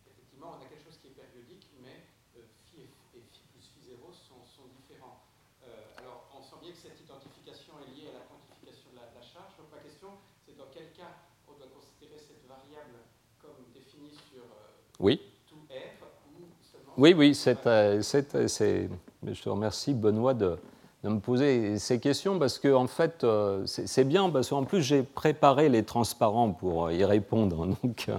effectivement, 0.04 0.52
on 0.52 0.60
a 0.60 0.68
quelque 0.68 0.84
chose 0.84 1.00
qui 1.00 1.08
est 1.08 1.16
périodique, 1.16 1.64
mais 1.80 2.04
euh, 2.36 2.44
phi 2.68 2.84
et, 2.84 3.24
phi 3.32 3.40
plus 3.48 3.64
phi 3.64 3.96
0 3.96 4.12
sont, 4.12 4.68
différents. 4.76 5.24
alors, 5.96 6.28
on 6.36 6.42
sent 6.44 6.60
bien 6.60 6.72
que 6.72 6.76
cette 6.76 7.00
identification 7.00 7.80
est 7.80 7.96
liée 7.96 8.12
à 8.12 8.20
la 8.20 8.24
quantification 8.28 8.92
de 8.92 9.00
la, 9.00 9.24
charge. 9.24 9.56
Donc, 9.56 9.72
ma 9.72 9.80
question, 9.80 10.20
c'est 10.44 10.52
dans 10.52 10.68
quel 10.68 10.92
cas 10.92 11.16
on 11.48 11.56
doit 11.56 11.72
considérer 11.72 12.20
cette 12.20 12.44
variable 12.44 13.08
comme 13.40 13.72
définie 13.72 14.12
sur 14.28 14.44
oui. 15.02 15.20
Oui, 16.96 17.14
oui, 17.16 17.34
c'est, 17.34 17.58
je 17.64 19.42
te 19.42 19.48
remercie, 19.48 19.94
Benoît, 19.94 20.34
de, 20.34 20.56
me 21.04 21.18
poser 21.18 21.78
ces 21.78 21.98
questions 21.98 22.38
parce 22.38 22.60
que 22.60 22.72
en 22.72 22.86
fait 22.86 23.24
euh, 23.24 23.62
c'est 23.66 24.04
bien 24.04 24.30
parce 24.30 24.50
qu'en 24.50 24.62
plus 24.62 24.82
j'ai 24.82 25.02
préparé 25.02 25.68
les 25.68 25.82
transparents 25.82 26.52
pour 26.52 26.92
y 26.92 27.04
répondre 27.04 27.66
donc, 27.82 28.06
euh, 28.08 28.18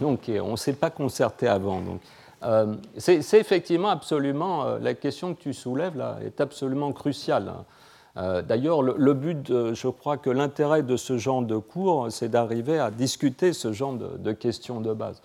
donc 0.00 0.20
on 0.42 0.52
ne 0.52 0.56
s'est 0.56 0.72
pas 0.72 0.88
concerté 0.88 1.48
avant 1.48 1.82
donc 1.82 2.00
euh, 2.44 2.76
c'est 2.96 3.34
effectivement 3.34 3.90
absolument 3.90 4.78
la 4.78 4.94
question 4.94 5.34
que 5.34 5.42
tu 5.42 5.52
soulèves 5.52 5.98
là 5.98 6.16
est 6.24 6.40
absolument 6.40 6.92
cruciale 6.92 7.52
D'ailleurs, 8.16 8.82
le, 8.82 9.14
but, 9.14 9.46
je 9.46 9.86
crois 9.86 10.16
que 10.16 10.28
l'intérêt 10.28 10.82
de 10.82 10.96
ce 10.96 11.18
genre 11.18 11.40
de 11.40 11.56
cours, 11.56 12.10
c'est 12.10 12.28
d'arriver 12.28 12.80
à 12.80 12.90
discuter 12.90 13.52
ce 13.52 13.72
genre 13.72 13.92
de 13.92 14.32
questions 14.32 14.80
de 14.80 14.92
base. 14.92 15.22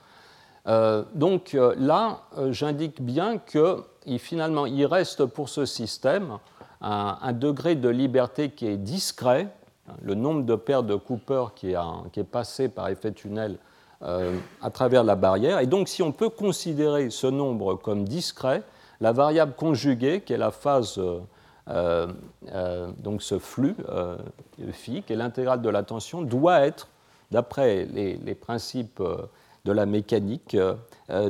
Donc 0.66 1.57
là, 1.78 2.22
j'indique 2.49 3.01
bien 3.01 3.38
que 3.38 3.84
finalement, 4.18 4.66
il 4.66 4.86
reste 4.86 5.26
pour 5.26 5.49
ce 5.49 5.66
système 5.66 6.38
un, 6.84 7.34
degré 7.34 7.76
de 7.76 7.89
liberté 7.89 8.49
qui 8.49 8.68
est 8.68 8.78
discret, 8.78 9.47
le 10.01 10.16
nombre 10.16 10.43
de 10.43 10.55
paires 10.55 10.84
de 10.84 10.95
Cooper 10.95 11.45
qui 11.55 11.72
est, 11.72 12.24
passé 12.24 12.70
par 12.70 12.89
effet 12.89 13.11
tunnel 13.11 13.57
euh, 14.01 14.38
à 14.61 14.70
travers 14.70 15.03
la 15.03 15.16
barrière. 15.16 15.59
Et 15.59 15.68
donc, 15.68 15.88
si 15.88 16.01
on 16.01 16.11
peut 16.11 16.30
considérer 16.30 17.09
ce 17.09 17.28
nombre 17.28 17.76
comme 17.76 18.05
discret, 18.05 18.64
la 18.99 19.11
variable 19.11 19.53
conjuguée, 19.55 20.22
qui 20.22 20.34
est 20.34 20.38
la 20.38 20.51
phase, 20.51 20.99
euh, 20.99 22.07
euh, 22.51 22.88
donc 22.97 23.22
ce 23.22 23.39
flux 23.39 23.76
phi, 24.72 25.03
qui 25.03 25.14
est 25.14 25.16
l'intégrale 25.16 25.61
de 25.61 25.70
la 25.70 25.84
tension, 25.84 26.22
doit 26.22 26.61
être, 26.61 26.89
d'après 27.32 27.86
les, 27.86 28.36
principes 28.36 29.01
de 29.66 29.72
la 29.72 29.86
mécanique, 29.86 30.57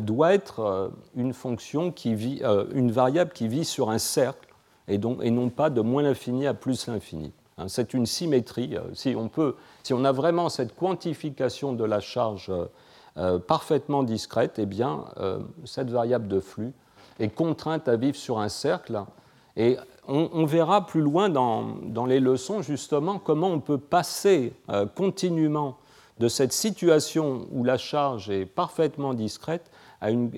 doit 0.02 0.34
être 0.34 0.92
une 1.16 1.34
fonction 1.34 1.92
qui 1.92 2.16
vit, 2.16 2.42
une 2.74 2.92
variable 2.92 3.32
qui 3.32 3.48
vit 3.48 3.66
sur 3.66 3.90
un 3.90 4.00
cercle 4.00 4.54
et, 4.88 4.98
donc, 4.98 5.20
et 5.24 5.32
non 5.32 5.50
pas 5.50 5.70
de 5.70 5.82
moins 5.82 6.04
l'infini 6.04 6.48
à 6.48 6.54
plus 6.54 6.88
l'infini. 6.88 7.32
Hein, 7.58 7.68
c'est 7.68 7.94
une 7.94 8.06
symétrie. 8.06 8.76
Euh, 8.76 8.82
si 8.94 9.16
on, 9.18 9.30
peut, 9.30 9.56
si 9.84 9.94
on 9.94 10.04
a 10.06 10.12
vraiment 10.12 10.50
cette 10.50 10.76
quantification 10.76 11.74
de 11.74 11.84
la 11.84 12.00
charge 12.00 12.50
euh, 12.50 12.66
euh, 13.18 13.40
parfaitement 13.40 14.04
discrète, 14.04 14.56
eh 14.58 14.66
bien, 14.66 15.06
cette 15.66 15.92
variable 15.92 16.28
de 16.28 16.40
flux 16.40 16.74
est 17.20 17.30
contrainte 17.30 17.88
à 17.88 17.96
vivre 17.96 18.16
sur 18.16 18.40
un 18.40 18.50
cercle. 18.50 19.04
Et 19.56 19.78
on, 20.08 20.46
verra 20.46 20.88
plus 20.88 21.02
loin 21.02 21.30
dans, 21.30 21.76
dans, 21.84 22.08
les 22.08 22.20
leçons 22.20 22.64
justement 22.64 23.20
comment 23.20 23.50
on 23.50 23.60
peut 23.60 23.78
passer 23.78 24.54
continuellement 24.96 25.78
de 26.20 26.28
cette 26.28 26.54
situation 26.54 27.48
où 27.52 27.64
la 27.64 27.78
charge 27.78 28.30
est 28.30 28.46
parfaitement 28.46 29.14
discrète 29.14 29.70
à 30.00 30.12
une, 30.12 30.32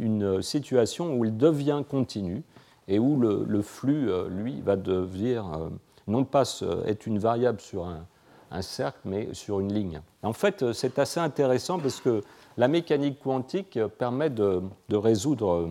une, 0.00 0.42
situation 0.42 1.14
où 1.14 1.24
elle 1.24 1.36
devient 1.36 1.82
continue 1.88 2.42
et 2.88 2.98
où 2.98 3.18
le, 3.18 3.62
flux, 3.62 4.10
euh, 4.10 4.28
lui, 4.28 4.60
va 4.60 4.76
devenir 4.76 5.46
euh, 5.46 5.68
non 6.06 6.24
pas 6.24 6.44
être 6.86 7.06
une 7.06 7.18
variable 7.18 7.60
sur 7.60 7.86
un, 7.86 8.62
cercle, 8.62 9.00
mais 9.04 9.34
sur 9.34 9.60
une 9.60 9.72
ligne. 9.72 10.00
En 10.22 10.32
fait, 10.32 10.62
euh, 10.62 10.72
c'est 10.72 10.98
assez 10.98 11.20
intéressant 11.20 11.78
parce 11.78 12.00
que 12.00 12.22
la 12.56 12.68
mécanique 12.68 13.20
quantique 13.20 13.78
permet 13.98 14.30
de, 14.30 14.62
résoudre 14.90 15.70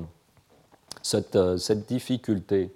cette, 1.02 1.38
difficulté. 1.88 2.72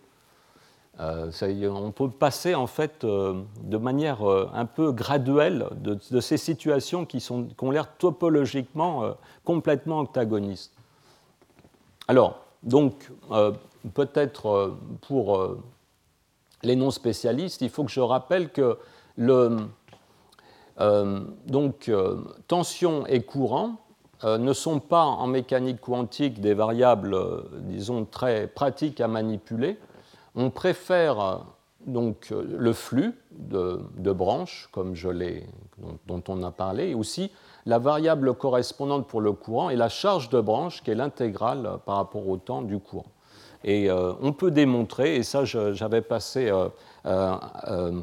On 0.99 1.91
peut 1.91 2.09
passer 2.09 2.55
en 2.55 2.67
fait 2.67 3.05
de 3.05 3.77
manière 3.77 4.21
un 4.21 4.65
peu 4.65 4.91
graduelle 4.91 5.67
de, 5.77 6.19
ces 6.19 6.37
situations 6.37 7.05
qui, 7.05 7.25
ont 7.31 7.71
l'air 7.71 7.95
topologiquement 7.97 9.15
complètement 9.45 9.99
antagonistes. 9.99 10.73
Alors, 12.07 12.39
donc, 12.63 13.09
peut-être 13.93 14.45
euh, 14.47 14.77
pour 15.01 15.37
euh, 15.37 15.61
les 16.63 16.75
non-spécialistes, 16.75 17.61
il 17.61 17.69
faut 17.69 17.83
que 17.83 17.91
je 17.91 18.01
rappelle 18.01 18.49
que 18.49 18.77
euh, 19.19 19.59
donc, 21.45 21.91
tension 22.47 23.05
et 23.05 23.21
courant 23.21 23.75
ne 24.23 24.53
sont 24.53 24.79
pas 24.79 25.03
en 25.03 25.27
mécanique 25.27 25.81
quantique 25.81 26.39
des 26.39 26.53
variables, 26.53 27.17
disons, 27.63 28.05
très 28.05 28.47
pratiques 28.47 29.01
à 29.01 29.09
manipuler. 29.09 29.77
On 30.41 30.51
préfère 30.51 31.41
donc 31.85 32.29
le 32.29 32.71
flux 32.71 33.13
de, 33.31 34.11
branches, 34.13 34.69
comme 34.71 34.95
je 34.95 35.09
dont, 35.09 35.99
dont, 36.07 36.23
on 36.29 36.43
a 36.43 36.51
parlé, 36.51 36.91
et 36.91 36.95
aussi 36.95 37.29
la 37.65 37.77
variable 37.77 38.33
correspondante 38.33 39.05
pour 39.05 39.19
le 39.19 39.33
courant 39.33 39.69
et 39.69 39.75
la 39.75 39.89
charge 39.89 40.29
de 40.29 40.39
branche, 40.39 40.81
qui 40.81 40.91
est 40.91 40.95
l'intégrale 40.95 41.79
par 41.85 41.97
rapport 41.97 42.25
au 42.25 42.37
temps 42.37 42.61
du 42.61 42.79
courant. 42.79 43.11
Et 43.65 43.91
euh, 43.91 44.13
on 44.21 44.31
peut 44.31 44.49
démontrer, 44.49 45.17
et 45.17 45.23
ça 45.23 45.43
j'avais 45.43 46.01
passé 46.01 46.49
euh, 46.49 46.69
euh, 47.05 48.01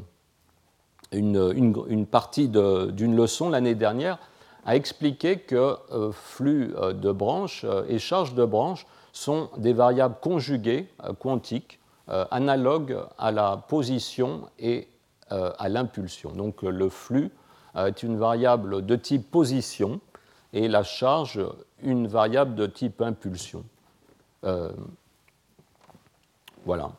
une, 1.10 2.04
partie 2.04 2.50
d'une 2.50 3.16
leçon 3.16 3.48
l'année 3.48 3.74
dernière 3.74 4.18
à 4.66 4.76
expliquer 4.76 5.38
que 5.38 5.74
flux 6.12 6.74
de 6.92 7.12
branches 7.12 7.64
et 7.88 7.98
charge 7.98 8.34
de 8.34 8.44
branches 8.44 8.86
sont 9.14 9.48
des 9.56 9.72
variables 9.72 10.16
conjuguées 10.20 10.90
quantiques 11.18 11.78
analogues 12.08 12.98
à 13.18 13.32
la 13.32 13.56
position 13.68 14.48
et 14.58 14.88
à 15.30 15.68
l'impulsion. 15.68 16.30
Donc 16.30 16.62
le 16.62 16.88
flux 16.88 17.30
est 17.74 18.02
une 18.02 18.16
variable 18.16 18.84
de 18.86 18.96
type 18.96 19.30
position 19.30 20.00
et 20.52 20.68
la 20.68 20.82
charge 20.82 21.40
une 21.82 22.06
variable 22.06 22.54
de 22.54 22.66
type 22.66 23.00
impulsion. 23.02 23.64
Voilà. 26.64 26.92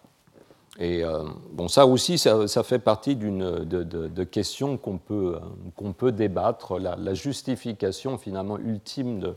Et 0.80 1.04
bon, 1.52 1.68
ça 1.68 1.88
aussi, 1.88 2.18
ça, 2.18 2.64
fait 2.64 2.80
partie 2.80 3.16
d'une 3.16 3.64
de, 3.66 4.24
questions 4.26 4.78
qu'on 4.78 4.98
peut, 4.98 5.40
qu'on 5.76 5.94
peut 5.94 6.12
débattre, 6.12 6.78
la, 6.80 7.14
justification 7.14 8.18
finalement 8.18 8.58
ultime 8.58 9.20
de, 9.20 9.36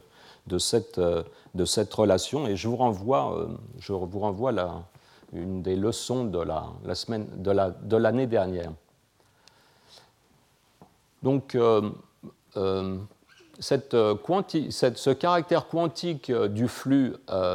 de, 0.49 0.59
cette, 0.59 1.01
de 1.01 1.65
cette 1.65 1.95
relation. 1.95 2.47
Et 2.47 2.57
je 2.57 2.69
vous 2.69 2.77
renvoie, 2.77 3.49
je 3.79 3.93
vous 3.93 4.19
renvoie 4.19 4.53
la, 4.53 4.83
une 5.33 5.63
des 5.63 5.77
leçons 5.77 6.25
de 6.25 6.39
la, 6.39 6.95
semaine, 6.95 7.27
de, 7.37 7.51
la, 7.51 7.71
de 7.71 7.97
l'année 7.97 8.27
dernière. 8.27 8.73
Donc, 11.23 11.57
cette, 13.59 13.97
cette, 14.71 14.99
ce 14.99 15.11
caractère 15.11 15.69
quantique 15.69 16.33
du 16.33 16.67
flux 16.67 17.15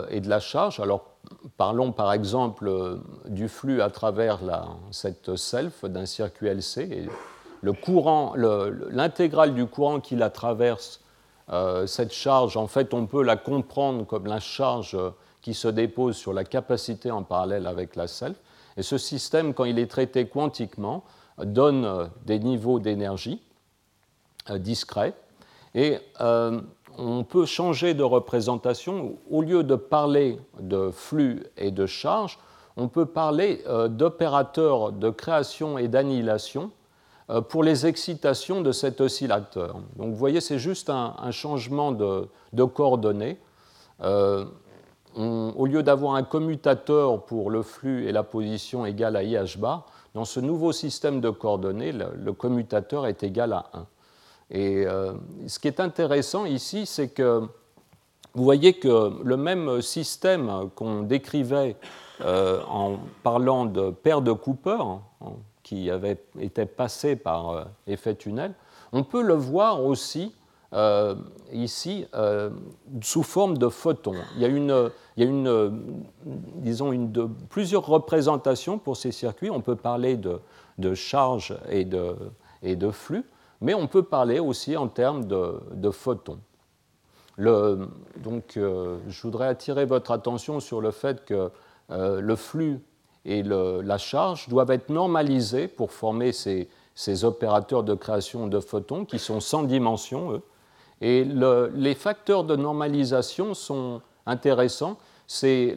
et 0.09 0.21
de 0.21 0.29
la 0.29 0.39
charge, 0.39 0.79
alors 0.79 1.15
parlons 1.57 1.91
par 1.91 2.13
exemple 2.13 2.67
euh, 2.67 2.97
du 3.25 3.47
flux 3.47 3.81
à 3.81 3.89
travers 3.89 4.39
cette 4.91 5.35
self 5.35 5.85
d'un 5.85 6.05
circuit 6.05 6.47
LC. 6.47 7.07
le 7.61 7.73
courant, 7.73 8.33
l'intégrale 8.35 9.53
du 9.53 9.65
courant 9.65 9.99
qui 9.99 10.15
la 10.15 10.29
traverse, 10.29 11.01
euh, 11.51 11.87
cette 11.87 12.13
charge, 12.13 12.57
en 12.57 12.67
fait, 12.67 12.93
on 12.93 13.05
peut 13.05 13.23
la 13.23 13.37
comprendre 13.37 14.05
comme 14.05 14.25
la 14.25 14.39
charge 14.39 14.97
qui 15.45 15.53
se 15.53 15.67
dépose 15.67 16.15
sur 16.15 16.33
la 16.33 16.43
capacité 16.43 17.11
en 17.11 17.21
parallèle 17.21 17.67
avec 17.67 17.95
la 17.95 18.07
self. 18.07 18.35
Et 18.77 18.81
ce 18.81 18.97
système, 18.97 19.53
quand 19.53 19.65
il 19.65 19.77
est 19.77 19.85
traité 19.85 20.27
quantiquement, 20.27 21.03
donne 21.37 22.09
des 22.25 22.39
niveaux 22.39 22.79
d'énergie 22.79 23.43
euh, 24.49 24.57
discrets. 24.57 25.13
Et 25.75 25.99
on 26.97 27.23
peut 27.23 27.45
changer 27.45 27.93
de 27.93 28.01
représentation. 28.01 29.19
Au 29.29 29.43
lieu 29.43 29.61
de 29.61 29.75
parler 29.75 30.39
de 30.59 30.89
flux 30.89 31.43
et 31.57 31.69
de 31.69 31.85
charge, 31.85 32.39
on 32.75 32.87
peut 32.87 33.05
parler 33.05 33.61
euh, 33.67 33.87
d'opérateurs 33.87 34.93
de 34.93 35.11
création 35.11 35.77
et 35.77 35.87
d'annihilation 35.87 36.71
euh, 37.29 37.41
pour 37.41 37.63
les 37.63 37.85
excitations 37.85 38.61
de 38.61 38.71
cet 38.71 38.99
oscillateur. 38.99 39.75
Donc 39.95 40.09
vous 40.09 40.15
voyez, 40.15 40.41
c'est 40.41 40.57
juste 40.57 40.89
un, 40.89 41.13
changement 41.29 41.91
de, 41.91 42.27
coordonnées. 42.63 43.37
Au 45.15 45.65
lieu 45.65 45.81
d'avoir 45.81 46.15
un 46.15 46.23
commutateur 46.23 47.25
pour 47.25 47.49
le 47.49 47.61
flux 47.61 48.05
et 48.07 48.11
la 48.11 48.23
position 48.23 48.85
égale 48.85 49.15
à 49.15 49.23
IH 49.23 49.57
bar, 49.57 49.85
dans 50.13 50.25
ce 50.25 50.39
nouveau 50.39 50.71
système 50.71 51.21
de 51.21 51.29
coordonnées, 51.29 51.91
le 51.91 52.33
commutateur 52.33 53.07
est 53.07 53.23
égal 53.23 53.53
à 53.53 53.69
1. 53.73 53.85
Et 54.51 54.85
euh, 54.85 55.13
ce 55.47 55.59
qui 55.59 55.67
est 55.67 55.79
intéressant 55.79 56.45
ici, 56.45 56.85
c'est 56.85 57.09
que 57.09 57.47
vous 58.33 58.43
voyez 58.43 58.73
que 58.73 59.11
le 59.23 59.37
même 59.37 59.81
système 59.81 60.69
qu'on 60.75 61.01
décrivait 61.01 61.77
euh, 62.21 62.61
en 62.69 62.97
parlant 63.23 63.65
de 63.65 63.91
paire 63.91 64.21
de 64.21 64.33
Cooper, 64.33 64.77
hein, 64.81 65.01
qui 65.63 65.89
avait 65.89 66.21
été 66.39 66.65
passé 66.65 67.15
par 67.15 67.49
euh, 67.49 67.63
effet 67.87 68.15
tunnel, 68.15 68.53
on 68.91 69.03
peut 69.03 69.23
le 69.23 69.33
voir 69.33 69.83
aussi 69.83 70.33
ici 71.53 72.05
sous 73.01 73.23
forme 73.23 73.57
de 73.57 73.69
photons. 73.69 74.15
Il 74.35 74.41
y 74.41 74.45
a, 74.45 74.49
une, 74.49 74.91
il 75.15 75.23
y 75.23 75.25
a 75.25 75.29
une, 75.29 76.03
disons 76.57 76.91
une 76.91 77.11
de, 77.11 77.27
plusieurs 77.49 77.85
représentations 77.85 78.77
pour 78.77 78.97
ces 78.97 79.11
circuits. 79.11 79.49
On 79.49 79.61
peut 79.61 79.75
parler 79.75 80.17
de, 80.17 80.39
de 80.77 80.93
charge 80.93 81.57
et 81.69 81.85
de, 81.85 82.15
et 82.61 82.75
de 82.75 82.91
flux 82.91 83.25
mais 83.61 83.73
on 83.73 83.87
peut 83.87 84.03
parler 84.03 84.39
aussi 84.39 84.77
en 84.77 84.87
termes 84.87 85.25
de, 85.25 85.89
photons. 85.91 86.39
donc, 87.37 88.57
euh, 88.57 88.97
je 89.07 89.21
voudrais 89.21 89.47
attirer 89.47 89.85
votre 89.85 90.11
attention 90.11 90.59
sur 90.59 90.81
le 90.81 90.91
fait 90.91 91.25
que 91.25 91.51
euh, 91.91 92.21
le 92.21 92.35
flux 92.35 92.79
et 93.25 93.41
la 93.41 93.97
charge 93.97 94.49
doivent 94.49 94.69
être 94.69 94.89
normalisés 94.89 95.67
pour 95.67 95.91
former 95.91 96.31
ces, 96.31 96.67
opérateurs 97.23 97.83
de 97.83 97.95
création 97.95 98.47
de 98.47 98.59
photons 98.59 99.03
qui 99.03 99.17
sont 99.17 99.39
sans 99.39 99.63
dimension, 99.63 100.31
eux. 100.33 100.41
Et 101.01 101.23
les 101.25 101.95
facteurs 101.95 102.43
de 102.43 102.55
normalisation 102.55 103.53
sont 103.53 104.01
intéressants. 104.25 104.97
C'est 105.27 105.75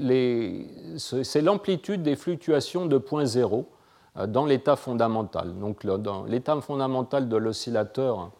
l'amplitude 1.43 2.03
des 2.03 2.17
fluctuations 2.17 2.87
de 2.87 2.99
point 2.99 3.25
zéro 3.25 3.69
euh, 4.17 4.27
dans 4.27 4.47
l'état 4.47 4.77
fondamental. 4.77 5.59
Donc, 5.59 5.85
l'état 5.85 6.61
fondamental 6.61 7.29
de 7.29 7.37
l'oscillateur 7.37 8.31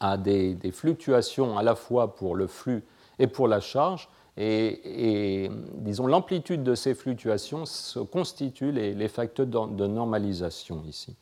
a 0.00 0.16
des, 0.16 0.58
fluctuations 0.72 1.56
à 1.56 1.62
la 1.62 1.74
fois 1.74 2.14
pour 2.14 2.36
le 2.36 2.46
flux 2.46 2.84
et 3.18 3.26
pour 3.26 3.48
la 3.48 3.60
charge, 3.60 4.08
et, 4.36 5.50
disons 5.76 6.06
l'amplitude 6.06 6.62
de 6.62 6.74
ces 6.74 6.94
fluctuations 6.94 7.64
constitue 8.12 8.70
les, 8.72 9.08
facteurs 9.08 9.46
de, 9.46 9.86
normalisation 9.86 10.82
ici. 10.86 11.16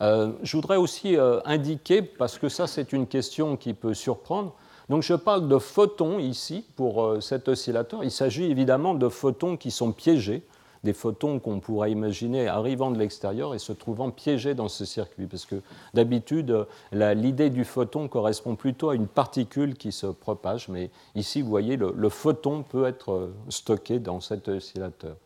Euh, 0.00 0.32
je 0.42 0.56
voudrais 0.56 0.76
aussi 0.76 1.16
euh, 1.16 1.40
indiquer, 1.44 2.02
parce 2.02 2.38
que 2.38 2.48
ça 2.48 2.66
c'est 2.66 2.92
une 2.92 3.06
question 3.06 3.56
qui 3.56 3.74
peut 3.74 3.94
surprendre, 3.94 4.54
donc 4.88 5.02
je 5.02 5.14
parle 5.14 5.48
de 5.48 5.58
photons 5.58 6.18
ici 6.18 6.64
pour 6.76 7.22
cet 7.22 7.48
oscillateur. 7.48 8.04
Il 8.04 8.10
s'agit 8.10 8.44
évidemment 8.44 8.94
de 8.94 9.08
photons 9.08 9.56
qui 9.56 9.70
sont 9.70 9.92
piégés 9.92 10.42
des 10.84 10.92
photons 10.92 11.40
qu'on 11.40 11.58
pourrait 11.58 11.90
imaginer 11.90 12.46
arrivant 12.46 12.90
de 12.90 12.98
l'extérieur 12.98 13.54
et 13.54 13.58
se 13.58 13.72
trouvant 13.72 14.10
piégés 14.10 14.54
dans 14.54 14.68
ce 14.68 14.84
circuit. 14.84 15.26
Parce 15.26 15.46
que 15.46 15.56
d'habitude, 15.94 16.66
l'idée 16.92 17.50
du 17.50 17.64
photon 17.64 18.06
correspond 18.06 18.54
plutôt 18.54 18.90
à 18.90 18.94
une 18.94 19.08
particule 19.08 19.74
qui 19.74 19.90
se 19.90 20.06
propage, 20.06 20.68
mais 20.68 20.90
ici, 21.16 21.42
vous 21.42 21.48
voyez, 21.48 21.76
le, 21.76 22.08
photon 22.10 22.62
peut 22.62 22.84
être 22.84 23.12
euh, 23.12 23.34
stocké 23.48 23.98
dans 23.98 24.20
cet 24.20 24.48
oscillateur. 24.48 25.16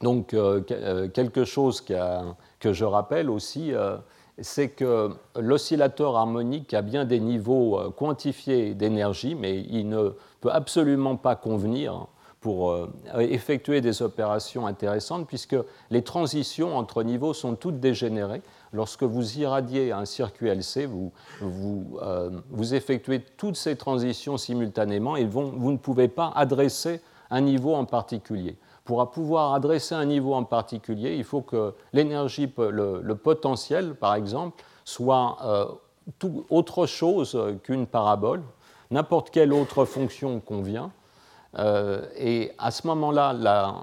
Donc, 0.00 0.34
euh, 0.34 0.62
euh, 0.70 1.08
quelque 1.08 1.44
chose 1.44 1.80
que 1.80 2.72
je 2.72 2.84
rappelle 2.84 3.30
aussi, 3.30 3.72
c'est 4.40 4.68
que 4.68 5.10
l'oscillateur 5.36 6.16
harmonique 6.16 6.72
a 6.74 6.82
bien 6.82 7.04
des 7.04 7.20
niveaux 7.20 7.90
quantifiés 7.96 8.74
d'énergie, 8.74 9.34
mais 9.34 9.60
il 9.60 9.88
ne 9.88 10.10
peut 10.40 10.52
absolument 10.52 11.16
pas 11.16 11.34
convenir 11.34 12.06
pour 12.40 12.70
euh, 12.70 12.88
effectuer 13.18 13.80
des 13.80 14.02
opérations 14.02 14.66
intéressantes, 14.66 15.26
puisque 15.26 15.56
les 15.90 16.02
transitions 16.02 16.76
entre 16.76 17.02
niveaux 17.02 17.34
sont 17.34 17.56
toutes 17.56 17.80
dégénérées. 17.80 18.42
Lorsque 18.72 19.02
vous 19.02 19.38
irradiez 19.38 19.92
un 19.92 20.04
circuit 20.04 20.48
LC, 20.48 20.86
vous, 20.86 21.12
euh, 21.40 22.30
vous 22.50 22.74
effectuez 22.74 23.20
toutes 23.36 23.56
ces 23.56 23.76
transitions 23.76 24.36
simultanément 24.36 25.16
et 25.16 25.24
vous 25.24 25.72
ne 25.72 25.78
pouvez 25.78 26.08
pas 26.08 26.32
adresser 26.36 27.00
un 27.30 27.40
niveau 27.40 27.74
en 27.74 27.84
particulier. 27.84 28.56
Pour 28.88 29.10
pouvoir 29.10 29.52
adresser 29.52 29.94
un 29.94 30.06
niveau 30.06 30.32
en 30.32 30.44
particulier, 30.44 31.14
il 31.14 31.24
faut 31.24 31.42
que 31.42 31.74
l'énergie, 31.92 32.50
le, 32.56 33.14
potentiel, 33.16 33.94
par 33.94 34.14
exemple, 34.14 34.64
soit 34.86 35.36
euh, 35.44 35.66
autre 36.48 36.86
chose 36.86 37.38
qu'une 37.64 37.86
parabole. 37.86 38.40
N'importe 38.90 39.28
quelle 39.28 39.52
autre 39.52 39.84
fonction 39.84 40.40
convient. 40.40 40.90
Euh, 41.58 42.06
et 42.16 42.52
à 42.56 42.70
ce 42.70 42.86
moment-là, 42.86 43.34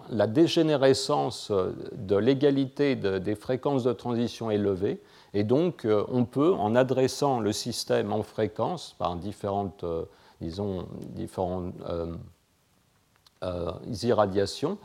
la, 0.09 0.25
dégénérescence 0.25 1.51
de 1.91 2.15
l'égalité 2.15 2.95
des 2.95 3.35
fréquences 3.35 3.83
de 3.83 3.93
transition 3.93 4.49
est 4.49 4.57
levée. 4.57 4.99
Et 5.35 5.43
donc, 5.43 5.85
euh, 5.85 6.03
on 6.07 6.25
peut, 6.25 6.55
en 6.55 6.73
adressant 6.73 7.39
le 7.39 7.51
système 7.51 8.11
en 8.11 8.23
fréquence 8.23 8.95
par 8.97 9.15
différentes, 9.17 9.85
disons, 10.41 10.87
différentes 11.13 11.75
irradiations, 14.01 14.79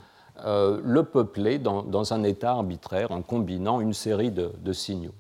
le 0.45 1.03
peupler 1.03 1.59
dans, 1.59 2.13
un 2.13 2.23
état 2.23 2.51
arbitraire 2.51 3.11
en 3.11 3.23
combinant 3.23 3.81
une 3.81 3.95
série 3.95 4.31
de, 4.31 4.73
signaux. 4.73 5.15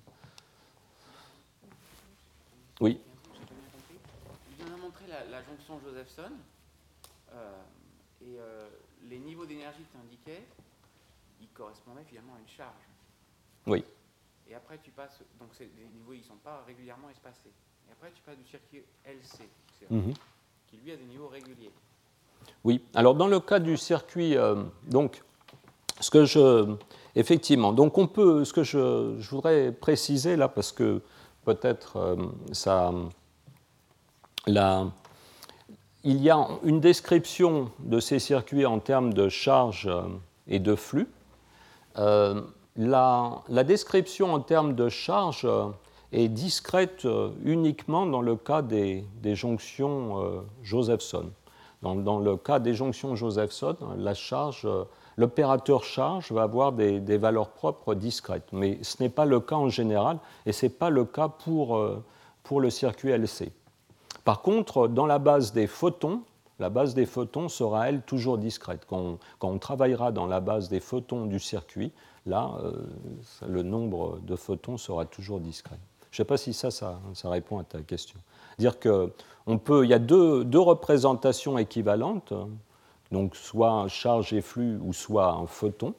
Oui. 2.81 2.99
Je 4.59 4.65
viens 4.65 4.77
de 4.77 4.81
montrer 4.81 5.07
la 5.09 5.43
jonction 5.43 5.81
Josephson 5.85 6.33
les 9.11 9.19
niveaux 9.19 9.45
d'énergie 9.45 9.83
que 9.83 9.93
tu 9.93 9.99
indiquais, 9.99 10.43
ils 11.41 11.49
correspondaient 11.49 12.05
finalement 12.05 12.35
à 12.37 12.39
une 12.39 12.49
charge. 12.49 12.89
Oui. 13.67 13.85
Et 14.49 14.55
après, 14.55 14.79
tu 14.79 14.91
passes. 14.91 15.21
Donc, 15.39 15.51
les 15.59 15.69
niveaux, 15.95 16.13
ils 16.13 16.21
ne 16.21 16.25
sont 16.25 16.37
pas 16.37 16.63
régulièrement 16.67 17.11
espacés. 17.11 17.53
Et 17.89 17.93
après, 17.93 18.11
tu 18.13 18.23
passes 18.23 18.39
du 18.39 18.47
circuit 18.47 18.83
LC, 19.05 19.49
mhm. 19.91 20.15
qui 20.69 20.77
lui 20.79 20.93
a 20.93 20.97
des 20.97 21.05
niveaux 21.05 21.29
réguliers. 21.29 21.73
Oui. 22.65 22.83
Alors, 22.95 23.15
dans 23.15 23.27
le 23.27 23.41
cas 23.41 23.59
du 23.59 23.77
circuit. 23.77 24.37
Euh, 24.37 24.57
donc, 24.87 25.23
ce 26.01 26.11
que 26.11 26.25
je. 26.25 26.75
Effectivement. 27.17 27.73
Donc, 27.73 27.99
on 27.99 28.07
peut. 28.07 28.45
Ce 28.45 28.53
que 28.53 28.63
je, 28.63 29.19
voudrais 29.31 29.73
préciser 29.73 30.37
là, 30.37 30.49
parce 30.49 30.73
que 30.73 31.01
peut-être 31.45 31.97
euh, 31.97 32.17
ça. 32.53 32.93
Il 36.03 36.23
y 36.23 36.31
a 36.31 36.49
une 36.65 36.81
description 36.81 37.71
de 37.79 38.01
ces 38.01 38.19
circuits 38.19 38.65
en 38.65 38.79
termes 38.79 39.13
de 39.13 39.29
charge 39.29 39.87
euh, 39.87 40.03
et 40.49 40.59
de 40.59 40.75
flux. 40.75 41.09
La, 42.77 43.43
description 43.65 44.33
en 44.33 44.41
termes 44.41 44.75
de 44.75 44.89
charge 44.89 45.47
est 46.13 46.29
discrète 46.29 47.07
uniquement 47.45 48.07
dans 48.07 48.23
le 48.23 48.37
cas 48.37 48.63
des, 48.63 49.05
jonctions 49.35 50.43
Josephson. 50.63 51.31
Dans, 51.83 52.19
le 52.19 52.37
cas 52.37 52.59
des 52.59 52.75
jonctions 52.75 53.17
Josephson, 53.17 53.75
charge, 54.15 54.69
l'opérateur 55.17 55.83
charge 55.83 56.31
va 56.31 56.43
avoir 56.43 56.73
des, 56.73 57.17
valeurs 57.17 57.51
propres 57.51 57.95
discrètes. 57.95 58.49
Mais 58.53 58.79
ce 58.83 59.03
n'est 59.03 59.09
pas 59.09 59.25
le 59.25 59.41
cas 59.41 59.57
en 59.57 59.71
général 59.71 60.19
et 60.45 60.53
ce 60.53 60.67
n'est 60.67 60.71
pas 60.71 60.91
le 60.91 61.07
cas 61.07 61.29
pour, 61.29 61.77
euh, 61.77 62.03
le 62.51 62.69
circuit 62.71 63.11
LC. 63.11 63.53
Par 64.25 64.43
contre, 64.43 64.89
dans 64.89 65.07
la 65.07 65.19
base 65.19 65.53
des 65.53 65.67
photons, 65.67 66.23
la 66.59 66.69
base 66.69 66.95
des 66.95 67.07
photons 67.07 67.49
sera, 67.49 67.89
elle, 67.89 68.03
toujours 68.03 68.37
discrète. 68.37 68.85
Quand 68.87 69.19
on, 69.41 69.59
travaillera 69.59 70.13
dans 70.13 70.27
la 70.27 70.41
base 70.41 70.69
des 70.69 70.81
photons 70.81 71.25
du 71.25 71.39
circuit, 71.39 71.93
là, 72.27 72.51
euh, 72.63 72.73
le 73.49 73.63
nombre 73.63 74.19
de 74.21 74.37
photons 74.37 74.77
sera 74.77 75.07
toujours 75.07 75.41
discret. 75.41 75.79
Je 76.11 76.17
ne 76.17 76.25
sais 76.25 76.29
pas 76.29 76.37
si 76.37 76.53
ça, 76.53 76.71
ça, 76.71 76.99
répond 77.25 77.59
à 77.59 77.65
ta 77.65 77.81
question. 77.83 78.19
Dire 78.59 78.79
que 78.79 79.13
peut, 79.65 79.85
il 79.85 79.91
y 79.91 79.95
a 79.95 79.99
deux, 79.99 80.45
deux 80.45 80.61
représentations 80.61 81.57
équivalentes 81.59 82.33
donc 83.13 83.35
soit 83.35 83.87
charge 83.89 84.33
et 84.33 84.41
flux 84.41 84.79
ou 84.83 84.93
soit 84.93 85.33
un 85.33 85.47
photon, 85.47 85.95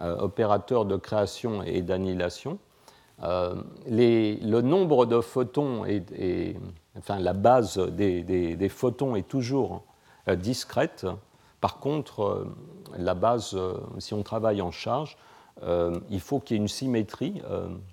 euh, 0.00 0.16
opérateur 0.18 0.84
de 0.84 0.96
création 0.96 1.62
et 1.62 1.82
d'annihilation. 1.82 2.58
Euh, 3.22 3.56
le 3.86 4.60
nombre 4.60 5.04
de 5.04 5.20
photons 5.20 5.84
et, 5.84 6.56
enfin 6.96 7.18
la 7.18 7.32
base 7.32 7.78
des, 7.78 8.68
photons 8.68 9.16
est 9.16 9.28
toujours 9.28 9.82
euh, 10.28 10.36
discrète. 10.36 11.06
Par 11.60 11.78
contre, 11.78 12.46
la 12.96 13.14
base, 13.14 13.58
si 13.98 14.14
on 14.14 14.22
travaille 14.22 14.62
en 14.62 14.70
charge, 14.70 15.16
il 15.62 16.20
faut 16.20 16.40
qu'il 16.40 16.56
y 16.56 16.58
ait 16.58 16.62
une 16.62 16.68
symétrie, 16.68 17.42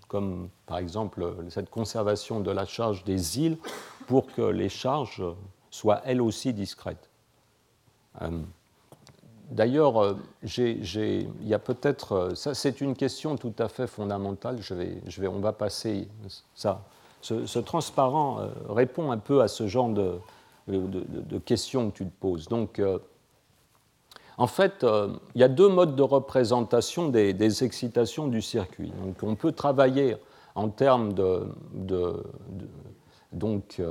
comme 0.07 0.49
par 0.65 0.77
exemple 0.77 1.33
cette 1.49 1.69
conservation 1.69 2.39
de 2.39 2.51
la 2.51 2.65
charge 2.65 3.03
des 3.03 3.39
îles, 3.39 3.57
pour 4.07 4.27
que 4.27 4.41
les 4.41 4.69
charges 4.69 5.23
soient 5.71 6.01
elles 6.05 6.21
aussi 6.21 6.53
discrètes. 6.53 7.09
Euh, 8.21 8.29
d'ailleurs, 9.51 10.01
euh, 10.01 10.13
il 10.57 11.27
y 11.43 11.53
a 11.53 11.59
peut-être, 11.59 12.11
euh, 12.13 12.35
c'est 12.35 12.81
une 12.81 12.95
question 12.95 13.35
tout 13.35 13.53
à 13.59 13.67
fait 13.67 13.87
fondamentale, 13.87 14.61
je 14.61 14.73
vais, 14.73 15.27
on 15.27 15.39
va 15.39 15.53
passer 15.53 16.07
ça. 16.53 16.81
Ce, 17.21 17.57
transparent 17.57 18.39
répond 18.69 19.09
un 19.09 19.17
peu 19.17 19.41
à 19.41 19.47
ce 19.47 19.65
genre 19.65 19.89
de, 19.89 20.19
de, 20.67 21.39
questions 21.39 21.89
que 21.89 21.97
tu 21.97 22.05
te 22.05 22.19
poses. 22.19 22.47
Donc, 22.47 22.79
en 24.37 24.47
fait, 24.47 24.85
il 25.35 25.41
y 25.41 25.43
a 25.43 25.47
deux 25.47 25.69
modes 25.69 25.95
de 25.95 26.03
représentation 26.03 27.09
des, 27.09 27.63
excitations 27.63 28.27
du 28.27 28.41
circuit. 28.41 28.91
On 29.23 29.35
peut 29.35 29.51
travailler 29.51 30.17
en 30.55 30.69
termes 30.69 31.13
de, 31.13 31.47
donc, 33.31 33.81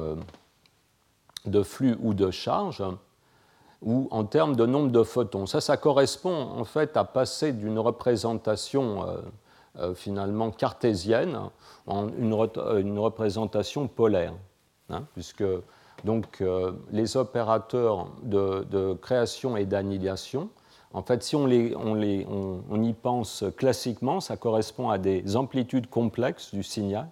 de 1.46 1.62
flux 1.62 1.96
ou 2.02 2.14
de 2.14 2.30
charge 2.30 2.82
ou 3.84 4.08
en 4.10 4.24
termes 4.24 4.56
de 4.56 4.66
nombre 4.66 4.90
de 4.90 5.02
photons. 5.02 5.46
Ça, 5.46 5.60
ça 5.60 5.76
correspond 5.76 6.34
en 6.34 6.64
fait 6.64 6.96
à 6.96 7.04
passer 7.04 7.52
d'une 7.52 7.78
représentation 7.78 9.06
euh, 9.06 9.16
euh, 9.78 9.94
finalement 9.94 10.50
cartésienne 10.50 11.38
en 11.86 12.08
une, 12.08 12.32
euh, 12.32 13.00
représentation 13.00 13.86
polaire, 13.86 14.32
hein, 14.88 15.04
puisque 15.12 15.44
donc 16.02 16.42
les 16.90 17.16
opérateurs 17.16 18.08
de, 18.22 18.94
création 18.94 19.56
et 19.56 19.64
d'annihilation, 19.64 20.50
en 20.92 21.02
fait, 21.02 21.22
si 21.22 21.34
on, 21.34 21.46
les, 21.46 21.74
on, 21.76 21.94
les, 21.94 22.26
on, 22.26 22.82
y 22.82 22.92
pense 22.92 23.44
classiquement, 23.56 24.20
ça 24.20 24.36
correspond 24.36 24.90
à 24.90 24.98
des 24.98 25.36
amplitudes 25.36 25.88
complexes 25.88 26.54
du 26.54 26.62
signal 26.62 27.08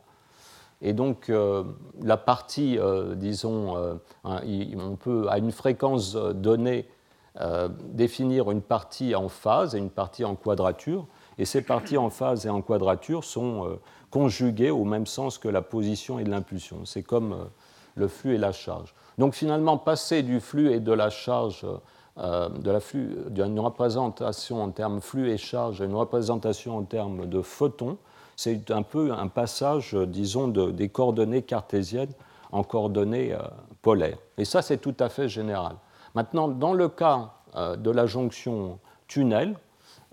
et 0.83 0.93
donc, 0.93 1.31
euh, 1.31 1.63
la 2.03 2.17
partie, 2.17 2.77
euh, 2.77 3.15
disons, 3.15 3.77
euh, 3.77 3.95
on 4.25 4.97
peut, 4.97 5.27
à 5.31 5.39
une 5.39 5.53
fréquence 5.53 6.15
donnée, 6.15 6.87
définir 7.95 8.51
une 8.51 8.61
partie 8.61 9.15
en 9.15 9.31
phase 9.31 9.75
et 9.75 9.79
une 9.79 9.89
partie 9.89 10.23
en 10.23 10.35
quadrature. 10.35 11.07
Et 11.39 11.47
ces 11.47 11.63
parties 11.63 11.97
en 11.97 12.11
phase 12.11 12.45
et 12.45 12.51
en 12.51 12.61
quadrature 12.61 13.25
sont 13.25 13.79
conjuguées 14.11 14.71
au 14.71 14.85
même 14.85 15.07
sens 15.07 15.39
que 15.39 15.49
la 15.49 15.63
position 15.63 16.19
et 16.19 16.25
l'impulsion. 16.25 16.85
C'est 16.85 17.03
comme 17.03 17.49
le 17.95 18.09
flux 18.09 18.35
et 18.35 18.39
la 18.39 18.53
charge. 18.53 18.95
Donc, 19.19 19.35
finalement, 19.35 19.79
passer 19.79 20.23
du 20.23 20.41
flux 20.41 20.73
et 20.73 20.81
de 20.81 20.93
la 20.93 21.11
charge 21.11 21.67
d'une 22.17 23.61
représentation 23.61 24.63
en 24.63 24.71
termes 24.71 25.01
flux 25.01 25.31
et 25.31 25.39
charge 25.39 25.81
à 25.81 25.85
une 25.85 25.95
représentation 25.95 26.77
en 26.77 26.83
termes 26.83 27.27
de 27.27 27.41
photons, 27.41 27.97
c'est 28.37 28.71
un 28.71 28.83
peu 28.83 29.13
un 29.13 29.29
passage, 29.29 29.95
disons, 29.95 30.49
des 30.49 30.89
coordonnées 30.89 31.43
cartésiennes 31.43 32.13
en 32.51 32.63
coordonnées 32.63 33.33
euh, 33.33 33.39
polaires. 33.81 34.19
Et 34.39 34.45
ça, 34.45 34.63
c'est 34.63 34.79
tout 34.79 34.95
à 35.01 35.09
fait 35.09 35.29
général. 35.29 35.77
Maintenant, 36.15 36.49
dans 36.49 36.75
le 36.75 36.89
cas 36.89 37.31
euh, 37.57 37.77
de 37.77 37.91
la 37.91 38.07
jonction 38.07 38.79
tunnel, 39.09 39.57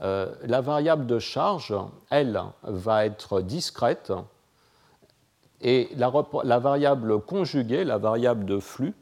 euh, 0.02 0.34
la 0.44 0.62
variable 0.62 1.06
de 1.06 1.20
charge, 1.20 1.76
elle, 2.10 2.42
va 2.64 3.06
être 3.06 3.42
discrète 3.42 4.14
et 5.62 5.90
la, 5.96 6.10
variable 6.60 7.20
conjuguée, 7.20 7.84
la 7.84 7.98
variable 7.98 8.46
de 8.46 8.60
flux, 8.60 8.94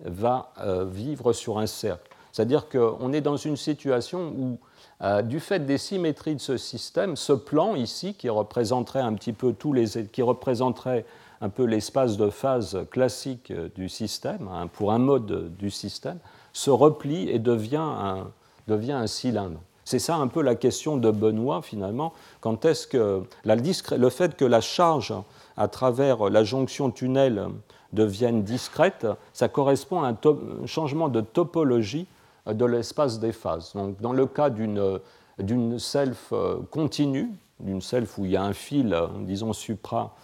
va 0.00 0.52
vivre 0.86 1.32
sur 1.32 1.58
un 1.58 1.66
cercle. 1.66 2.08
C'est-à-dire 2.32 2.68
qu'on 2.68 3.12
est 3.12 3.20
dans 3.20 3.36
une 3.36 3.56
situation 3.56 4.32
où 4.36 4.58
euh, 5.02 5.22
du 5.22 5.38
fait 5.38 5.60
des 5.60 5.78
symétries 5.78 6.34
de 6.34 6.40
ce 6.40 6.56
système, 6.56 7.16
ce 7.16 7.32
plan 7.32 7.76
ici, 7.76 8.14
qui 8.14 8.28
représenterait 8.28 9.00
un 9.00 9.14
petit 9.14 9.32
peu 9.32 9.52
tous 9.52 9.72
les, 9.72 10.06
qui 10.06 10.22
représenterait 10.22 11.04
un 11.40 11.48
peu 11.50 11.64
l'espace 11.64 12.16
de 12.16 12.30
phase 12.30 12.78
classique 12.90 13.52
euh, 13.52 13.68
du 13.76 13.88
système, 13.88 14.48
hein, 14.52 14.66
pour 14.66 14.92
un 14.92 14.98
mode 14.98 15.56
du 15.56 15.70
système, 15.70 16.18
se 16.52 16.70
replie 16.70 17.28
et 17.28 17.38
devient 17.38 17.76
un, 17.76 18.26
devient 18.66 18.92
un 18.92 19.06
cylindre. 19.06 19.60
C'est 19.84 20.00
ça 20.00 20.16
un 20.16 20.26
peu 20.26 20.42
la 20.42 20.56
question 20.56 20.96
de 20.96 21.10
Benoît 21.10 21.62
finalement. 21.62 22.12
Quand 22.40 22.64
est-ce 22.64 22.86
que 22.86 23.22
le 23.44 24.10
fait 24.10 24.36
que 24.36 24.44
la 24.44 24.60
charge 24.60 25.14
à 25.58 25.68
travers 25.68 26.30
la 26.30 26.44
jonction 26.44 26.90
tunnel 26.90 27.48
devienne 27.92 28.42
discrète, 28.44 29.06
ça 29.32 29.48
correspond 29.48 30.02
à 30.02 30.08
un 30.08 30.66
changement 30.66 31.08
de 31.08 31.20
topologie 31.20 32.06
de 32.46 32.64
l'espace 32.64 33.18
des 33.18 33.32
phases. 33.32 33.72
Donc, 33.74 34.00
dans 34.00 34.12
le 34.12 34.26
cas 34.26 34.50
d'une 34.50 35.78
self 35.78 36.28
euh, 36.32 36.58
continue, 36.70 37.30
d'une 37.60 37.82
self 37.82 38.16
où 38.18 38.24
il 38.24 38.30
y 38.30 38.36
a 38.36 38.42
un 38.42 38.52
fil, 38.52 38.96
disons 39.20 39.52
supra, 39.52 40.14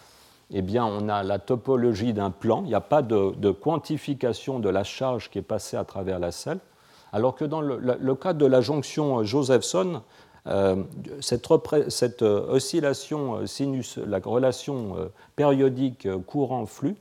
eh 0.51 0.63
bien, 0.63 0.85
on 0.85 1.09
a 1.09 1.23
la 1.23 1.39
topologie 1.39 2.13
d'un 2.13 2.31
plan. 2.31 2.63
Il 2.65 2.69
n'y 2.69 2.75
a 2.75 2.81
pas 2.81 3.03
de, 3.03 3.51
quantification 3.51 4.61
de 4.61 4.69
la 4.69 4.85
charge 4.85 5.31
qui 5.31 5.39
est 5.39 5.43
passée 5.43 5.77
à 5.77 5.85
travers 5.85 6.19
la 6.19 6.31
self. 6.31 6.61
Alors 7.13 7.35
que 7.35 7.45
dans 7.45 7.61
le, 7.61 8.15
cas 8.15 8.33
de 8.33 8.47
la 8.47 8.61
jonction 8.61 9.23
Josephson, 9.23 10.03
cette, 11.21 11.49
cette, 11.89 12.23
oscillation 12.23 13.47
sinus, 13.47 13.99
la 13.99 14.19
relation 14.19 15.11
périodique 15.37 16.09
courant-flux, 16.27 16.97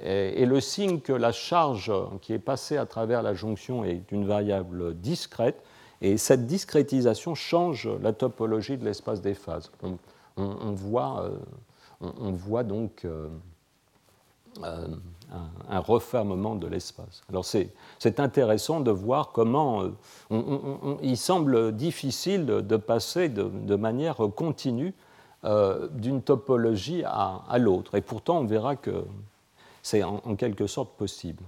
et, 0.00 0.44
le 0.44 0.60
signe 0.60 1.00
que 1.00 1.12
la 1.12 1.32
charge 1.32 1.92
qui 2.20 2.32
est 2.32 2.38
passée 2.38 2.76
à 2.76 2.86
travers 2.86 3.22
la 3.22 3.34
jonction 3.34 3.84
est 3.84 4.10
une 4.12 4.26
variable 4.26 4.94
discrète, 4.94 5.62
et 6.02 6.18
cette 6.18 6.46
discrétisation 6.46 7.34
change 7.34 7.88
la 8.02 8.12
topologie 8.12 8.76
de 8.76 8.84
l'espace 8.84 9.22
des 9.22 9.34
phases. 9.34 9.70
On, 10.36 10.72
voit, 10.72 11.30
on, 12.00 12.32
voit, 12.32 12.64
donc 12.64 13.04
euh, 13.04 13.28
euh, 14.64 14.86
un, 15.70 15.78
refermement 15.80 16.54
de 16.54 16.66
l'espace. 16.66 17.22
Alors 17.28 17.44
c'est 17.44 18.20
intéressant 18.20 18.80
de 18.80 18.90
voir 18.90 19.32
comment 19.32 19.82
euh, 20.30 20.96
il 21.02 21.16
semble 21.16 21.72
difficile 21.74 22.46
de, 22.46 22.76
passer 22.76 23.28
de, 23.28 23.76
manière 23.76 24.16
continue 24.36 24.94
d'une 25.92 26.22
topologie 26.22 27.02
à, 27.04 27.42
à 27.48 27.58
l'autre. 27.58 27.96
Et 27.96 28.00
pourtant, 28.00 28.38
on 28.38 28.44
verra 28.44 28.76
que 28.76 29.04
c'est 29.82 30.02
en, 30.02 30.36
quelque 30.36 30.66
sorte 30.66 30.96
possible. 30.96 31.42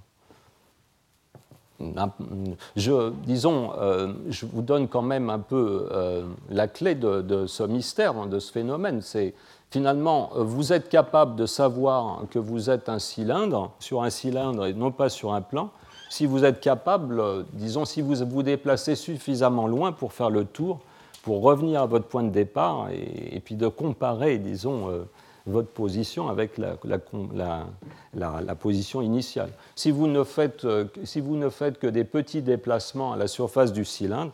Je, 2.77 3.11
disons, 3.27 3.73
euh, 3.79 4.13
je 4.29 4.47
vous 4.47 4.63
donne 4.63 4.89
quand 4.89 5.03
même 5.03 5.29
un 5.29 5.41
peu 5.41 5.89
euh, 5.91 6.25
la 6.49 6.69
clé 6.69 6.95
de, 6.95 7.47
ce 7.47 7.63
mystère, 7.65 8.17
hein, 8.17 8.27
de 8.27 8.39
ce 8.39 8.53
phénomène. 8.53 9.01
C'est 9.03 9.35
finalement, 9.71 10.31
vous 10.37 10.73
êtes 10.73 10.89
capable 10.89 11.35
de 11.37 11.47
savoir 11.47 12.23
que 12.31 12.39
vous 12.39 12.71
êtes 12.71 12.89
un 12.89 13.01
cylindre, 13.01 13.73
sur 13.81 14.03
un 14.03 14.11
cylindre 14.11 14.67
et 14.67 14.73
non 14.73 14.93
pas 14.93 15.09
sur 15.09 15.35
un 15.35 15.41
plan, 15.41 15.71
si 16.11 16.27
vous 16.27 16.45
êtes 16.45 16.61
capable, 16.61 17.45
disons, 17.55 17.85
si 17.85 18.01
vous 18.01 18.15
vous 18.25 18.43
déplacez 18.45 18.95
suffisamment 18.95 19.67
loin 19.67 19.91
pour 19.91 20.13
faire 20.13 20.31
le 20.31 20.45
tour, 20.45 20.79
pour 21.25 21.43
revenir 21.43 21.83
à 21.83 21.87
votre 21.87 22.07
point 22.07 22.23
de 22.23 22.29
départ 22.29 22.89
et, 22.93 23.41
puis 23.41 23.57
de 23.57 23.67
comparer, 23.67 24.39
disons, 24.39 24.91
euh, 24.91 25.05
votre 25.47 25.69
position 25.69 26.29
avec 26.29 26.59
la, 26.59 26.77
position 28.55 29.03
initiale. 29.03 29.51
Si 29.75 29.91
vous, 29.91 30.07
ne 30.07 30.25
faites, 30.25 30.65
euh, 30.65 30.87
si 31.05 31.21
vous 31.21 31.37
ne 31.37 31.51
faites 31.51 31.79
que 31.79 31.87
des 31.87 32.05
petits 32.05 32.43
déplacements 32.43 33.13
à 33.13 33.17
la 33.17 33.27
surface 33.27 33.73
du 33.73 33.85
cylindre, 33.85 34.33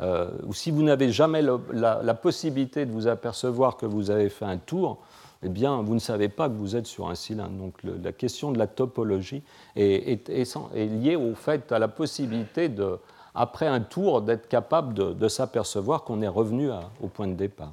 euh, 0.00 0.28
ou 0.46 0.54
si 0.54 0.70
vous 0.70 0.82
n'avez 0.82 1.10
jamais 1.10 1.42
la, 1.42 2.14
possibilité 2.14 2.86
de 2.86 2.92
vous 2.92 3.06
apercevoir 3.06 3.76
que 3.76 3.86
vous 3.86 4.10
avez 4.10 4.28
fait 4.28 4.44
un 4.44 4.58
tour, 4.58 4.98
eh 5.42 5.48
bien, 5.48 5.82
vous 5.82 5.94
ne 5.94 6.00
savez 6.00 6.28
pas 6.28 6.48
que 6.48 6.54
vous 6.54 6.76
êtes 6.76 6.86
sur 6.86 7.08
un 7.08 7.14
cylindre. 7.14 7.50
Donc, 7.58 7.74
la 7.82 8.12
question 8.12 8.50
de 8.52 8.58
la 8.58 8.66
topologie 8.66 9.42
est, 9.74 10.28
liée 10.74 11.16
au 11.16 11.34
fait 11.34 11.70
à 11.72 11.78
la 11.78 11.88
possibilité 11.88 12.68
de, 12.68 12.98
après 13.34 13.66
un 13.66 13.80
tour, 13.80 14.22
d'être 14.22 14.48
capable 14.48 14.94
de, 14.94 15.28
s'apercevoir 15.28 16.04
qu'on 16.04 16.22
est 16.22 16.28
revenu 16.28 16.70
au 17.02 17.08
point 17.08 17.28
de 17.28 17.34
départ. 17.34 17.72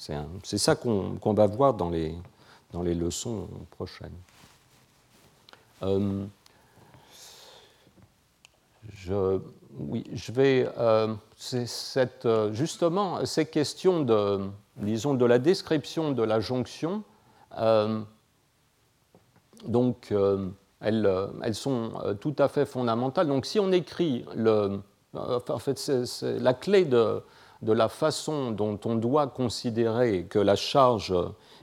C'est 0.00 0.56
ça 0.56 0.76
qu'on 0.76 1.34
va 1.34 1.46
voir 1.46 1.74
dans 1.74 1.90
les, 1.90 2.14
leçons 2.72 3.46
prochaines. 3.70 4.16
Euh, 9.10 9.38
oui, 9.78 10.04
je 10.14 10.32
vais. 10.32 10.66
Euh, 10.78 11.14
euh, 12.24 12.52
justement, 12.54 13.26
ces 13.26 13.44
questions 13.44 14.00
de, 14.00 14.40
disons, 14.76 15.12
de 15.12 15.26
la 15.26 15.38
description 15.38 16.12
de 16.12 16.22
la 16.22 16.40
jonction, 16.40 17.04
donc, 19.66 20.14
elles, 20.80 21.54
sont 21.54 21.92
tout 22.20 22.36
à 22.38 22.48
fait 22.48 22.64
fondamentales. 22.64 23.26
Donc, 23.26 23.44
si 23.44 23.60
on 23.60 23.70
écrit 23.70 24.24
la 25.12 26.54
clé 26.54 26.86
de, 26.86 27.22
de 27.62 27.72
la 27.72 27.88
façon 27.88 28.50
dont 28.50 28.78
on 28.84 28.94
doit 28.94 29.26
considérer 29.26 30.24
que 30.24 30.38
la 30.38 30.56
charge 30.56 31.14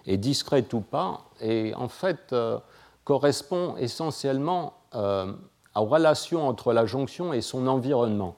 est 0.06 0.18
discrète 0.18 0.74
ou 0.74 0.82
pas, 0.82 1.26
et 1.42 1.74
en 1.76 1.88
fait 1.88 2.34
euh, 2.34 2.60
correspond 3.04 3.76
essentiellement 3.78 4.74
euh, 4.96 5.32
aux 5.76 5.86
relations 5.86 6.48
entre 6.48 6.74
la 6.74 6.86
jonction 6.86 7.34
et 7.34 7.42
son 7.42 7.68
environnement. 7.68 8.36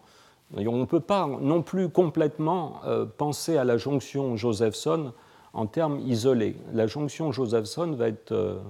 on 0.56 0.78
ne 0.78 0.86
peut 0.86 1.00
pas 1.00 1.28
non 1.28 1.62
plus 1.62 1.90
complètement 1.90 2.82
euh, 2.86 3.06
penser 3.06 3.58
à 3.58 3.64
la 3.64 3.78
jonction 3.78 4.36
Josephson 4.36 5.14
en 5.54 5.66
termes 5.66 6.00
isolés. 6.00 6.56
La 6.74 6.88
jonction 6.88 7.32
Josephson 7.32 7.92
va 7.92 8.08
être 8.08 8.62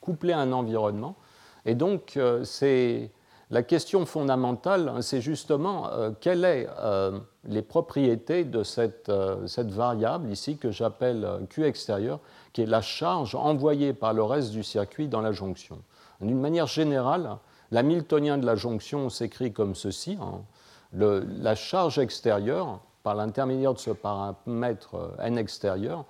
couplée 0.00 0.32
à 0.32 0.38
un 0.38 0.52
environnement, 0.52 1.16
et 1.66 1.74
donc 1.74 2.18
c'est 2.44 3.10
la 3.52 3.62
question 3.62 4.06
fondamentale, 4.06 4.88
hein, 4.88 5.02
c'est 5.02 5.20
justement 5.20 5.90
euh, 5.90 6.10
quelles 6.18 6.40
sont 6.40 6.72
euh, 6.80 7.20
les 7.44 7.60
propriétés 7.60 8.44
de 8.44 8.62
cette, 8.62 9.10
euh, 9.10 9.46
cette 9.46 9.70
variable 9.70 10.30
ici 10.30 10.56
que 10.56 10.70
j'appelle 10.70 11.28
Q 11.50 11.66
extérieur, 11.66 12.18
qui 12.54 12.62
est 12.62 12.66
la 12.66 12.80
charge 12.80 13.34
envoyée 13.34 13.92
par 13.92 14.14
le 14.14 14.22
reste 14.22 14.52
du 14.52 14.62
circuit 14.62 15.06
dans 15.06 15.20
la 15.20 15.32
jonction. 15.32 15.82
D'une 16.22 16.40
manière 16.40 16.66
générale, 16.66 17.36
l'hamiltonien 17.70 18.38
de 18.38 18.46
la 18.46 18.56
jonction 18.56 19.10
s'écrit 19.10 19.52
comme 19.52 19.74
ceci. 19.74 20.16
Hein. 20.18 20.40
la 20.94 21.54
charge 21.54 21.98
extérieure, 21.98 22.80
par 23.02 23.14
l'intermédiaire 23.14 23.74
de 23.74 23.78
ce 23.78 23.90
paramètre 23.90 25.14
n 25.18 25.36
extérieur, 25.36 26.06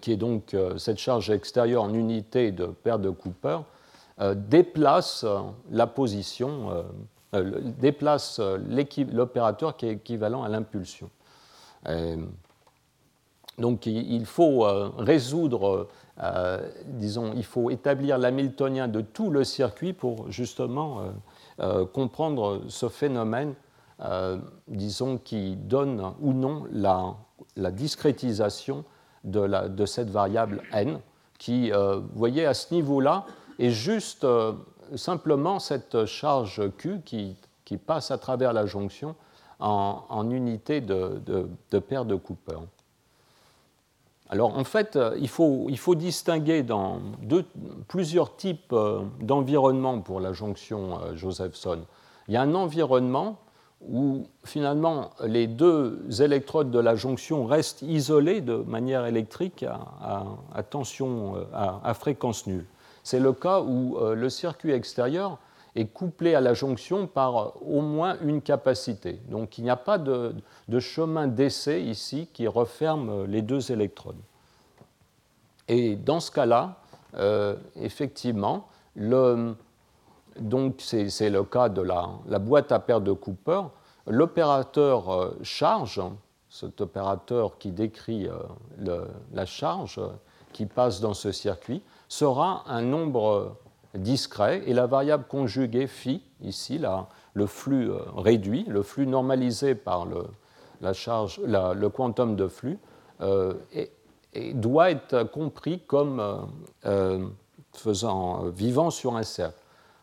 qui 0.00 0.12
est 0.12 0.16
donc 0.16 0.56
cette 0.76 0.98
charge 0.98 1.30
extérieure 1.30 1.84
en 1.84 1.94
unité 1.94 2.50
de 2.52 2.66
paire 2.66 2.98
de 2.98 3.10
Cooper, 3.10 3.58
déplace 4.34 5.24
la 5.70 5.86
position, 5.86 6.70
euh, 6.70 6.82
euh, 7.34 7.60
déplace 7.78 8.38
l'opérateur 8.38 9.76
qui 9.76 9.86
est 9.86 9.92
équivalent 9.92 10.42
à 10.42 10.48
l'impulsion. 10.48 11.10
Donc 13.56 13.86
il 13.86 14.26
faut 14.26 14.66
résoudre, 14.98 15.88
disons, 16.84 17.32
il 17.34 17.44
faut 17.44 17.70
établir 17.70 18.18
l'hamiltonien 18.18 18.86
de 18.86 19.00
tout 19.00 19.30
le 19.30 19.44
circuit 19.44 19.94
pour 19.94 20.30
justement 20.30 21.04
comprendre 21.94 22.62
ce 22.68 22.88
phénomène, 22.90 23.54
disons, 24.68 25.16
qui 25.16 25.56
donne 25.56 26.12
ou 26.20 26.34
non 26.34 26.64
la, 26.70 27.14
la 27.56 27.70
discrétisation 27.70 28.84
de, 29.24 29.40
la, 29.40 29.68
de, 29.68 29.86
cette 29.86 30.10
variable 30.10 30.62
n, 30.72 31.00
qui, 31.38 31.70
vous 31.70 32.02
voyez, 32.14 32.44
à 32.44 32.52
ce 32.52 32.74
niveau-là, 32.74 33.24
et 33.60 33.70
juste 33.70 34.24
euh, 34.24 34.52
simplement 34.96 35.58
cette 35.58 36.06
charge 36.06 36.62
Q 36.78 37.02
qui, 37.04 37.36
passe 37.86 38.10
à 38.10 38.18
travers 38.18 38.52
la 38.52 38.66
jonction 38.66 39.14
en, 39.60 40.28
unité 40.30 40.80
de, 40.80 41.20
de, 41.70 41.78
paire 41.78 42.04
de 42.04 42.16
Cooper. 42.16 42.58
Alors 44.28 44.56
en 44.56 44.64
fait, 44.64 44.96
euh, 44.96 45.16
il 45.20 45.28
faut, 45.28 45.94
distinguer 45.94 46.64
dans 46.64 47.00
plusieurs 47.86 48.34
types 48.34 48.72
euh, 48.72 49.02
d'environnements 49.20 50.00
pour 50.00 50.18
la 50.18 50.32
jonction 50.32 50.98
Josephson. 51.14 51.82
Il 52.26 52.34
y 52.34 52.36
a 52.36 52.42
un 52.42 52.54
environnement 52.54 53.38
où 53.88 54.26
finalement 54.44 55.10
les 55.24 55.46
deux 55.46 56.00
électrodes 56.20 56.72
de 56.72 56.80
la 56.80 56.96
jonction 56.96 57.46
restent 57.46 57.82
isolées 57.82 58.40
de 58.40 58.56
manière 58.56 59.06
électrique 59.06 59.64
à, 59.64 60.62
tension, 60.64 61.46
à 61.52 61.94
fréquence 61.94 62.46
nulle 62.46 62.66
c'est 63.02 63.20
le 63.20 63.32
cas 63.32 63.60
où 63.60 63.98
euh, 63.98 64.14
le 64.14 64.28
circuit 64.28 64.72
extérieur 64.72 65.38
est 65.76 65.86
couplé 65.86 66.34
à 66.34 66.40
la 66.40 66.54
jonction 66.54 67.06
par 67.06 67.36
euh, 67.36 67.48
au 67.62 67.80
moins 67.80 68.16
une 68.22 68.42
capacité. 68.42 69.20
Donc 69.28 69.58
il 69.58 69.64
n'y 69.64 69.70
a 69.70 69.76
pas 69.76 69.98
de, 69.98 70.34
chemin 70.78 71.26
d'essai 71.26 71.82
ici 71.82 72.28
qui 72.32 72.46
referme 72.46 73.10
euh, 73.10 73.26
les 73.26 73.42
deux 73.42 73.72
électrodes. 73.72 74.20
Et 75.68 75.94
dans 75.94 76.18
ce 76.18 76.32
cas-là, 76.32 76.76
effectivement, 77.76 78.66
donc 78.96 80.74
c'est 80.80 81.30
le 81.30 81.44
cas 81.44 81.68
de 81.68 81.80
la, 81.80 82.38
boîte 82.40 82.72
à 82.72 82.80
paire 82.80 83.00
de 83.00 83.12
Cooper, 83.12 83.62
l'opérateur 84.08 85.32
charge, 85.44 86.02
cet 86.48 86.80
opérateur 86.80 87.56
qui 87.58 87.70
décrit 87.70 88.28
la 88.80 89.46
charge 89.46 90.00
qui 90.52 90.66
passe 90.66 91.00
dans 91.00 91.14
ce 91.14 91.30
circuit, 91.30 91.82
sera 92.10 92.64
un 92.66 92.82
nombre 92.82 93.56
discret 93.94 94.62
et 94.66 94.74
la 94.74 94.86
variable 94.86 95.24
conjuguée 95.26 95.86
phi, 95.86 96.22
ici 96.42 96.76
là, 96.76 97.08
le 97.34 97.46
flux 97.46 97.88
euh, 97.88 98.00
réduit, 98.16 98.64
le 98.68 98.82
flux 98.82 99.06
normalisé 99.06 99.76
par 99.76 100.04
le, 100.04 100.24
la 100.80 100.92
charge, 100.92 101.40
le 101.40 101.88
quantum 101.88 102.36
de 102.36 102.48
flux, 102.48 102.78
euh, 103.22 103.54
et, 103.72 103.90
doit 104.54 104.90
être 104.90 105.24
compris 105.24 105.80
comme 105.86 106.48
euh, 106.86 107.26
faisant, 107.72 108.44
vivant 108.48 108.90
sur 108.90 109.16
un 109.16 109.24
cercle. 109.24 109.58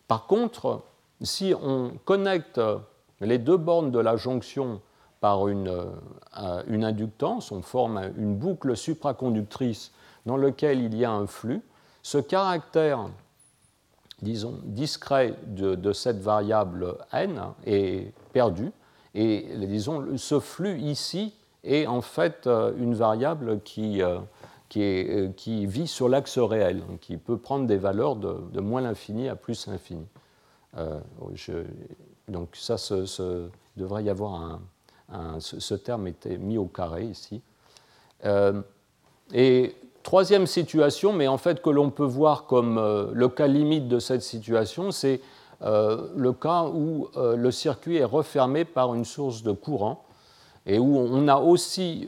Par 0.08 0.28
contre, 0.28 0.82
si 1.22 1.53
on 1.62 1.91
connecte 2.03 2.60
les 3.22 3.38
deux 3.38 3.55
bornes 3.55 3.91
de 3.91 3.99
la 3.99 4.18
jonction 4.18 4.82
par 5.22 5.47
une, 5.47 5.74
une 6.68 6.84
inductance, 6.84 7.53
on 7.53 7.62
forme 7.62 8.12
une 8.18 8.36
boucle 8.36 8.76
supraconductrice 8.76 9.93
dans 10.26 10.36
laquelle 10.36 10.82
il 10.82 10.95
y 10.95 11.05
a 11.05 11.12
un 11.12 11.26
flux, 11.26 11.62
ce 12.08 12.20
caractère, 12.20 13.10
disons, 14.22 14.62
discret 14.64 15.36
de, 15.45 15.91
cette 15.91 16.22
variable 16.22 16.95
n 17.12 17.38
est 17.66 18.14
perdu, 18.32 18.72
et 19.14 19.45
disons, 19.68 20.16
ce 20.16 20.39
flux 20.39 20.80
ici 20.80 21.34
est 21.66 21.86
en 21.86 21.99
fait 21.99 22.47
euh, 22.47 22.72
une 22.78 22.93
variable 22.93 23.60
qui, 23.60 24.01
euh, 24.01 24.20
euh, 24.78 25.30
qui 25.36 25.66
vit 25.66 25.88
sur 25.88 26.08
l'axe 26.08 26.38
réel, 26.38 26.82
qui 27.01 27.18
peut 27.18 27.38
prendre 27.38 27.68
des 27.68 27.76
valeurs 27.76 28.16
de, 28.16 28.62
moins 28.62 28.80
l'infini 28.80 29.28
à 29.28 29.36
plus 29.36 29.68
l'infini. 29.68 30.08
donc 32.30 32.55
ça, 32.55 32.78
ce, 32.78 33.49
devrait 33.76 34.05
y 34.05 34.10
avoir 34.10 34.62
un, 35.12 35.41
ce, 35.41 35.76
terme 35.76 36.08
était 36.08 36.38
mis 36.38 36.58
au 36.58 36.68
carré 36.68 37.03
ici. 37.03 37.41
et 39.34 39.76
Troisième 40.08 40.47
situation, 40.47 41.12
mais 41.12 41.28
en 41.28 41.38
fait 41.38 41.62
que 41.62 41.70
l'on 41.70 41.89
peut 41.89 42.05
voir 42.05 42.45
comme 42.45 42.78
euh, 42.78 43.08
le 43.12 43.28
cas 43.28 43.47
limite 43.47 43.89
de 43.89 43.99
cette 43.99 44.22
situation, 44.22 44.91
c'est 44.91 45.20
euh, 45.64 46.08
le 46.16 46.32
cas 46.32 46.64
où 46.64 47.10
euh, 47.18 47.36
le 47.36 47.51
circuit 47.51 47.97
est 47.97 48.05
refermé 48.05 48.64
par 48.64 48.95
une 48.95 49.03
source 49.03 49.43
de 49.43 49.51
courant 49.51 50.05
et 50.66 50.80
où 50.80 50.97
on 50.97 51.28
a 51.28 51.36
aussi 51.39 52.08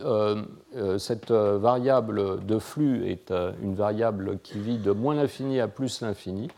cette 0.98 1.32
variable 1.32 2.46
de 2.46 2.60
flux 2.60 3.10
est 3.10 3.34
une 3.62 3.74
variable 3.74 4.40
qui 4.44 4.60
vit 4.60 4.78
de 4.78 4.92
moins 4.92 5.16
l'infini 5.16 5.60
à 5.60 5.68
plus 5.70 6.02
l'infini. 6.02 6.50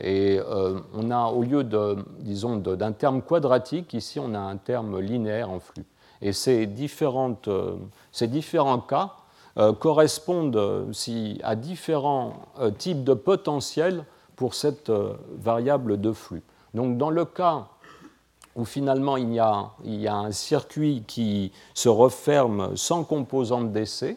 Et 0.00 0.40
on 0.94 1.10
a, 1.12 1.26
au 1.26 1.42
lieu 1.42 1.62
de, 1.62 1.96
disons, 2.18 2.56
d'un 2.56 2.90
terme 2.90 3.22
quadratique, 3.22 3.94
ici 3.94 4.18
on 4.18 4.34
a 4.34 4.40
un 4.40 4.56
terme 4.56 4.98
linéaire 4.98 5.50
en 5.50 5.60
flux. 5.60 5.84
Et 6.22 6.32
ces, 6.32 6.66
différentes, 6.66 7.48
ces 8.10 8.26
différents 8.26 8.80
cas 8.80 9.14
euh, 9.58 9.72
correspondent 9.72 10.54
euh, 10.56 10.92
à 11.42 11.56
différents 11.56 12.34
euh, 12.60 12.70
types 12.70 13.02
de 13.02 13.14
potentiels 13.14 14.04
pour 14.36 14.54
cette 14.54 14.92
variable 15.36 16.00
de 16.00 16.12
flux. 16.12 16.44
Donc 16.74 16.96
dans 16.96 17.10
le 17.10 17.24
cas 17.24 17.66
où 18.54 18.64
finalement 18.64 19.16
il 19.16 19.32
y, 19.34 19.40
a, 19.40 19.70
il 19.82 20.00
y 20.00 20.06
a 20.06 20.14
un 20.14 20.30
circuit 20.30 21.02
qui 21.08 21.50
se 21.74 21.88
referme 21.88 22.76
sans 22.76 23.02
composante 23.02 23.72
d'essai, 23.72 24.16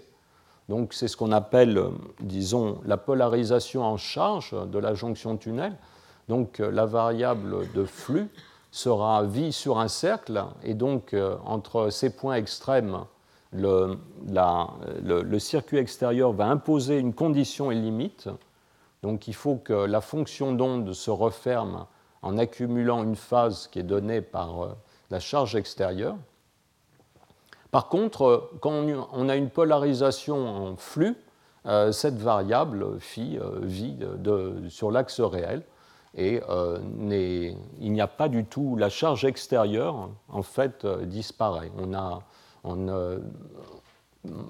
donc 0.70 0.94
c'est 0.94 1.08
ce 1.08 1.18
qu'on 1.18 1.32
appelle, 1.32 1.82
disons, 2.20 2.80
la 2.86 2.98
polarisation 2.98 3.84
en 3.84 3.98
charge 3.98 4.56
de 4.70 4.78
la 4.78 4.94
jonction 4.94 5.38
tunnel. 5.38 5.76
Donc 6.30 6.60
la 6.60 6.86
variable 6.86 7.72
de 7.74 7.84
flux 7.84 8.30
sera 8.72 9.24
vie 9.24 9.52
sur 9.52 9.80
un 9.80 9.88
cercle, 9.88 10.44
et 10.64 10.76
donc 10.76 11.16
entre 11.46 11.89
ces 11.89 12.12
points 12.12 12.36
extrêmes 12.36 13.06
le, 13.54 15.39
circuit 15.39 15.78
extérieur 15.78 16.32
va 16.32 16.47
imposer 16.47 16.97
une 16.97 17.14
condition 17.14 17.72
et 17.72 17.76
limite. 17.76 18.30
Donc 19.04 19.28
il 19.28 19.34
faut 19.36 19.56
que 19.56 19.74
la 19.74 20.02
fonction 20.02 20.54
d'onde 20.54 20.93
se 20.93 21.12
referme 21.12 21.86
en 22.22 22.38
accumulant 22.38 23.04
une 23.04 23.16
phase 23.16 23.68
qui 23.68 23.80
est 23.80 23.84
donnée 23.84 24.22
par 24.22 24.64
euh, 24.64 24.70
la 25.10 25.20
charge 25.20 25.56
extérieure. 25.56 26.16
Par 27.72 27.88
contre, 27.88 28.52
quand 28.60 28.86
on 29.14 29.30
a 29.30 29.36
une 29.36 29.49
polarisation 29.49 30.72
en 30.72 30.76
flux, 30.76 31.16
cette 31.91 32.18
variable 32.18 32.99
phi 32.99 33.39
vit 33.62 33.97
sur 34.68 34.91
l'axe 34.91 35.22
réel 35.22 35.64
et 36.18 36.41
il 37.80 37.91
n'y 37.93 38.02
a 38.02 38.08
pas 38.08 38.28
du 38.28 38.43
tout 38.43 38.76
la 38.76 38.89
charge 38.89 39.24
extérieure 39.24 40.10
en 40.28 40.41
fait 40.41 40.86
disparaît. 40.86 41.72
On 41.78 41.93
a, 41.93 42.24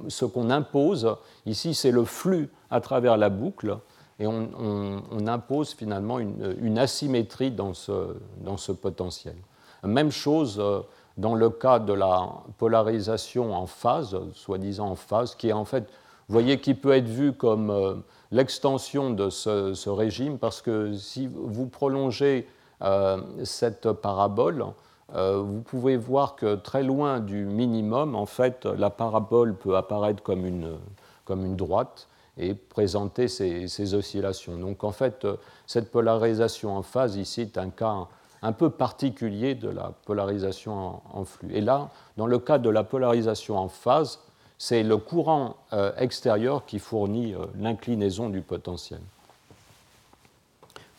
ce 0.07 0.25
qu'on 0.25 0.49
impose 0.49 1.15
ici, 1.45 1.73
c'est 1.73 1.91
le 1.91 2.03
flux 2.03 2.49
à 2.69 2.81
travers 2.81 3.17
la 3.17 3.29
boucle, 3.29 3.77
et 4.19 4.27
on, 4.27 5.27
impose 5.27 5.73
finalement 5.73 6.19
une, 6.19 6.77
asymétrie 6.77 7.51
dans 7.51 7.73
ce, 7.73 8.71
potentiel. 8.71 9.35
Même 9.83 10.11
chose 10.11 10.59
euh, 10.59 10.81
dans 11.17 11.33
le 11.33 11.49
cas 11.49 11.79
de 11.79 11.93
la 11.93 12.29
polarisation 12.59 13.55
en 13.55 13.65
phase, 13.65 14.15
soi-disant 14.33 14.89
en 14.89 14.95
phase, 14.95 15.33
qui 15.33 15.49
est 15.49 15.53
en 15.53 15.65
fait, 15.65 15.83
vous 16.27 16.33
voyez, 16.33 16.59
qui 16.59 16.75
peut 16.75 16.91
être 16.91 17.07
vu 17.07 17.33
comme 17.33 17.71
euh, 17.71 17.95
l'extension 18.31 19.09
de 19.09 19.29
ce, 19.29 19.89
régime, 19.89 20.37
parce 20.37 20.61
que 20.61 20.93
si 20.93 21.27
vous 21.27 21.67
prolongez 21.67 22.47
euh, 22.81 23.17
cette 23.43 23.91
parabole, 23.91 24.61
euh, 24.61 24.65
vous 25.13 25.61
pouvez 25.61 25.97
voir 25.97 26.35
que 26.35 26.55
très 26.55 26.83
loin 26.83 27.19
du 27.19 27.45
minimum, 27.45 28.15
en 28.15 28.25
fait, 28.25 28.65
la 28.65 28.89
parabole 28.89 29.55
peut 29.55 29.75
apparaître 29.75 30.23
comme 30.23 30.45
une, 30.45 30.77
comme 31.25 31.45
une 31.45 31.55
droite 31.55 32.07
et 32.37 32.53
présenter 32.53 33.27
ces, 33.27 33.93
oscillations. 33.93 34.57
Donc 34.57 34.83
en 34.83 34.91
fait, 34.91 35.27
cette 35.67 35.91
polarisation 35.91 36.75
en 36.75 36.81
phase 36.81 37.17
ici 37.17 37.41
est 37.41 37.57
un 37.57 37.69
cas 37.69 38.07
un 38.41 38.51
peu 38.51 38.69
particulier 38.69 39.55
de 39.55 39.69
la 39.69 39.93
polarisation 40.05 41.01
en, 41.13 41.25
flux. 41.25 41.53
Et 41.53 41.61
là, 41.61 41.89
dans 42.17 42.25
le 42.25 42.39
cas 42.39 42.57
de 42.57 42.69
la 42.69 42.83
polarisation 42.83 43.57
en 43.57 43.67
phase, 43.67 44.19
c'est 44.57 44.83
le 44.83 44.97
courant 44.97 45.57
euh, 45.73 45.91
extérieur 45.97 46.65
qui 46.65 46.79
fournit 46.79 47.33
euh, 47.33 47.45
l'inclinaison 47.55 48.29
du 48.29 48.41
potentiel. 48.41 48.99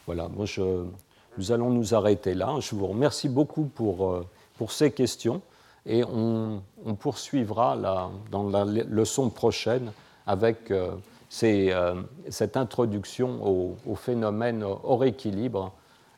Voilà, 0.07 0.29
moi 0.29 0.47
je, 0.47 0.85
nous 1.39 1.53
allons 1.53 1.71
nous 1.71 1.95
arrêter 1.95 2.35
là. 2.35 2.57
Je 2.61 2.75
vous 2.75 2.87
remercie 2.87 3.29
beaucoup 3.29 3.65
pour, 3.65 4.11
euh, 4.11 4.27
pour 4.57 4.73
ces 4.73 4.91
questions 4.91 5.41
et 5.87 6.05
on, 6.05 6.63
poursuivra 7.01 7.77
dans 8.31 8.49
la 8.49 8.65
leçon 8.65 9.31
prochaine 9.31 9.91
avec 10.27 10.71
euh, 10.71 10.93
euh, 11.43 12.03
cette 12.29 12.57
introduction 12.57 13.45
au, 13.45 13.77
au, 13.87 13.95
phénomène 13.97 14.63
hors 14.63 15.05
équilibre 15.05 15.73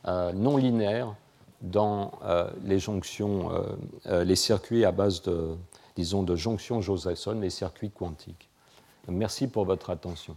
non 0.06 0.58
linéaire 0.58 1.14
dans 1.62 2.12
les 2.62 2.78
jonctions, 2.78 3.50
les 4.04 4.36
circuits 4.36 4.84
à 4.84 4.92
base 4.92 5.22
de, 5.22 5.56
disons, 5.96 6.22
de 6.22 6.36
jonctions 6.36 6.82
Josephson, 6.82 7.38
les 7.40 7.48
circuits 7.48 7.90
quantiques. 7.90 8.50
Merci 9.08 9.46
pour 9.46 9.64
votre 9.64 9.88
attention. 9.88 10.36